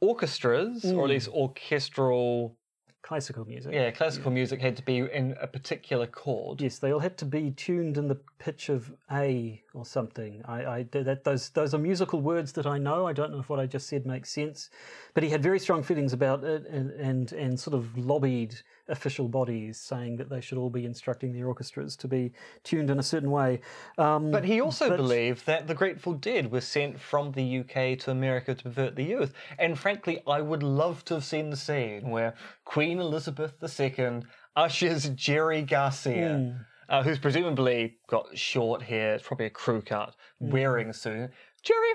orchestras, 0.00 0.84
or 0.84 0.88
at 0.88 0.94
mm. 0.94 1.08
least 1.08 1.28
orchestral. 1.28 2.56
Classical 3.02 3.44
music. 3.44 3.74
Yeah, 3.74 3.90
classical 3.90 4.30
music 4.30 4.60
had 4.60 4.76
to 4.76 4.82
be 4.82 4.98
in 4.98 5.36
a 5.40 5.48
particular 5.48 6.06
chord. 6.06 6.60
Yes, 6.60 6.78
they 6.78 6.92
all 6.92 7.00
had 7.00 7.18
to 7.18 7.24
be 7.24 7.50
tuned 7.50 7.98
in 7.98 8.06
the 8.06 8.14
pitch 8.38 8.68
of 8.68 8.92
A 9.10 9.60
or 9.74 9.84
something. 9.84 10.40
I, 10.44 10.64
I 10.64 10.82
that 10.92 11.24
those 11.24 11.48
those 11.50 11.74
are 11.74 11.78
musical 11.78 12.20
words 12.20 12.52
that 12.52 12.64
I 12.64 12.78
know. 12.78 13.08
I 13.08 13.12
don't 13.12 13.32
know 13.32 13.40
if 13.40 13.48
what 13.48 13.58
I 13.58 13.66
just 13.66 13.88
said 13.88 14.06
makes 14.06 14.30
sense, 14.30 14.70
but 15.14 15.24
he 15.24 15.30
had 15.30 15.42
very 15.42 15.58
strong 15.58 15.82
feelings 15.82 16.12
about 16.12 16.44
it 16.44 16.64
and 16.66 16.92
and, 16.92 17.32
and 17.32 17.58
sort 17.58 17.74
of 17.74 17.98
lobbied 17.98 18.54
official 18.92 19.26
bodies 19.26 19.78
saying 19.80 20.16
that 20.18 20.28
they 20.28 20.40
should 20.40 20.58
all 20.58 20.70
be 20.70 20.84
instructing 20.84 21.32
their 21.32 21.48
orchestras 21.48 21.96
to 21.96 22.06
be 22.06 22.32
tuned 22.62 22.90
in 22.90 22.98
a 22.98 23.02
certain 23.02 23.30
way. 23.30 23.60
Um, 23.98 24.30
But 24.30 24.44
he 24.44 24.60
also 24.60 24.88
But- 24.90 24.98
believed 24.98 25.46
that 25.46 25.66
the 25.66 25.74
Grateful 25.74 26.12
Dead 26.12 26.52
were 26.52 26.60
sent 26.60 27.00
from 27.00 27.32
the 27.32 27.42
UK 27.42 27.96
to 27.96 28.10
America 28.10 28.54
to 28.54 28.62
pervert 28.62 28.94
the 28.94 29.02
youth. 29.04 29.32
And 29.58 29.78
frankly, 29.78 30.22
I 30.26 30.40
would 30.40 30.62
love 30.62 31.04
to 31.06 31.14
have 31.14 31.24
seen 31.24 31.50
the 31.50 31.56
scene 31.56 32.10
where 32.10 32.34
Queen 32.64 33.00
Elizabeth 33.00 33.54
II 33.62 34.22
ushers 34.54 35.08
Jerry 35.10 35.62
Garcia, 35.62 36.66
uh, 36.88 37.02
who's 37.02 37.18
presumably 37.18 37.96
got 38.06 38.36
short 38.36 38.82
hair, 38.82 39.14
it's 39.14 39.26
probably 39.26 39.46
a 39.46 39.50
crew 39.50 39.80
cut, 39.82 40.14
wearing 40.38 40.90
a 40.90 40.92
suit. 40.94 41.30
Jerry, 41.62 41.92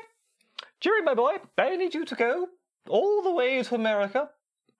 Jerry, 0.80 1.02
my 1.04 1.14
boy, 1.14 1.38
I 1.58 1.76
need 1.76 1.94
you 1.94 2.04
to 2.06 2.16
go 2.16 2.48
all 2.90 3.22
the 3.22 3.32
way 3.32 3.62
to 3.62 3.76
America. 3.76 4.30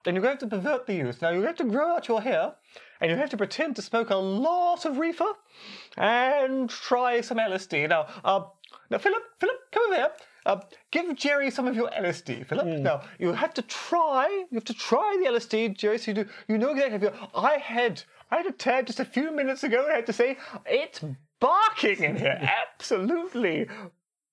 And 0.08 0.16
you're 0.16 0.24
going 0.24 0.38
to 0.38 0.46
have 0.46 0.50
to 0.50 0.56
pervert 0.56 0.88
the 0.88 0.96
youth. 0.96 1.22
Now 1.22 1.32
you're 1.32 1.46
have 1.46 1.58
to 1.58 1.66
grow 1.66 1.96
out 1.96 2.08
your 2.08 2.22
hair, 2.22 2.54
and 3.02 3.12
you 3.12 3.18
have 3.18 3.30
to 3.32 3.38
pretend 3.38 3.76
to 3.76 3.82
smoke 3.82 4.10
a 4.10 4.16
lot 4.16 4.86
of 4.86 4.98
reefer, 4.98 5.34
and 5.98 6.70
try 6.70 7.20
some 7.20 7.38
LSD. 7.38 7.90
Now, 7.90 8.08
uh, 8.24 8.46
now 8.90 9.00
Philip, 9.00 9.24
Philip, 9.38 9.58
come 9.72 9.84
over 9.88 9.96
here. 9.96 10.12
Uh, 10.46 10.62
give 10.92 11.14
Jerry 11.18 11.52
some 11.52 11.68
of 11.68 11.76
your 11.76 11.90
LSD, 11.90 12.48
Philip. 12.48 12.68
Now 12.68 13.02
you 13.20 13.34
have 13.34 13.54
to 13.56 13.62
try. 13.64 14.28
You 14.50 14.56
have 14.56 14.64
to 14.64 14.74
try 14.74 15.22
the 15.22 15.30
LSD, 15.30 15.76
Jerry. 15.78 15.98
So 15.98 16.12
you 16.12 16.16
do. 16.24 16.26
You 16.48 16.58
know 16.58 16.72
exactly. 16.72 17.10
I 17.36 17.58
had. 17.58 18.04
I 18.32 18.38
had 18.38 18.46
a 18.46 18.52
tad 18.52 18.88
just 18.88 19.02
a 19.02 19.06
few 19.06 19.32
minutes 19.32 19.64
ago. 19.64 19.84
and 19.84 19.92
I 19.92 19.96
had 19.98 20.06
to 20.06 20.14
say 20.14 20.38
it's 20.66 21.04
barking 21.40 22.04
in 22.04 22.16
here. 22.16 22.40
Absolutely 22.72 23.68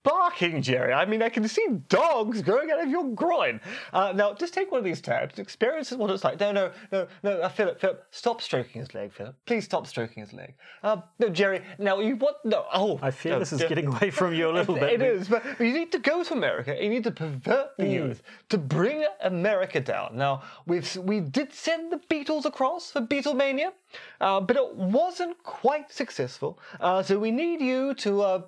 barking, 0.05 0.63
Jerry. 0.63 0.93
I 0.93 1.05
mean, 1.05 1.23
I 1.23 1.29
can 1.29 1.49
see 1.49 1.67
dogs 1.89 2.43
growing 2.43 2.71
out 2.71 2.81
of 2.81 2.89
your 2.89 3.09
groin. 3.15 3.61
Uh, 3.93 4.13
now, 4.15 4.35
just 4.35 4.55
take 4.55 4.71
one 4.71 4.79
of 4.79 4.85
these 4.85 5.01
tabs, 5.01 5.39
experience 5.39 5.91
what 5.91 6.11
it's 6.11 6.23
like. 6.23 6.39
No, 6.39 6.53
no, 6.53 6.71
no, 6.93 7.09
no, 7.23 7.41
uh, 7.41 7.49
Philip, 7.49 7.81
Philip, 7.81 8.07
stop 8.11 8.41
stroking 8.41 8.81
his 8.81 8.95
leg, 8.95 9.13
Philip. 9.13 9.35
Please 9.47 9.65
stop 9.65 9.87
stroking 9.87 10.23
his 10.23 10.33
leg. 10.33 10.55
Uh, 10.83 10.99
no, 11.19 11.29
Jerry, 11.29 11.63
now 11.79 11.99
you 11.99 12.17
what? 12.17 12.45
No, 12.45 12.67
oh. 12.73 13.01
I 13.03 13.11
fear 13.11 13.33
no, 13.33 13.39
this 13.41 13.53
is 13.53 13.61
getting 13.65 13.87
away 13.87 14.11
from 14.11 14.35
you 14.35 14.51
a 14.51 14.53
little 14.59 14.75
bit. 14.75 15.01
It 15.01 15.03
is, 15.03 15.29
but 15.29 15.43
you 15.59 15.73
need 15.73 15.91
to 15.93 15.99
go 15.99 16.23
to 16.23 16.35
America. 16.35 16.77
You 16.81 16.91
need 16.91 17.05
to 17.05 17.11
pervert 17.11 17.71
the 17.79 17.89
youth 17.89 18.23
to 18.51 18.59
bring 18.59 19.05
America 19.23 19.81
down. 19.81 20.17
Now 20.17 20.43
we've 20.67 20.95
we 20.97 21.21
did 21.21 21.53
send 21.53 21.91
the 21.91 22.01
Beatles 22.11 22.45
across 22.45 22.91
for 22.91 23.01
Beatlemania, 23.01 23.73
uh, 24.21 24.41
but 24.41 24.57
it 24.57 24.77
wasn't 24.77 25.43
quite 25.43 25.91
successful. 25.91 26.59
Uh, 26.79 27.03
so 27.03 27.19
we 27.19 27.31
need 27.31 27.61
you 27.61 27.95
to 27.95 28.23
uh, 28.23 28.43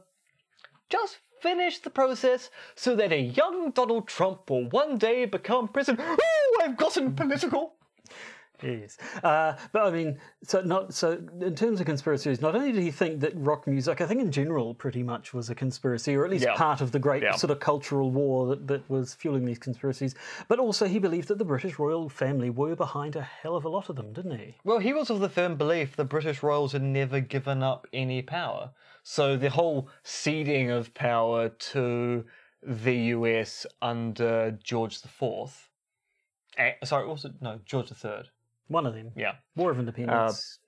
just 0.89 1.19
finish 1.41 1.79
the 1.79 1.91
process 1.91 2.51
so 2.75 2.95
that 2.97 3.13
a 3.13 3.21
young 3.21 3.71
Donald 3.71 4.09
Trump 4.09 4.49
will 4.51 4.69
one 4.71 4.99
day 4.99 5.25
become 5.25 5.69
president. 5.69 6.07
Ooh, 6.09 6.61
I've 6.63 6.77
gotten 6.77 7.15
political. 7.15 7.75
Yes, 8.63 8.97
uh, 9.23 9.55
but 9.73 9.83
I 9.83 9.91
mean, 9.91 10.19
so 10.43 10.63
not 10.63 10.95
so. 10.95 11.23
In 11.43 11.55
terms 11.55 11.79
of 11.79 11.85
conspiracies, 11.85 12.41
not 12.41 12.55
only 12.57 12.73
did 12.73 12.83
he 12.83 12.91
think 12.91 13.21
that 13.21 13.33
rock 13.37 13.67
music, 13.67 14.01
I 14.01 14.07
think 14.07 14.23
in 14.23 14.31
general, 14.33 14.73
pretty 14.75 15.03
much 15.03 15.35
was 15.35 15.51
a 15.51 15.55
conspiracy, 15.55 16.15
or 16.17 16.25
at 16.25 16.31
least 16.31 16.47
Yeah. 16.47 16.55
part 16.55 16.81
of 16.81 16.91
the 16.91 16.99
great 16.99 17.23
Yeah. 17.23 17.33
sort 17.33 17.51
of 17.51 17.61
cultural 17.61 18.11
war 18.11 18.47
that, 18.47 18.67
that 18.69 18.89
was 18.89 19.13
fueling 19.13 19.45
these 19.45 19.59
conspiracies. 19.59 20.15
But 20.49 20.59
also, 20.59 20.87
he 20.87 20.99
believed 20.99 21.29
that 21.29 21.37
the 21.37 21.45
British 21.45 21.79
royal 21.79 22.09
family 22.09 22.49
were 22.49 22.75
behind 22.75 23.15
a 23.15 23.21
hell 23.21 23.57
of 23.57 23.67
a 23.67 23.69
lot 23.69 23.91
of 23.91 23.97
them, 23.97 24.15
didn't 24.15 24.39
he? 24.39 24.55
Well, 24.65 24.79
he 24.79 24.95
was 24.95 25.11
of 25.11 25.21
the 25.21 25.29
firm 25.29 25.57
belief 25.57 25.95
the 25.95 26.05
British 26.07 26.43
royals 26.43 26.73
had 26.73 26.83
never 26.83 27.21
given 27.21 27.63
up 27.63 27.87
any 27.93 28.23
power. 28.23 28.71
So 29.09 29.37
the 29.37 29.51
whole 29.51 29.89
ceding 30.03 30.73
of 30.73 30.93
power 30.93 31.49
to 31.49 32.25
the 32.61 32.95
US 33.15 33.65
under 33.81 34.59
George 34.61 34.97
IV. 35.05 35.71
Sorry, 36.83 37.07
was 37.07 37.25
it? 37.25 37.35
No, 37.41 37.61
George 37.65 37.93
III. 38.05 38.25
One 38.67 38.85
of 38.85 38.95
them, 38.95 39.13
Yeah. 39.15 39.37
War 39.55 39.71
of 39.71 39.79
Independence. 39.79 40.59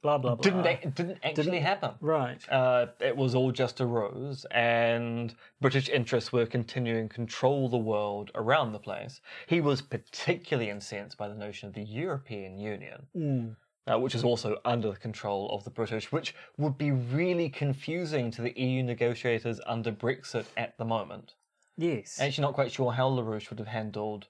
blah 0.00 0.16
blah 0.16 0.36
blah. 0.36 0.42
Didn't, 0.42 0.66
a- 0.66 0.90
didn't 0.90 1.18
actually 1.22 1.44
Didn't- 1.44 1.62
happen. 1.62 1.90
right. 2.00 2.40
Uh, 2.50 2.86
it 3.00 3.14
was 3.14 3.34
all 3.34 3.52
just 3.52 3.80
a 3.80 3.86
rose, 3.86 4.46
and 4.50 5.34
British 5.60 5.90
interests 5.90 6.32
were 6.32 6.46
continuing 6.46 7.10
to 7.10 7.14
control 7.14 7.68
the 7.68 7.76
world 7.76 8.30
around 8.34 8.72
the 8.72 8.78
place. 8.78 9.20
He 9.46 9.60
was 9.60 9.82
particularly 9.82 10.70
incensed 10.70 11.18
by 11.18 11.28
the 11.28 11.34
notion 11.34 11.68
of 11.68 11.74
the 11.74 11.82
European 11.84 12.56
Union, 12.58 13.08
Mm. 13.14 13.56
Uh, 13.90 13.98
which 13.98 14.14
is 14.14 14.24
also 14.24 14.58
under 14.64 14.90
the 14.90 14.96
control 14.96 15.48
of 15.50 15.64
the 15.64 15.70
British, 15.70 16.10
which 16.12 16.34
would 16.58 16.76
be 16.76 16.90
really 16.90 17.48
confusing 17.48 18.30
to 18.32 18.42
the 18.42 18.52
EU 18.60 18.82
negotiators 18.82 19.60
under 19.66 19.92
Brexit 19.92 20.46
at 20.56 20.76
the 20.78 20.84
moment. 20.84 21.34
Yes. 21.76 22.20
Actually, 22.20 22.42
not 22.42 22.54
quite 22.54 22.72
sure 22.72 22.92
how 22.92 23.08
LaRouche 23.08 23.50
would 23.50 23.58
have 23.58 23.68
handled 23.68 24.28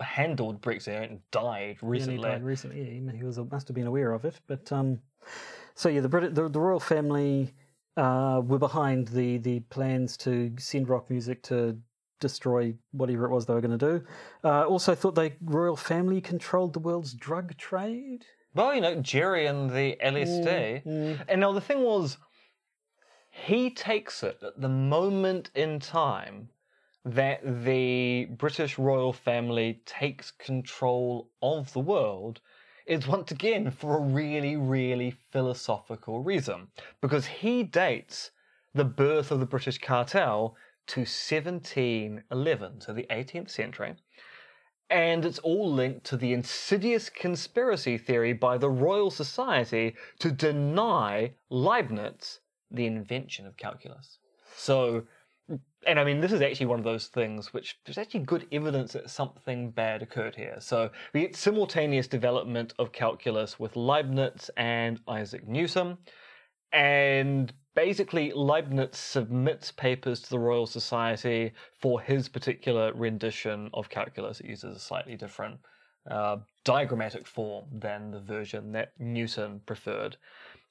handled 0.00 0.62
Brexit 0.62 1.02
and 1.10 1.20
died 1.30 1.78
recently. 1.82 2.16
he 2.16 2.22
died 2.22 2.44
recently. 2.44 2.80
Yeah, 2.82 3.12
he 3.12 3.24
was 3.24 3.38
must 3.50 3.68
have 3.68 3.74
been 3.74 3.86
aware 3.86 4.12
of 4.12 4.24
it. 4.24 4.38
But 4.46 4.70
um, 4.70 5.00
so 5.74 5.88
yeah, 5.88 6.00
the, 6.00 6.08
Brit- 6.08 6.34
the 6.34 6.48
the 6.48 6.60
royal 6.60 6.80
family 6.80 7.54
uh, 7.96 8.40
were 8.44 8.58
behind 8.58 9.08
the 9.08 9.38
the 9.38 9.60
plans 9.60 10.16
to 10.18 10.52
send 10.58 10.88
rock 10.88 11.10
music 11.10 11.42
to 11.44 11.76
destroy 12.20 12.72
whatever 12.92 13.26
it 13.26 13.30
was 13.30 13.46
they 13.46 13.54
were 13.54 13.60
going 13.60 13.78
to 13.78 13.98
do. 13.98 14.04
Uh, 14.44 14.64
also, 14.64 14.94
thought 14.94 15.14
the 15.14 15.32
royal 15.42 15.76
family 15.76 16.20
controlled 16.20 16.72
the 16.72 16.78
world's 16.78 17.14
drug 17.14 17.56
trade. 17.56 18.24
Well, 18.54 18.74
you 18.74 18.80
know, 18.80 18.94
Jerry 18.96 19.46
and 19.46 19.70
the 19.70 19.96
LSD. 20.02 20.84
Mm, 20.84 20.86
mm. 20.86 21.24
And 21.28 21.40
now 21.40 21.52
the 21.52 21.60
thing 21.60 21.82
was, 21.82 22.18
he 23.30 23.70
takes 23.70 24.22
it 24.22 24.38
at 24.42 24.60
the 24.60 24.68
moment 24.68 25.50
in 25.54 25.80
time 25.80 26.48
that 27.04 27.64
the 27.64 28.26
British 28.38 28.78
royal 28.78 29.12
family 29.12 29.82
takes 29.84 30.30
control 30.30 31.30
of 31.42 31.72
the 31.72 31.80
world 31.80 32.40
is 32.86 33.06
once 33.06 33.30
again 33.30 33.70
for 33.70 33.96
a 33.96 34.00
really, 34.00 34.56
really 34.56 35.10
philosophical 35.30 36.22
reason. 36.22 36.68
Because 37.00 37.26
he 37.26 37.62
dates 37.62 38.30
the 38.74 38.84
birth 38.84 39.30
of 39.30 39.40
the 39.40 39.46
British 39.46 39.78
cartel 39.78 40.56
to 40.86 41.00
1711, 41.00 42.80
so 42.80 42.92
the 42.92 43.06
18th 43.10 43.50
century. 43.50 43.94
And 44.90 45.24
it's 45.24 45.38
all 45.40 45.72
linked 45.72 46.04
to 46.06 46.16
the 46.16 46.32
insidious 46.32 47.08
conspiracy 47.08 47.98
theory 47.98 48.32
by 48.32 48.58
the 48.58 48.70
Royal 48.70 49.10
Society 49.10 49.94
to 50.18 50.30
deny 50.30 51.32
Leibniz 51.50 52.40
the 52.70 52.86
invention 52.86 53.46
of 53.46 53.56
calculus. 53.56 54.18
So, 54.56 55.04
and 55.86 55.98
I 55.98 56.04
mean, 56.04 56.20
this 56.20 56.32
is 56.32 56.42
actually 56.42 56.66
one 56.66 56.78
of 56.78 56.84
those 56.84 57.08
things 57.08 57.52
which 57.52 57.78
there's 57.84 57.98
actually 57.98 58.20
good 58.20 58.46
evidence 58.52 58.92
that 58.92 59.10
something 59.10 59.70
bad 59.70 60.02
occurred 60.02 60.36
here. 60.36 60.56
So, 60.60 60.90
we 61.12 61.22
get 61.22 61.36
simultaneous 61.36 62.06
development 62.06 62.74
of 62.78 62.92
calculus 62.92 63.58
with 63.58 63.76
Leibniz 63.76 64.50
and 64.56 65.00
Isaac 65.08 65.46
Newton. 65.48 65.98
And 66.72 67.52
basically, 67.74 68.32
Leibniz 68.32 68.96
submits 68.96 69.70
papers 69.72 70.20
to 70.22 70.30
the 70.30 70.38
Royal 70.38 70.66
Society 70.66 71.52
for 71.80 72.00
his 72.00 72.28
particular 72.28 72.92
rendition 72.94 73.70
of 73.74 73.88
calculus. 73.88 74.40
It 74.40 74.46
uses 74.46 74.76
a 74.76 74.80
slightly 74.80 75.16
different 75.16 75.58
uh, 76.10 76.38
diagrammatic 76.64 77.26
form 77.26 77.66
than 77.72 78.10
the 78.10 78.20
version 78.20 78.72
that 78.72 78.92
Newton 78.98 79.60
preferred. 79.66 80.16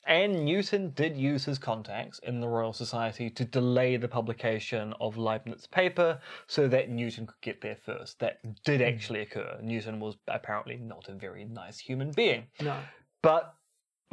And 0.05 0.43
Newton 0.43 0.89
did 0.91 1.15
use 1.15 1.45
his 1.45 1.57
contacts 1.57 2.19
in 2.19 2.41
the 2.41 2.47
Royal 2.47 2.73
Society 2.73 3.29
to 3.29 3.45
delay 3.45 3.95
the 3.95 4.07
publication 4.07 4.93
of 4.99 5.17
Leibniz's 5.17 5.67
paper 5.67 6.19
so 6.47 6.67
that 6.67 6.89
Newton 6.89 7.25
could 7.25 7.39
get 7.41 7.61
there 7.61 7.77
first. 7.77 8.19
That 8.19 8.39
did 8.65 8.81
actually 8.81 9.21
occur. 9.21 9.57
Newton 9.61 10.01
was 10.01 10.17
apparently 10.27 10.75
not 10.75 11.07
a 11.07 11.13
very 11.13 11.45
nice 11.45 11.79
human 11.79 12.11
being. 12.11 12.47
No. 12.61 12.77
But 13.21 13.55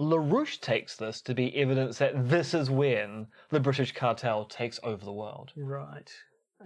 LaRouche 0.01 0.61
takes 0.61 0.97
this 0.97 1.21
to 1.23 1.35
be 1.35 1.55
evidence 1.57 1.99
that 1.99 2.29
this 2.29 2.55
is 2.55 2.71
when 2.71 3.27
the 3.51 3.61
British 3.61 3.93
cartel 3.93 4.47
takes 4.47 4.81
over 4.83 5.05
the 5.05 5.13
world. 5.13 5.53
Right. 5.57 6.11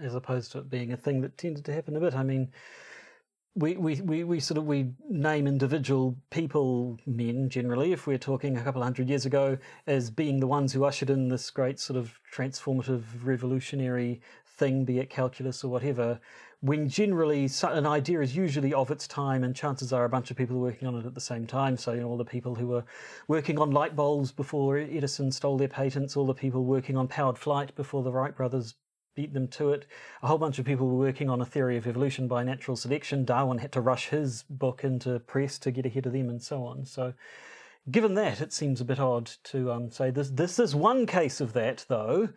As 0.01 0.15
opposed 0.15 0.53
to 0.53 0.59
it 0.59 0.71
being 0.71 0.93
a 0.93 0.97
thing 0.97 1.21
that 1.23 1.37
tended 1.37 1.65
to 1.65 1.73
happen 1.73 1.97
a 1.97 2.01
bit. 2.01 2.15
I 2.15 2.23
mean, 2.23 2.53
we, 3.57 3.77
we, 3.77 4.01
we, 4.01 4.25
we 4.25 4.41
sort 4.41 4.59
of 4.59 4.67
we 4.67 4.93
name 5.09 5.47
individual 5.47 6.17
people, 6.31 6.99
men 7.07 7.49
generally, 7.49 7.93
if 7.93 8.07
we're 8.07 8.19
talking 8.19 8.57
a 8.57 8.63
couple 8.63 8.83
hundred 8.83 9.09
years 9.09 9.27
ago, 9.27 9.59
as 9.87 10.11
being 10.11 10.41
the 10.41 10.47
ones 10.47 10.73
who 10.73 10.85
ushered 10.85 11.11
in 11.11 11.29
this 11.29 11.51
great 11.51 11.79
sort 11.79 11.97
of 11.97 12.19
transformative, 12.33 13.03
revolutionary 13.23 14.21
thing, 14.57 14.85
be 14.85 14.99
it 14.99 15.11
calculus 15.11 15.63
or 15.63 15.69
whatever. 15.69 16.21
When 16.65 16.89
generally 16.89 17.47
an 17.63 17.87
idea 17.87 18.23
is 18.23 18.35
usually 18.35 18.73
of 18.73 18.91
its 18.91 19.07
time, 19.07 19.45
and 19.45 19.55
chances 19.55 19.93
are 19.93 20.07
a 20.07 20.09
bunch 20.09 20.31
of 20.31 20.39
people 20.39 20.57
are 20.57 20.61
working 20.61 20.89
on 20.89 20.95
it 20.95 21.05
at 21.05 21.15
the 21.15 21.21
same 21.21 21.47
time. 21.47 21.77
So, 21.77 21.93
you 21.93 22.01
know, 22.01 22.09
all 22.09 22.17
the 22.17 22.25
people 22.25 22.55
who 22.55 22.69
were 22.69 22.85
working 23.29 23.59
on 23.59 23.71
light 23.71 23.95
bulbs 23.95 24.33
before 24.33 24.79
Edison 24.79 25.31
stole 25.31 25.59
their 25.59 25.69
patents, 25.69 26.17
all 26.17 26.25
the 26.25 26.33
people 26.33 26.65
working 26.65 26.97
on 26.97 27.07
powered 27.07 27.37
flight 27.37 27.75
before 27.77 28.03
the 28.03 28.11
Wright 28.11 28.35
brothers 28.35 28.77
beat 29.15 29.35
them 29.35 29.47
to 29.49 29.73
it. 29.73 29.85
A 30.23 30.27
whole 30.27 30.39
bunch 30.39 30.59
of 30.59 30.65
people 30.65 30.89
were 30.89 31.05
working 31.05 31.29
on 31.29 31.43
a 31.43 31.45
theory 31.45 31.77
of 31.77 31.87
evolution 31.87 32.29
by 32.29 32.43
natural 32.43 32.79
selection. 32.79 33.27
Darwin 33.27 33.59
had 33.59 33.73
to 33.73 33.83
rush 33.83 34.09
his 34.09 34.43
book 34.49 34.85
into 34.85 35.19
press 35.19 35.59
to 35.59 35.71
get 35.71 35.85
ahead 35.85 36.07
of 36.07 36.15
them, 36.15 36.31
and 36.31 36.43
so 36.43 36.65
on. 36.65 36.87
So, 36.87 37.13
given 37.91 38.15
that, 38.15 38.41
it 38.41 38.55
seems 38.55 38.81
a 38.81 38.87
bit 38.87 38.99
odd 38.99 39.31
to 39.45 39.71
um, 39.71 39.91
say 39.91 40.11
this. 40.11 40.31
This 40.31 40.59
is 40.59 40.75
one 40.75 41.05
case 41.05 41.43
of 41.43 41.53
that, 41.53 41.85
though. 41.89 42.31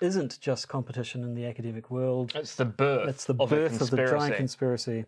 Isn't 0.00 0.40
just 0.40 0.68
competition 0.68 1.22
in 1.22 1.34
the 1.34 1.46
academic 1.46 1.90
world. 1.90 2.32
It's 2.34 2.56
the 2.56 2.64
birth. 2.64 3.08
It's 3.08 3.24
the 3.24 3.36
of 3.38 3.50
birth 3.50 3.80
of 3.80 3.90
the 3.90 3.96
giant 3.96 4.36
conspiracy. 4.36 4.36
conspiracy. 4.36 5.04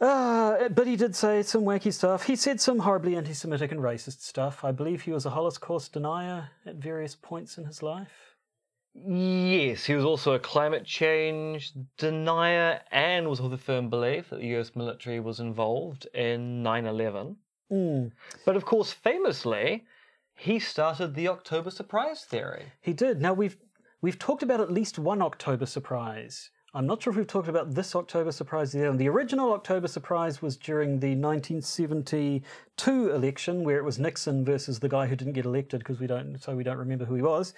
Uh, 0.00 0.68
but 0.70 0.86
he 0.86 0.96
did 0.96 1.14
say 1.14 1.42
some 1.42 1.62
wacky 1.62 1.92
stuff. 1.92 2.24
He 2.24 2.34
said 2.34 2.60
some 2.60 2.78
horribly 2.78 3.16
anti 3.16 3.34
Semitic 3.34 3.70
and 3.70 3.80
racist 3.80 4.22
stuff. 4.22 4.64
I 4.64 4.72
believe 4.72 5.02
he 5.02 5.12
was 5.12 5.26
a 5.26 5.30
Holocaust 5.30 5.92
denier 5.92 6.48
at 6.64 6.76
various 6.76 7.14
points 7.14 7.58
in 7.58 7.66
his 7.66 7.82
life. 7.82 8.36
Yes, 8.94 9.84
he 9.84 9.94
was 9.94 10.04
also 10.04 10.32
a 10.32 10.38
climate 10.38 10.84
change 10.84 11.72
denier 11.96 12.80
and 12.90 13.28
was 13.28 13.40
of 13.40 13.50
the 13.50 13.58
firm 13.58 13.88
belief 13.88 14.30
that 14.30 14.40
the 14.40 14.58
US 14.58 14.74
military 14.74 15.20
was 15.20 15.38
involved 15.38 16.06
in 16.14 16.62
9 16.62 16.86
11. 16.86 17.36
Mm. 17.70 18.10
But 18.44 18.56
of 18.56 18.64
course, 18.64 18.92
famously, 18.92 19.84
he 20.40 20.58
started 20.58 21.14
the 21.14 21.28
October 21.28 21.70
surprise 21.70 22.24
theory. 22.24 22.72
He 22.80 22.94
did. 22.94 23.20
Now 23.20 23.34
we've 23.34 23.58
we've 24.00 24.18
talked 24.18 24.42
about 24.42 24.60
at 24.60 24.72
least 24.72 24.98
one 24.98 25.20
October 25.20 25.66
surprise. 25.66 26.50
I'm 26.72 26.86
not 26.86 27.02
sure 27.02 27.10
if 27.10 27.16
we've 27.16 27.26
talked 27.26 27.48
about 27.48 27.74
this 27.74 27.96
October 27.96 28.30
surprise. 28.30 28.72
yet. 28.72 28.96
the 28.96 29.08
original 29.08 29.52
October 29.52 29.88
surprise 29.88 30.40
was 30.40 30.56
during 30.56 31.00
the 31.00 31.16
1972 31.16 33.10
election, 33.10 33.64
where 33.64 33.78
it 33.78 33.84
was 33.84 33.98
Nixon 33.98 34.44
versus 34.44 34.78
the 34.78 34.88
guy 34.88 35.06
who 35.06 35.16
didn't 35.16 35.32
get 35.32 35.46
elected 35.46 35.80
because 35.80 35.98
we 35.98 36.06
don't, 36.06 36.38
so 36.40 36.54
we 36.54 36.62
don't 36.62 36.78
remember 36.78 37.04
who 37.04 37.16
he 37.16 37.22
was. 37.22 37.54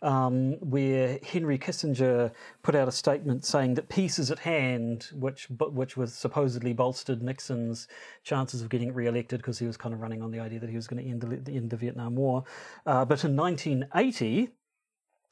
Um, 0.00 0.52
where 0.60 1.18
Henry 1.24 1.58
Kissinger 1.58 2.30
put 2.62 2.76
out 2.76 2.86
a 2.86 2.92
statement 2.92 3.44
saying 3.44 3.74
that 3.74 3.88
peace 3.88 4.20
is 4.20 4.30
at 4.30 4.38
hand, 4.38 5.08
which 5.12 5.48
which 5.58 5.96
was 5.96 6.14
supposedly 6.14 6.72
bolstered 6.72 7.20
Nixon's 7.20 7.88
chances 8.22 8.62
of 8.62 8.68
getting 8.68 8.94
re-elected 8.94 9.40
because 9.40 9.58
he 9.58 9.66
was 9.66 9.76
kind 9.76 9.92
of 9.92 10.00
running 10.00 10.22
on 10.22 10.30
the 10.30 10.38
idea 10.38 10.60
that 10.60 10.70
he 10.70 10.76
was 10.76 10.86
going 10.86 11.02
to 11.02 11.08
end 11.08 11.20
the, 11.20 11.52
end 11.52 11.70
the 11.70 11.76
Vietnam 11.76 12.14
War. 12.14 12.44
Uh, 12.86 13.04
but 13.04 13.24
in 13.24 13.36
1980 13.36 14.50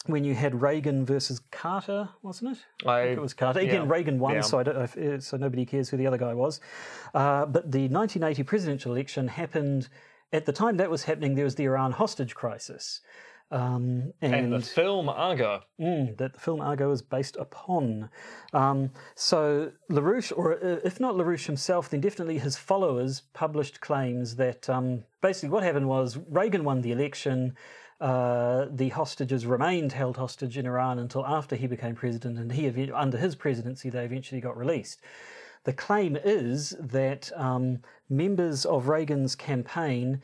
when 0.06 0.24
you 0.24 0.34
had 0.34 0.60
Reagan 0.60 1.04
versus 1.04 1.40
Carter, 1.50 2.08
wasn't 2.22 2.56
it? 2.56 2.88
I, 2.88 3.04
think 3.04 3.18
it 3.18 3.20
was 3.20 3.34
Carter. 3.34 3.60
Again, 3.60 3.82
yeah, 3.82 3.92
Reagan 3.92 4.18
won, 4.18 4.34
yeah. 4.34 4.40
so 4.40 4.58
I 4.58 4.62
don't 4.62 4.76
know 4.76 4.84
if, 4.84 4.96
uh, 4.96 5.20
so 5.20 5.36
nobody 5.36 5.66
cares 5.66 5.90
who 5.90 5.96
the 5.96 6.06
other 6.06 6.18
guy 6.18 6.32
was. 6.32 6.60
Uh, 7.14 7.46
but 7.46 7.70
the 7.70 7.88
1980 7.88 8.42
presidential 8.44 8.92
election 8.92 9.28
happened 9.28 9.88
at 10.32 10.46
the 10.46 10.52
time 10.52 10.78
that 10.78 10.90
was 10.90 11.04
happening. 11.04 11.34
There 11.34 11.44
was 11.44 11.56
the 11.56 11.64
Iran 11.64 11.92
hostage 11.92 12.34
crisis, 12.34 13.00
um, 13.50 14.12
and, 14.22 14.34
and 14.34 14.52
the 14.52 14.60
film 14.60 15.08
Argo. 15.08 15.62
Mm, 15.80 16.16
that 16.18 16.34
the 16.34 16.40
film 16.40 16.60
Argo 16.60 16.90
is 16.92 17.02
based 17.02 17.36
upon. 17.36 18.08
Um, 18.52 18.90
so 19.16 19.72
LaRouche, 19.90 20.32
or 20.34 20.54
uh, 20.54 20.78
if 20.84 21.00
not 21.00 21.14
LaRouche 21.16 21.46
himself, 21.46 21.90
then 21.90 22.00
definitely 22.00 22.38
his 22.38 22.56
followers 22.56 23.22
published 23.32 23.80
claims 23.80 24.36
that 24.36 24.70
um, 24.70 25.04
basically 25.20 25.50
what 25.50 25.62
happened 25.62 25.88
was 25.88 26.18
Reagan 26.28 26.64
won 26.64 26.80
the 26.80 26.92
election. 26.92 27.56
Uh, 28.00 28.66
the 28.70 28.88
hostages 28.88 29.44
remained 29.44 29.92
held 29.92 30.16
hostage 30.16 30.56
in 30.56 30.66
Iran 30.66 30.98
until 30.98 31.26
after 31.26 31.54
he 31.54 31.66
became 31.66 31.94
president, 31.94 32.38
and 32.38 32.50
he 32.50 32.90
under 32.92 33.18
his 33.18 33.34
presidency 33.34 33.90
they 33.90 34.04
eventually 34.04 34.40
got 34.40 34.56
released. 34.56 35.00
The 35.64 35.74
claim 35.74 36.16
is 36.16 36.74
that 36.80 37.30
um, 37.36 37.80
members 38.08 38.64
of 38.64 38.88
Reagan's 38.88 39.34
campaign 39.34 40.22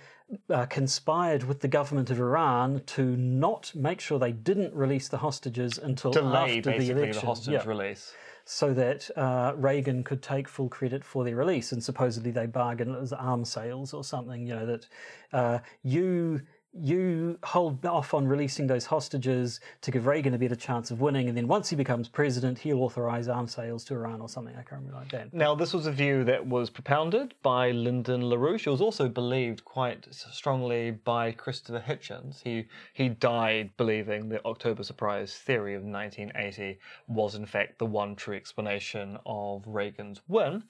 uh, 0.51 0.67
conspired 0.67 1.45
with 1.45 1.61
the 1.61 1.69
government 1.69 2.11
of 2.11 2.19
Iran 2.19 2.83
to 2.87 3.17
not 3.17 3.73
make 3.75 4.01
sure 4.01 4.19
they 4.19 4.33
didn't 4.33 4.75
release 4.75 5.09
the 5.09 5.19
hostages 5.19 5.79
until 5.79 6.11
Delay 6.11 6.59
after 6.59 6.79
the 6.79 6.91
election. 6.91 7.21
the 7.21 7.27
hostage 7.27 7.65
release. 7.67 8.15
so 8.45 8.73
that 8.73 9.11
uh, 9.17 9.53
Reagan 9.57 10.03
could 10.03 10.23
take 10.23 10.49
full 10.49 10.69
credit 10.69 11.05
for 11.05 11.23
their 11.25 11.37
release. 11.37 11.73
And 11.73 11.85
supposedly 11.85 12.31
they 12.31 12.47
bargained 12.47 12.95
it 12.95 13.01
was 13.01 13.13
arms 13.13 13.51
sales 13.51 13.93
or 13.93 14.03
something. 14.03 14.47
You 14.47 14.55
know 14.55 14.67
that 14.67 14.87
uh, 15.33 15.59
you 15.83 16.41
you 16.73 17.39
hold 17.43 17.85
off 17.87 18.13
on 18.13 18.29
releasing 18.29 18.67
those 18.67 18.85
hostages 18.85 19.61
to 19.81 19.91
give 19.91 20.07
Reagan 20.07 20.35
a 20.35 20.39
better 20.39 20.57
chance 20.57 20.91
of 20.91 21.01
winning, 21.01 21.29
and 21.29 21.37
then 21.37 21.49
once 21.49 21.71
he 21.71 21.77
becomes 21.77 22.09
president, 22.09 22.59
he'll 22.59 22.83
authorize 22.83 23.29
arms 23.29 23.55
sales 23.55 23.85
to 23.85 23.95
Iran 23.95 24.21
or 24.21 24.29
something. 24.29 24.55
I 24.55 24.63
can't 24.63 24.83
remember 24.83 24.99
like 24.99 25.11
that. 25.13 25.33
Now, 25.33 25.55
this 25.55 25.73
was 25.73 25.87
a 25.87 25.93
view 25.93 26.25
that 26.25 26.47
was 26.47 26.69
propounded 26.69 27.35
by 27.43 27.71
Lyndon 27.71 28.23
LaRouche. 28.23 28.67
It 28.67 28.71
was 28.71 28.81
also 28.81 29.09
believed 29.09 29.65
quite 29.65 30.07
strongly 30.11 30.91
by 30.91 31.33
Christopher 31.33 31.83
Hitchens. 31.87 32.43
He, 32.43 32.67
he 32.93 33.09
died 33.09 33.71
believing 33.77 34.29
the 34.29 34.45
October 34.45 34.83
surprise 34.83 35.35
theory 35.35 35.75
of 35.75 35.83
1980 35.83 36.79
was, 37.09 37.35
in 37.35 37.47
fact, 37.47 37.79
the 37.79 37.87
one 37.87 38.17
true 38.17 38.37
explanation 38.37 39.19
of 39.25 39.63
Reagan's 39.67 40.21
win. 40.29 40.63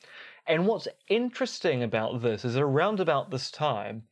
And 0.46 0.66
what's 0.66 0.86
interesting 1.08 1.82
about 1.82 2.22
this 2.22 2.44
is 2.44 2.56
around 2.56 3.00
about 3.00 3.30
this 3.30 3.50
time, 3.50 4.04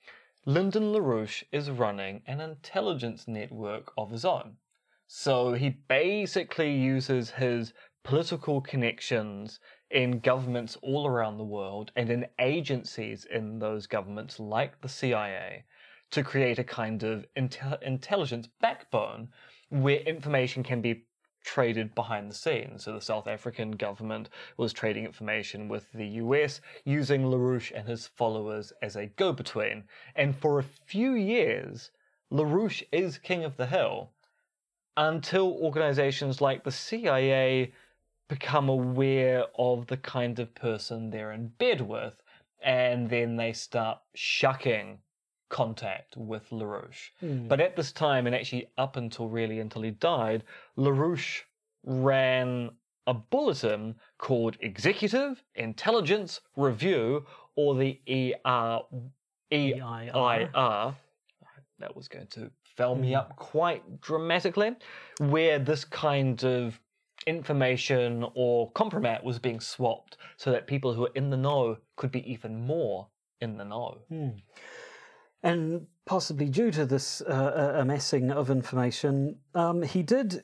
Lyndon 0.47 0.93
LaRouche 0.93 1.43
is 1.53 1.71
running 1.71 2.21
an 2.27 2.39
intelligence 2.39 3.27
network 3.27 3.95
of 3.97 4.11
his 4.11 4.27
own. 4.27 4.59
So 5.07 5.55
he 5.55 5.71
basically 5.71 6.71
uses 6.71 7.31
his 7.31 7.73
political 8.03 8.61
connections 8.61 9.59
in 9.91 10.19
governments 10.19 10.77
all 10.83 11.07
around 11.07 11.39
the 11.39 11.45
world 11.45 11.93
and 11.97 12.11
in 12.11 12.27
agencies 12.39 13.25
in 13.25 13.59
those 13.59 13.87
governments, 13.87 14.39
like 14.39 14.79
the 14.83 14.89
CIA, 14.89 15.65
to 16.11 16.23
create 16.23 16.59
a 16.59 16.65
kind 16.65 17.03
of 17.03 17.25
intel- 17.39 17.83
intelligence 17.83 18.47
backbone 18.61 19.31
where 19.71 20.01
information 20.01 20.63
can 20.63 20.83
be 20.83 21.07
traded 21.45 21.95
behind 21.95 22.31
the 22.31 22.35
scenes. 22.35 22.85
So 22.85 22.95
the 22.95 23.01
South 23.01 23.29
African 23.29 23.71
government 23.73 24.31
was 24.57 24.73
trading 24.73 25.05
information 25.05 25.69
with 25.69 25.93
the 25.93 26.07
US 26.07 26.61
using 26.85 27.25
LaRouche 27.25 27.71
and 27.73 27.87
his 27.87 28.09
followers 28.09 28.73
as 28.83 28.97
a 28.97 29.07
go 29.07 29.33
between. 29.33 29.85
And 30.17 30.35
for 30.35 30.59
a 30.59 30.65
few 30.65 31.15
years, 31.15 31.91
LaRouche 32.33 32.83
is 32.91 33.19
king 33.19 33.45
of 33.45 33.57
the 33.57 33.67
hill 33.67 34.11
until 34.97 35.53
organizations 35.53 36.41
like 36.41 36.65
the 36.65 36.73
CIA 36.73 37.73
become 38.29 38.69
aware 38.69 39.45
of 39.59 39.87
the 39.87 39.97
kind 39.97 40.39
of 40.39 40.55
person 40.55 41.11
they're 41.11 41.33
in 41.33 41.49
bed 41.49 41.81
with, 41.83 42.23
and 42.63 43.11
then 43.11 43.37
they 43.37 43.53
start 43.53 43.99
shucking 44.15 44.99
contact 45.55 46.17
with 46.17 46.51
LaRouche. 46.51 47.11
But 47.49 47.61
at 47.61 47.77
this 47.77 47.93
time, 47.93 48.27
and 48.27 48.35
actually 48.35 48.67
up 48.77 48.97
until 48.97 49.29
really 49.29 49.61
until 49.61 49.83
he 49.83 49.93
died, 49.93 50.43
LaRouche 50.77 51.43
ran 51.85 52.71
a 53.07 53.15
bulletin 53.15 53.95
called 54.19 54.57
Executive 54.61 55.45
Intelligence 55.55 56.41
Review, 56.57 57.25
or 57.55 57.77
the 57.77 58.01
ER, 58.09 58.81
EIR. 59.53 60.95
That 61.79 61.95
was 61.95 62.09
going 62.09 62.27
to 62.29 62.51
fill 62.77 62.97
me 62.97 63.15
up 63.15 63.37
quite 63.37 64.01
dramatically, 64.01 64.75
where 65.21 65.61
this 65.61 65.85
kind 65.85 66.43
of 66.43 66.81
information 67.29 68.27
or 68.35 68.73
compromat 68.73 69.23
was 69.23 69.39
being 69.39 69.61
swapped 69.61 70.17
so 70.37 70.51
that 70.51 70.67
people 70.67 70.93
who 70.93 71.05
are 71.07 71.13
in 71.15 71.31
the 71.31 71.37
know 71.37 71.77
could 71.95 72.11
be 72.11 72.29
even 72.29 72.67
more 72.67 73.07
in 73.41 73.57
the 73.57 73.65
know. 73.65 73.99
And 75.45 75.87
possibly 76.07 76.49
due 76.49 76.71
to 76.71 76.87
this 76.87 77.21
uh, 77.21 77.75
amassing 77.77 78.33
of 78.33 78.51
information, 78.51 79.37
um, 79.55 79.83
he 79.83 80.03
did, 80.03 80.43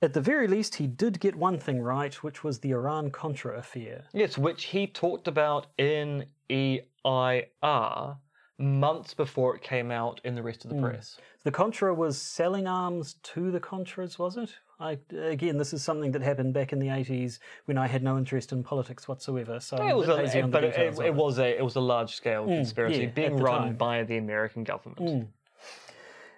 at 0.00 0.14
the 0.14 0.22
very 0.22 0.48
least, 0.48 0.76
he 0.76 0.86
did 0.86 1.20
get 1.20 1.36
one 1.36 1.58
thing 1.58 1.82
right, 1.82 2.14
which 2.24 2.42
was 2.42 2.58
the 2.58 2.70
Iran 2.70 3.10
Contra 3.10 3.58
affair. 3.58 4.06
Yes, 4.14 4.38
which 4.38 4.64
he 4.64 4.86
talked 4.86 5.28
about 5.28 5.66
in 5.76 6.24
EIR 6.50 8.16
months 8.58 9.14
before 9.14 9.54
it 9.54 9.62
came 9.62 9.90
out 9.90 10.20
in 10.24 10.34
the 10.34 10.42
rest 10.42 10.64
of 10.64 10.70
the 10.70 10.80
press. 10.80 11.18
The 11.44 11.50
Contra 11.50 11.94
was 11.94 12.20
selling 12.20 12.66
arms 12.66 13.16
to 13.22 13.50
the 13.50 13.60
Contras, 13.60 14.18
was 14.18 14.38
it? 14.38 14.50
I, 14.80 14.98
again, 15.12 15.58
this 15.58 15.72
is 15.72 15.82
something 15.82 16.12
that 16.12 16.22
happened 16.22 16.54
back 16.54 16.72
in 16.72 16.78
the 16.78 16.86
80s 16.86 17.40
when 17.64 17.76
I 17.76 17.88
had 17.88 18.02
no 18.02 18.16
interest 18.16 18.52
in 18.52 18.62
politics 18.62 19.08
whatsoever. 19.08 19.58
So 19.58 19.76
It 19.76 19.96
was, 19.96 20.08
a, 20.08 20.16
hazy 20.16 20.40
on 20.40 20.50
the 20.50 20.56
but 20.56 20.64
it, 20.64 20.76
of 20.76 21.00
it 21.00 21.14
was 21.14 21.38
a 21.38 21.58
it 21.58 21.64
was 21.64 21.74
a 21.74 21.80
large 21.80 22.14
scale 22.14 22.46
conspiracy 22.46 23.02
yeah, 23.02 23.06
being 23.06 23.36
run 23.38 23.62
time. 23.62 23.76
by 23.76 24.04
the 24.04 24.18
American 24.18 24.62
government. 24.62 25.28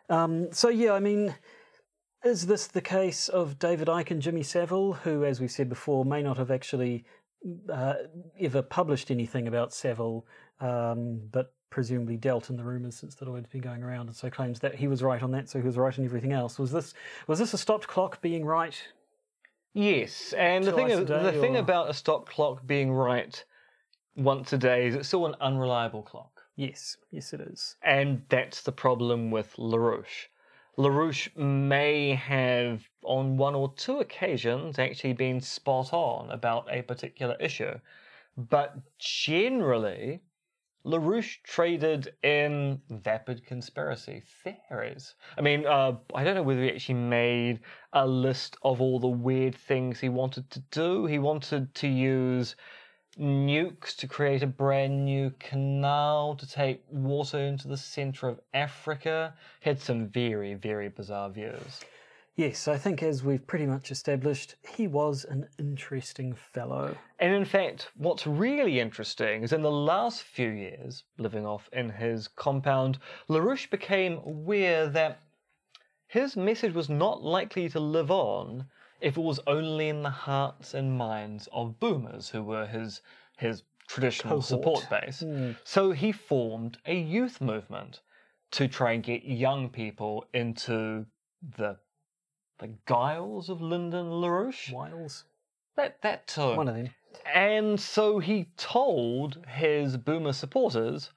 Um, 0.08 0.52
so 0.52 0.70
yeah, 0.70 0.92
I 0.92 1.00
mean, 1.00 1.34
is 2.24 2.46
this 2.46 2.66
the 2.66 2.80
case 2.80 3.28
of 3.28 3.58
David 3.58 3.88
Icke 3.88 4.10
and 4.10 4.22
Jimmy 4.22 4.42
Savile, 4.42 4.94
who, 4.94 5.24
as 5.24 5.40
we 5.40 5.46
said 5.46 5.68
before, 5.68 6.04
may 6.04 6.22
not 6.22 6.38
have 6.38 6.50
actually 6.50 7.04
uh, 7.72 7.94
ever 8.38 8.62
published 8.62 9.10
anything 9.10 9.48
about 9.48 9.72
Savile, 9.72 10.26
um, 10.60 11.20
but 11.30 11.54
presumably 11.70 12.16
dealt 12.16 12.50
in 12.50 12.56
the 12.56 12.64
rumours 12.64 12.96
since 12.96 13.14
that 13.14 13.28
had 13.28 13.48
been 13.50 13.60
going 13.60 13.82
around, 13.82 14.08
and 14.08 14.16
so 14.16 14.28
claims 14.28 14.60
that 14.60 14.74
he 14.74 14.88
was 14.88 15.02
right 15.02 15.22
on 15.22 15.30
that, 15.30 15.48
so 15.48 15.58
he 15.58 15.64
was 15.64 15.76
right 15.76 15.96
on 15.98 16.04
everything 16.04 16.32
else. 16.32 16.58
Was 16.58 16.72
this 16.72 16.94
was 17.26 17.38
this 17.38 17.54
a 17.54 17.58
stopped 17.58 17.86
clock 17.86 18.20
being 18.20 18.44
right? 18.44 18.76
Yes, 19.72 20.34
and 20.36 20.64
the 20.64 20.72
thing 20.72 20.90
is, 20.90 20.98
the 20.98 21.04
day 21.04 21.40
thing 21.40 21.56
about 21.56 21.88
a 21.88 21.94
stopped 21.94 22.28
clock 22.28 22.66
being 22.66 22.92
right 22.92 23.44
once 24.16 24.52
a 24.52 24.58
day 24.58 24.88
is 24.88 24.94
it's 24.94 25.08
still 25.08 25.26
an 25.26 25.36
unreliable 25.40 26.02
clock. 26.02 26.42
Yes, 26.56 26.96
yes, 27.10 27.32
it 27.32 27.40
is. 27.40 27.76
And 27.82 28.22
that's 28.28 28.62
the 28.62 28.72
problem 28.72 29.30
with 29.30 29.54
LaRouche. 29.56 30.26
LaRouche 30.76 31.34
may 31.36 32.14
have, 32.14 32.88
on 33.02 33.36
one 33.36 33.54
or 33.54 33.72
two 33.74 33.98
occasions, 33.98 34.78
actually 34.78 35.12
been 35.12 35.40
spot 35.40 35.92
on 35.92 36.30
about 36.30 36.66
a 36.70 36.82
particular 36.82 37.36
issue. 37.40 37.78
But 38.36 38.76
generally, 38.98 40.20
LaRouche 40.84 41.42
traded 41.42 42.14
in 42.22 42.80
vapid 42.88 43.44
conspiracy 43.44 44.22
theories. 44.42 45.14
I 45.36 45.42
mean, 45.42 45.66
uh, 45.66 45.96
I 46.14 46.24
don't 46.24 46.34
know 46.34 46.42
whether 46.42 46.62
he 46.62 46.70
actually 46.70 46.94
made 46.94 47.60
a 47.92 48.06
list 48.06 48.56
of 48.62 48.80
all 48.80 48.98
the 48.98 49.08
weird 49.08 49.54
things 49.54 50.00
he 50.00 50.08
wanted 50.08 50.50
to 50.50 50.60
do. 50.70 51.04
He 51.04 51.18
wanted 51.18 51.74
to 51.74 51.88
use 51.88 52.56
nukes 53.18 53.94
to 53.96 54.06
create 54.06 54.42
a 54.42 54.46
brand 54.46 55.04
new 55.04 55.30
canal 55.38 56.34
to 56.36 56.48
take 56.48 56.82
water 56.88 57.38
into 57.38 57.68
the 57.68 57.76
center 57.76 58.28
of 58.28 58.40
Africa. 58.54 59.34
He 59.60 59.68
had 59.68 59.80
some 59.80 60.08
very, 60.08 60.54
very 60.54 60.88
bizarre 60.88 61.28
views. 61.28 61.80
Yes, 62.36 62.68
I 62.68 62.78
think 62.78 63.02
as 63.02 63.22
we've 63.22 63.46
pretty 63.46 63.66
much 63.66 63.90
established, 63.90 64.54
he 64.76 64.86
was 64.86 65.24
an 65.24 65.46
interesting 65.58 66.34
fellow. 66.34 66.96
And 67.18 67.34
in 67.34 67.44
fact, 67.44 67.90
what's 67.96 68.26
really 68.26 68.80
interesting 68.80 69.42
is 69.42 69.52
in 69.52 69.62
the 69.62 69.70
last 69.70 70.22
few 70.22 70.48
years, 70.48 71.04
living 71.18 71.44
off 71.44 71.68
in 71.72 71.90
his 71.90 72.28
compound, 72.28 72.98
LaRouche 73.28 73.68
became 73.68 74.20
aware 74.24 74.88
that 74.88 75.20
his 76.06 76.36
message 76.36 76.74
was 76.74 76.88
not 76.88 77.22
likely 77.22 77.68
to 77.68 77.80
live 77.80 78.10
on 78.10 78.66
if 79.00 79.16
it 79.16 79.20
was 79.20 79.40
only 79.46 79.88
in 79.88 80.02
the 80.02 80.10
hearts 80.10 80.74
and 80.74 80.96
minds 80.96 81.48
of 81.52 81.78
boomers 81.80 82.30
who 82.30 82.42
were 82.42 82.66
his 82.66 83.00
his 83.36 83.62
traditional 83.88 84.40
Cohort. 84.40 84.44
support 84.44 84.90
base. 84.90 85.20
Hmm. 85.20 85.52
So 85.64 85.92
he 85.92 86.12
formed 86.12 86.78
a 86.86 86.94
youth 86.94 87.40
movement 87.40 88.00
to 88.52 88.68
try 88.68 88.92
and 88.92 89.02
get 89.02 89.24
young 89.24 89.68
people 89.68 90.26
into 90.32 91.06
the 91.56 91.76
the 92.60 92.74
guiles 92.86 93.48
of 93.48 93.60
Lyndon 93.60 94.06
LaRouche. 94.06 94.72
Wiles, 94.72 95.24
That 95.76 96.00
that 96.02 96.26
too. 96.26 96.56
one 96.56 96.68
of 96.68 96.74
them. 96.74 96.90
And 97.34 97.80
so 97.80 98.18
he 98.20 98.50
told 98.56 99.44
his 99.48 99.96
boomer 99.96 100.32
supporters 100.32 101.10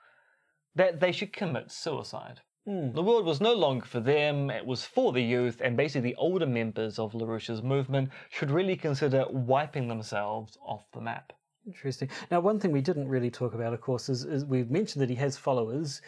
that 0.75 0.99
they 0.99 1.11
should 1.11 1.31
commit 1.33 1.71
suicide. 1.71 2.41
Hmm. 2.65 2.93
The 2.93 3.03
world 3.03 3.25
was 3.25 3.41
no 3.41 3.53
longer 3.53 3.85
for 3.85 3.99
them, 3.99 4.49
it 4.49 4.65
was 4.65 4.85
for 4.85 5.11
the 5.11 5.21
youth, 5.21 5.61
and 5.61 5.75
basically 5.75 6.11
the 6.11 6.15
older 6.15 6.47
members 6.47 6.97
of 6.97 7.11
LaRouche's 7.13 7.61
movement 7.61 8.09
should 8.29 8.49
really 8.49 8.77
consider 8.77 9.25
wiping 9.29 9.87
themselves 9.89 10.57
off 10.65 10.85
the 10.93 11.01
map. 11.01 11.33
Interesting. 11.67 12.09
Now, 12.31 12.39
one 12.39 12.59
thing 12.59 12.71
we 12.71 12.81
didn't 12.81 13.07
really 13.09 13.29
talk 13.29 13.53
about, 13.53 13.73
of 13.73 13.81
course, 13.81 14.09
is, 14.09 14.23
is 14.23 14.45
we've 14.45 14.71
mentioned 14.71 15.01
that 15.01 15.09
he 15.09 15.15
has 15.15 15.37
followers, 15.37 16.01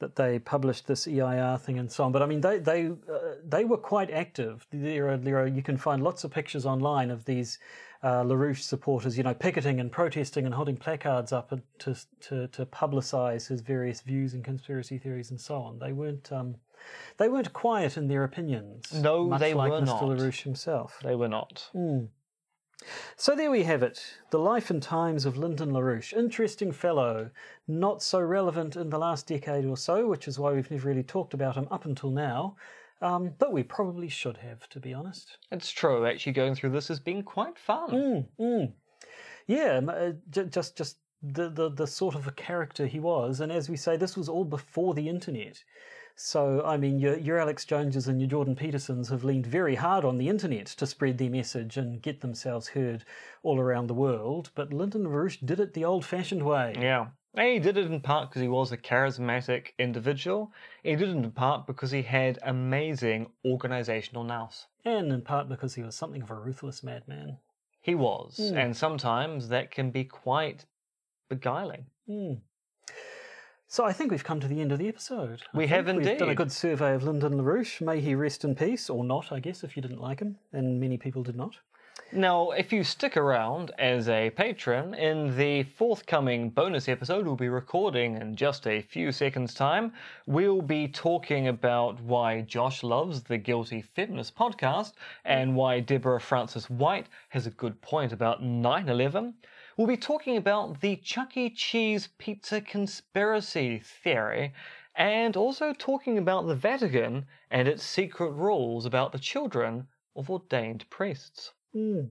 that 0.00 0.16
they 0.16 0.38
published 0.38 0.86
this 0.86 1.06
EIR 1.06 1.58
thing 1.58 1.78
and 1.78 1.90
so 1.90 2.04
on. 2.04 2.12
But 2.12 2.22
I 2.22 2.26
mean, 2.26 2.40
they 2.40 2.58
they 2.58 2.88
uh, 2.88 3.18
they 3.46 3.64
were 3.64 3.76
quite 3.76 4.10
active. 4.10 4.66
There 4.72 5.10
are, 5.10 5.16
there 5.16 5.38
are 5.38 5.46
you 5.46 5.62
can 5.62 5.76
find 5.76 6.02
lots 6.02 6.24
of 6.24 6.30
pictures 6.30 6.66
online 6.66 7.10
of 7.10 7.24
these 7.24 7.58
uh, 8.02 8.22
LaRouche 8.22 8.62
supporters, 8.62 9.16
you 9.16 9.22
know, 9.22 9.34
picketing 9.34 9.78
and 9.78 9.92
protesting 9.92 10.46
and 10.46 10.54
holding 10.54 10.76
placards 10.76 11.32
up 11.32 11.52
to 11.78 11.96
to 12.20 12.48
to 12.48 12.66
publicise 12.66 13.46
his 13.46 13.60
various 13.60 14.00
views 14.00 14.34
and 14.34 14.42
conspiracy 14.42 14.98
theories 14.98 15.30
and 15.30 15.40
so 15.40 15.56
on. 15.56 15.78
They 15.78 15.92
weren't 15.92 16.32
um, 16.32 16.56
they 17.18 17.28
weren't 17.28 17.52
quiet 17.52 17.96
in 17.96 18.08
their 18.08 18.24
opinions. 18.24 18.92
No, 18.92 19.36
they 19.38 19.54
like 19.54 19.70
were 19.70 19.80
Mr. 19.82 19.86
not. 19.86 20.02
LaRouche 20.02 20.42
himself. 20.42 20.98
They 21.02 21.14
were 21.14 21.28
not. 21.28 21.68
So 23.16 23.36
there 23.36 23.50
we 23.50 23.64
have 23.64 23.82
it. 23.82 24.02
The 24.30 24.38
life 24.38 24.70
and 24.70 24.82
times 24.82 25.26
of 25.26 25.36
Lyndon 25.36 25.70
LaRouche. 25.70 26.12
Interesting 26.12 26.72
fellow. 26.72 27.30
Not 27.68 28.02
so 28.02 28.20
relevant 28.20 28.76
in 28.76 28.90
the 28.90 28.98
last 28.98 29.26
decade 29.26 29.66
or 29.66 29.76
so, 29.76 30.06
which 30.08 30.26
is 30.26 30.38
why 30.38 30.52
we've 30.52 30.70
never 30.70 30.88
really 30.88 31.02
talked 31.02 31.34
about 31.34 31.56
him 31.56 31.68
up 31.70 31.84
until 31.84 32.10
now. 32.10 32.56
Um, 33.02 33.32
but 33.38 33.52
we 33.52 33.62
probably 33.62 34.08
should 34.08 34.36
have, 34.38 34.68
to 34.70 34.80
be 34.80 34.92
honest. 34.92 35.38
It's 35.50 35.70
true, 35.70 36.06
actually 36.06 36.32
going 36.32 36.54
through 36.54 36.70
this 36.70 36.88
has 36.88 37.00
been 37.00 37.22
quite 37.22 37.58
fun. 37.58 37.94
Yeah, 39.46 39.78
um, 39.78 39.88
uh, 39.88 40.12
j- 40.30 40.44
just 40.44 40.76
just 40.76 40.98
the, 41.22 41.48
the 41.48 41.70
the 41.70 41.86
sort 41.86 42.14
of 42.14 42.26
a 42.26 42.32
character 42.32 42.86
he 42.86 43.00
was, 43.00 43.40
and 43.40 43.50
as 43.50 43.68
we 43.68 43.76
say, 43.76 43.96
this 43.96 44.16
was 44.16 44.28
all 44.28 44.44
before 44.44 44.94
the 44.94 45.08
internet. 45.08 45.64
So 46.22 46.62
I 46.66 46.76
mean, 46.76 46.98
your 46.98 47.16
your 47.16 47.38
Alex 47.38 47.64
Joneses 47.64 48.06
and 48.06 48.20
your 48.20 48.28
Jordan 48.28 48.54
Petersons 48.54 49.08
have 49.08 49.24
leaned 49.24 49.46
very 49.46 49.74
hard 49.74 50.04
on 50.04 50.18
the 50.18 50.28
internet 50.28 50.66
to 50.66 50.86
spread 50.86 51.16
their 51.16 51.30
message 51.30 51.78
and 51.78 52.02
get 52.02 52.20
themselves 52.20 52.68
heard 52.68 53.04
all 53.42 53.58
around 53.58 53.86
the 53.86 53.94
world. 53.94 54.50
But 54.54 54.70
Lyndon 54.70 55.04
LaRouche 55.04 55.38
did 55.44 55.60
it 55.60 55.72
the 55.72 55.86
old-fashioned 55.86 56.44
way. 56.44 56.74
Yeah. 56.78 57.06
And 57.34 57.48
he 57.48 57.58
did 57.58 57.78
it 57.78 57.86
in 57.86 58.00
part 58.02 58.28
because 58.28 58.42
he 58.42 58.48
was 58.48 58.70
a 58.70 58.76
charismatic 58.76 59.68
individual. 59.78 60.52
He 60.82 60.94
did 60.94 61.08
it 61.08 61.16
in 61.16 61.30
part 61.30 61.66
because 61.66 61.90
he 61.90 62.02
had 62.02 62.38
amazing 62.42 63.30
organizational 63.42 64.22
nous. 64.24 64.66
and 64.84 65.10
in 65.10 65.22
part 65.22 65.48
because 65.48 65.74
he 65.74 65.82
was 65.82 65.94
something 65.94 66.20
of 66.20 66.30
a 66.30 66.34
ruthless 66.34 66.82
madman. 66.82 67.38
He 67.80 67.94
was. 67.94 68.36
Hmm. 68.36 68.58
And 68.58 68.76
sometimes 68.76 69.48
that 69.48 69.70
can 69.70 69.90
be 69.90 70.04
quite 70.04 70.66
beguiling. 71.30 71.86
Hmm. 72.06 72.34
So 73.72 73.84
I 73.84 73.92
think 73.92 74.10
we've 74.10 74.24
come 74.24 74.40
to 74.40 74.48
the 74.48 74.60
end 74.60 74.72
of 74.72 74.80
the 74.80 74.88
episode. 74.88 75.42
I 75.54 75.56
We 75.56 75.68
have 75.68 75.86
We've 75.86 76.18
done 76.18 76.30
a 76.30 76.34
good 76.34 76.50
survey 76.50 76.92
of 76.92 77.04
Lyndon 77.04 77.34
LaRouche. 77.34 77.80
May 77.80 78.00
he 78.00 78.16
rest 78.16 78.42
in 78.42 78.56
peace, 78.56 78.90
or 78.90 79.04
not, 79.04 79.30
I 79.30 79.38
guess, 79.38 79.62
if 79.62 79.76
you 79.76 79.80
didn't 79.80 80.00
like 80.00 80.18
him, 80.18 80.38
and 80.52 80.80
many 80.80 80.98
people 80.98 81.22
did 81.22 81.36
not. 81.36 81.56
Now, 82.10 82.50
if 82.50 82.72
you 82.72 82.82
stick 82.82 83.16
around 83.16 83.70
as 83.78 84.08
a 84.08 84.30
patron, 84.30 84.94
in 84.94 85.36
the 85.36 85.62
forthcoming 85.62 86.50
bonus 86.50 86.88
episode 86.88 87.24
we'll 87.24 87.36
be 87.36 87.48
recording 87.48 88.16
in 88.16 88.34
just 88.34 88.66
a 88.66 88.82
few 88.82 89.12
seconds' 89.12 89.54
time, 89.54 89.92
we'll 90.26 90.62
be 90.62 90.88
talking 90.88 91.46
about 91.46 92.00
why 92.00 92.40
Josh 92.40 92.82
loves 92.82 93.22
the 93.22 93.38
Guilty 93.38 93.82
Feminist 93.82 94.34
podcast 94.34 94.94
and 95.24 95.54
why 95.54 95.78
Deborah 95.78 96.20
Frances-White 96.20 97.06
has 97.28 97.46
a 97.46 97.50
good 97.50 97.80
point 97.80 98.12
about 98.12 98.42
9 98.42 98.88
11. 98.88 99.34
We'll 99.80 99.86
be 99.86 99.96
talking 99.96 100.36
about 100.36 100.82
the 100.82 100.96
Chuck 100.96 101.38
E. 101.38 101.48
Cheese 101.48 102.10
pizza 102.18 102.60
conspiracy 102.60 103.78
theory 103.78 104.52
and 104.94 105.38
also 105.38 105.72
talking 105.72 106.18
about 106.18 106.46
the 106.46 106.54
Vatican 106.54 107.24
and 107.50 107.66
its 107.66 107.82
secret 107.82 108.32
rules 108.32 108.84
about 108.84 109.10
the 109.10 109.18
children 109.18 109.86
of 110.14 110.28
ordained 110.28 110.84
priests. 110.90 111.52
Mm. 111.74 112.10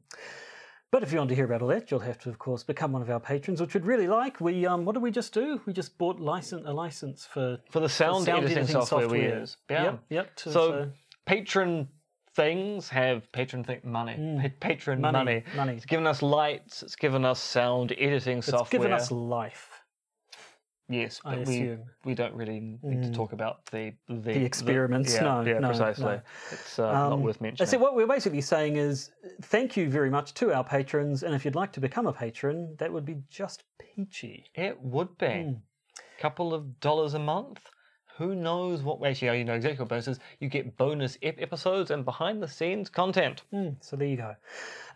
But 0.90 1.04
if 1.04 1.12
you 1.12 1.20
want 1.20 1.30
to 1.30 1.36
hear 1.36 1.46
about 1.46 1.62
all 1.62 1.68
that, 1.68 1.92
you'll 1.92 2.00
have 2.00 2.18
to, 2.22 2.30
of 2.30 2.40
course, 2.40 2.64
become 2.64 2.92
one 2.92 3.04
of 3.04 3.10
our 3.12 3.20
patrons, 3.20 3.62
which 3.62 3.76
we'd 3.76 3.86
really 3.86 4.08
like. 4.08 4.42
We, 4.42 4.66
um, 4.66 4.84
what 4.84 4.94
did 4.94 5.04
we 5.04 5.12
just 5.12 5.32
do? 5.32 5.62
We 5.68 5.74
just 5.74 5.96
bought 6.00 6.20
license, 6.20 6.64
a 6.66 6.74
license 6.74 7.24
for 7.24 7.60
For 7.70 7.82
the 7.82 7.88
sound, 7.88 8.26
sound 8.26 8.46
editing, 8.46 8.64
editing 8.64 8.82
software, 8.82 9.08
we 9.08 9.22
use. 9.26 9.58
Yeah. 9.70 9.84
Yep, 9.84 10.00
yep. 10.10 10.36
to- 10.38 10.52
So, 10.52 10.72
so- 10.72 10.92
patron 11.28 11.88
things 12.36 12.90
have 12.90 13.32
patron 13.32 13.66
money. 13.84 14.40
Pa- 14.42 14.50
patron 14.68 15.02
money. 15.02 15.18
Money, 15.18 15.44
money. 15.56 15.74
It's 15.74 15.86
given 15.86 16.08
us 16.08 16.22
lights. 16.22 16.84
It's 16.84 16.96
given 16.96 17.26
us 17.26 17.40
sound 17.40 17.94
editing 17.98 18.40
it's 18.40 18.48
software. 18.48 18.62
It's 18.64 18.72
given 18.72 18.94
us 18.94 19.12
life. 19.12 19.70
yes, 20.90 21.22
I 21.26 21.36
but 21.36 21.48
we 21.48 21.78
we 22.06 22.16
don't 22.16 22.34
really 22.34 22.78
need 22.82 23.04
to 23.04 23.12
talk 23.12 23.34
about 23.34 23.66
the 23.72 23.94
the, 24.08 24.16
The 24.34 24.46
experiments. 24.46 25.14
yeah, 25.14 25.22
No, 25.22 25.42
yeah, 25.42 25.60
no, 25.60 25.68
precisely. 25.70 26.06
no. 26.06 26.22
It's 26.52 26.80
uh, 26.80 26.92
not 26.92 27.12
Um, 27.14 27.22
worth 27.24 27.42
mentioning. 27.42 27.68
said 27.70 27.80
what 27.82 27.96
we're 27.96 28.08
basically 28.08 28.42
saying 28.42 28.78
is 28.78 29.12
thank 29.44 29.76
you 29.78 29.90
very 29.90 30.10
much 30.10 30.34
to 30.36 30.54
our 30.54 30.64
patrons, 30.64 31.24
and 31.24 31.34
if 31.36 31.46
you'd 31.46 31.56
like 31.56 31.72
to 31.74 31.80
become 31.80 32.08
a 32.08 32.14
patron, 32.14 32.76
that 32.80 32.92
would 32.92 33.06
be 33.06 33.18
just 33.30 33.64
peachy. 33.80 34.46
It 34.56 34.82
would 34.82 35.18
be. 35.18 35.28
Hmm. 35.44 35.54
Couple 36.20 36.54
of 36.54 36.80
dollars 36.82 37.14
a 37.14 37.20
month. 37.20 37.62
Who 38.20 38.36
knows 38.36 38.84
what 38.84 39.02
actually 39.02 39.40
you 39.40 39.46
know 39.46 39.54
exactly 39.54 39.80
what 39.80 39.88
bonuses. 39.88 40.20
You 40.42 40.50
get 40.50 40.76
bonus 40.76 41.18
ep- 41.22 41.42
episodes 41.42 41.90
and 41.90 42.04
behind 42.04 42.44
the 42.44 42.50
scenes 42.50 42.90
content. 42.90 43.44
Mm, 43.54 43.78
so 43.80 43.96
there 43.96 44.10
you 44.10 44.18
go. 44.18 44.36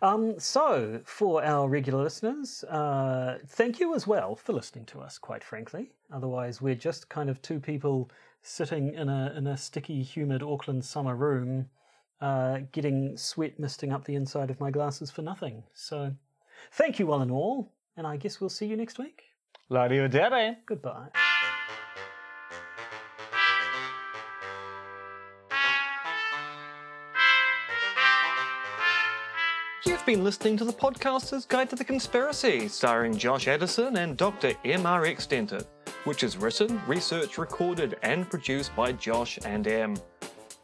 Um, 0.02 0.38
so 0.38 1.00
for 1.04 1.42
our 1.42 1.66
regular 1.66 2.02
listeners, 2.02 2.64
uh, 2.64 3.38
thank 3.48 3.80
you 3.80 3.94
as 3.94 4.06
well 4.06 4.36
for 4.36 4.52
listening 4.52 4.84
to 4.86 5.00
us. 5.00 5.16
Quite 5.16 5.42
frankly, 5.42 5.90
otherwise 6.12 6.60
we're 6.60 6.74
just 6.74 7.08
kind 7.08 7.30
of 7.30 7.40
two 7.40 7.58
people 7.58 8.10
sitting 8.42 8.92
in 8.92 9.08
a 9.08 9.32
in 9.34 9.46
a 9.46 9.56
sticky, 9.56 10.02
humid 10.02 10.42
Auckland 10.42 10.84
summer 10.84 11.16
room, 11.16 11.70
uh, 12.20 12.58
getting 12.72 13.16
sweat 13.16 13.58
misting 13.58 13.90
up 13.90 14.04
the 14.04 14.16
inside 14.16 14.50
of 14.50 14.60
my 14.60 14.70
glasses 14.70 15.10
for 15.10 15.22
nothing. 15.22 15.62
So 15.72 16.14
thank 16.72 16.98
you, 16.98 17.10
all 17.10 17.22
and 17.22 17.30
all, 17.30 17.72
and 17.96 18.06
I 18.06 18.18
guess 18.18 18.38
we'll 18.38 18.50
see 18.50 18.66
you 18.66 18.76
next 18.76 18.98
week. 18.98 19.22
La. 19.70 19.88
Goodbye. 20.66 21.08
You've 30.06 30.18
been 30.18 30.24
listening 30.24 30.58
to 30.58 30.66
the 30.66 30.72
Podcaster's 30.72 31.46
Guide 31.46 31.70
to 31.70 31.76
the 31.76 31.84
Conspiracy, 31.84 32.68
starring 32.68 33.16
Josh 33.16 33.48
Addison 33.48 33.96
and 33.96 34.18
Dr. 34.18 34.52
M.R.X. 34.62 35.26
Dentith, 35.26 35.64
which 36.04 36.22
is 36.22 36.36
written, 36.36 36.78
researched, 36.86 37.38
recorded, 37.38 37.96
and 38.02 38.28
produced 38.28 38.76
by 38.76 38.92
Josh 38.92 39.38
and 39.46 39.66
M. 39.66 39.96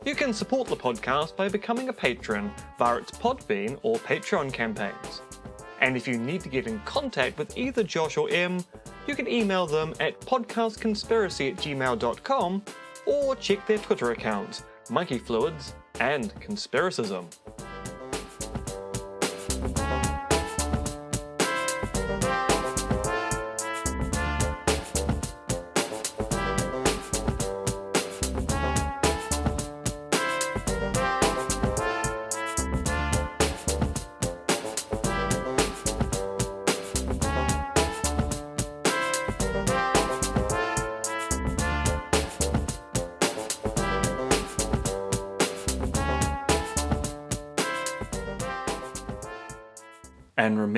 You 0.05 0.15
can 0.15 0.35
support 0.35 0.69
the 0.69 0.77
podcast 0.77 1.37
by 1.37 1.49
becoming 1.49 1.89
a 1.89 1.93
patron 1.93 2.53
via 2.79 2.99
its 2.99 3.13
Podbean 3.13 3.79
or 3.83 3.97
Patreon 4.01 4.53
campaigns. 4.53 5.23
And 5.81 5.97
if 5.97 6.07
you 6.07 6.19
need 6.19 6.43
to 6.43 6.51
get 6.51 6.67
in 6.67 6.79
contact 6.81 7.39
with 7.39 7.57
either 7.57 7.83
Josh 7.83 8.19
or 8.19 8.29
M, 8.29 8.63
you 9.07 9.17
can 9.17 9.27
email 9.27 9.67
them 9.67 9.95
at 10.01 10.21
podcastconspiracy 10.21 11.53
at 11.53 11.57
gmail.com 11.57 12.63
or 13.07 13.37
check 13.37 13.67
their 13.67 13.79
Twitter 13.79 14.11
accounts, 14.11 14.65
Monkey 14.91 15.17
Fluids 15.17 15.73
and 15.99 16.35
Conspiracism. 16.43 17.25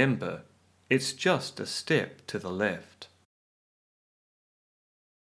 Remember, 0.03 0.43
it's 0.91 1.13
just 1.13 1.61
a 1.61 1.67
step 1.67 2.27
to 2.27 2.37
the 2.37 2.51
left. 2.51 3.07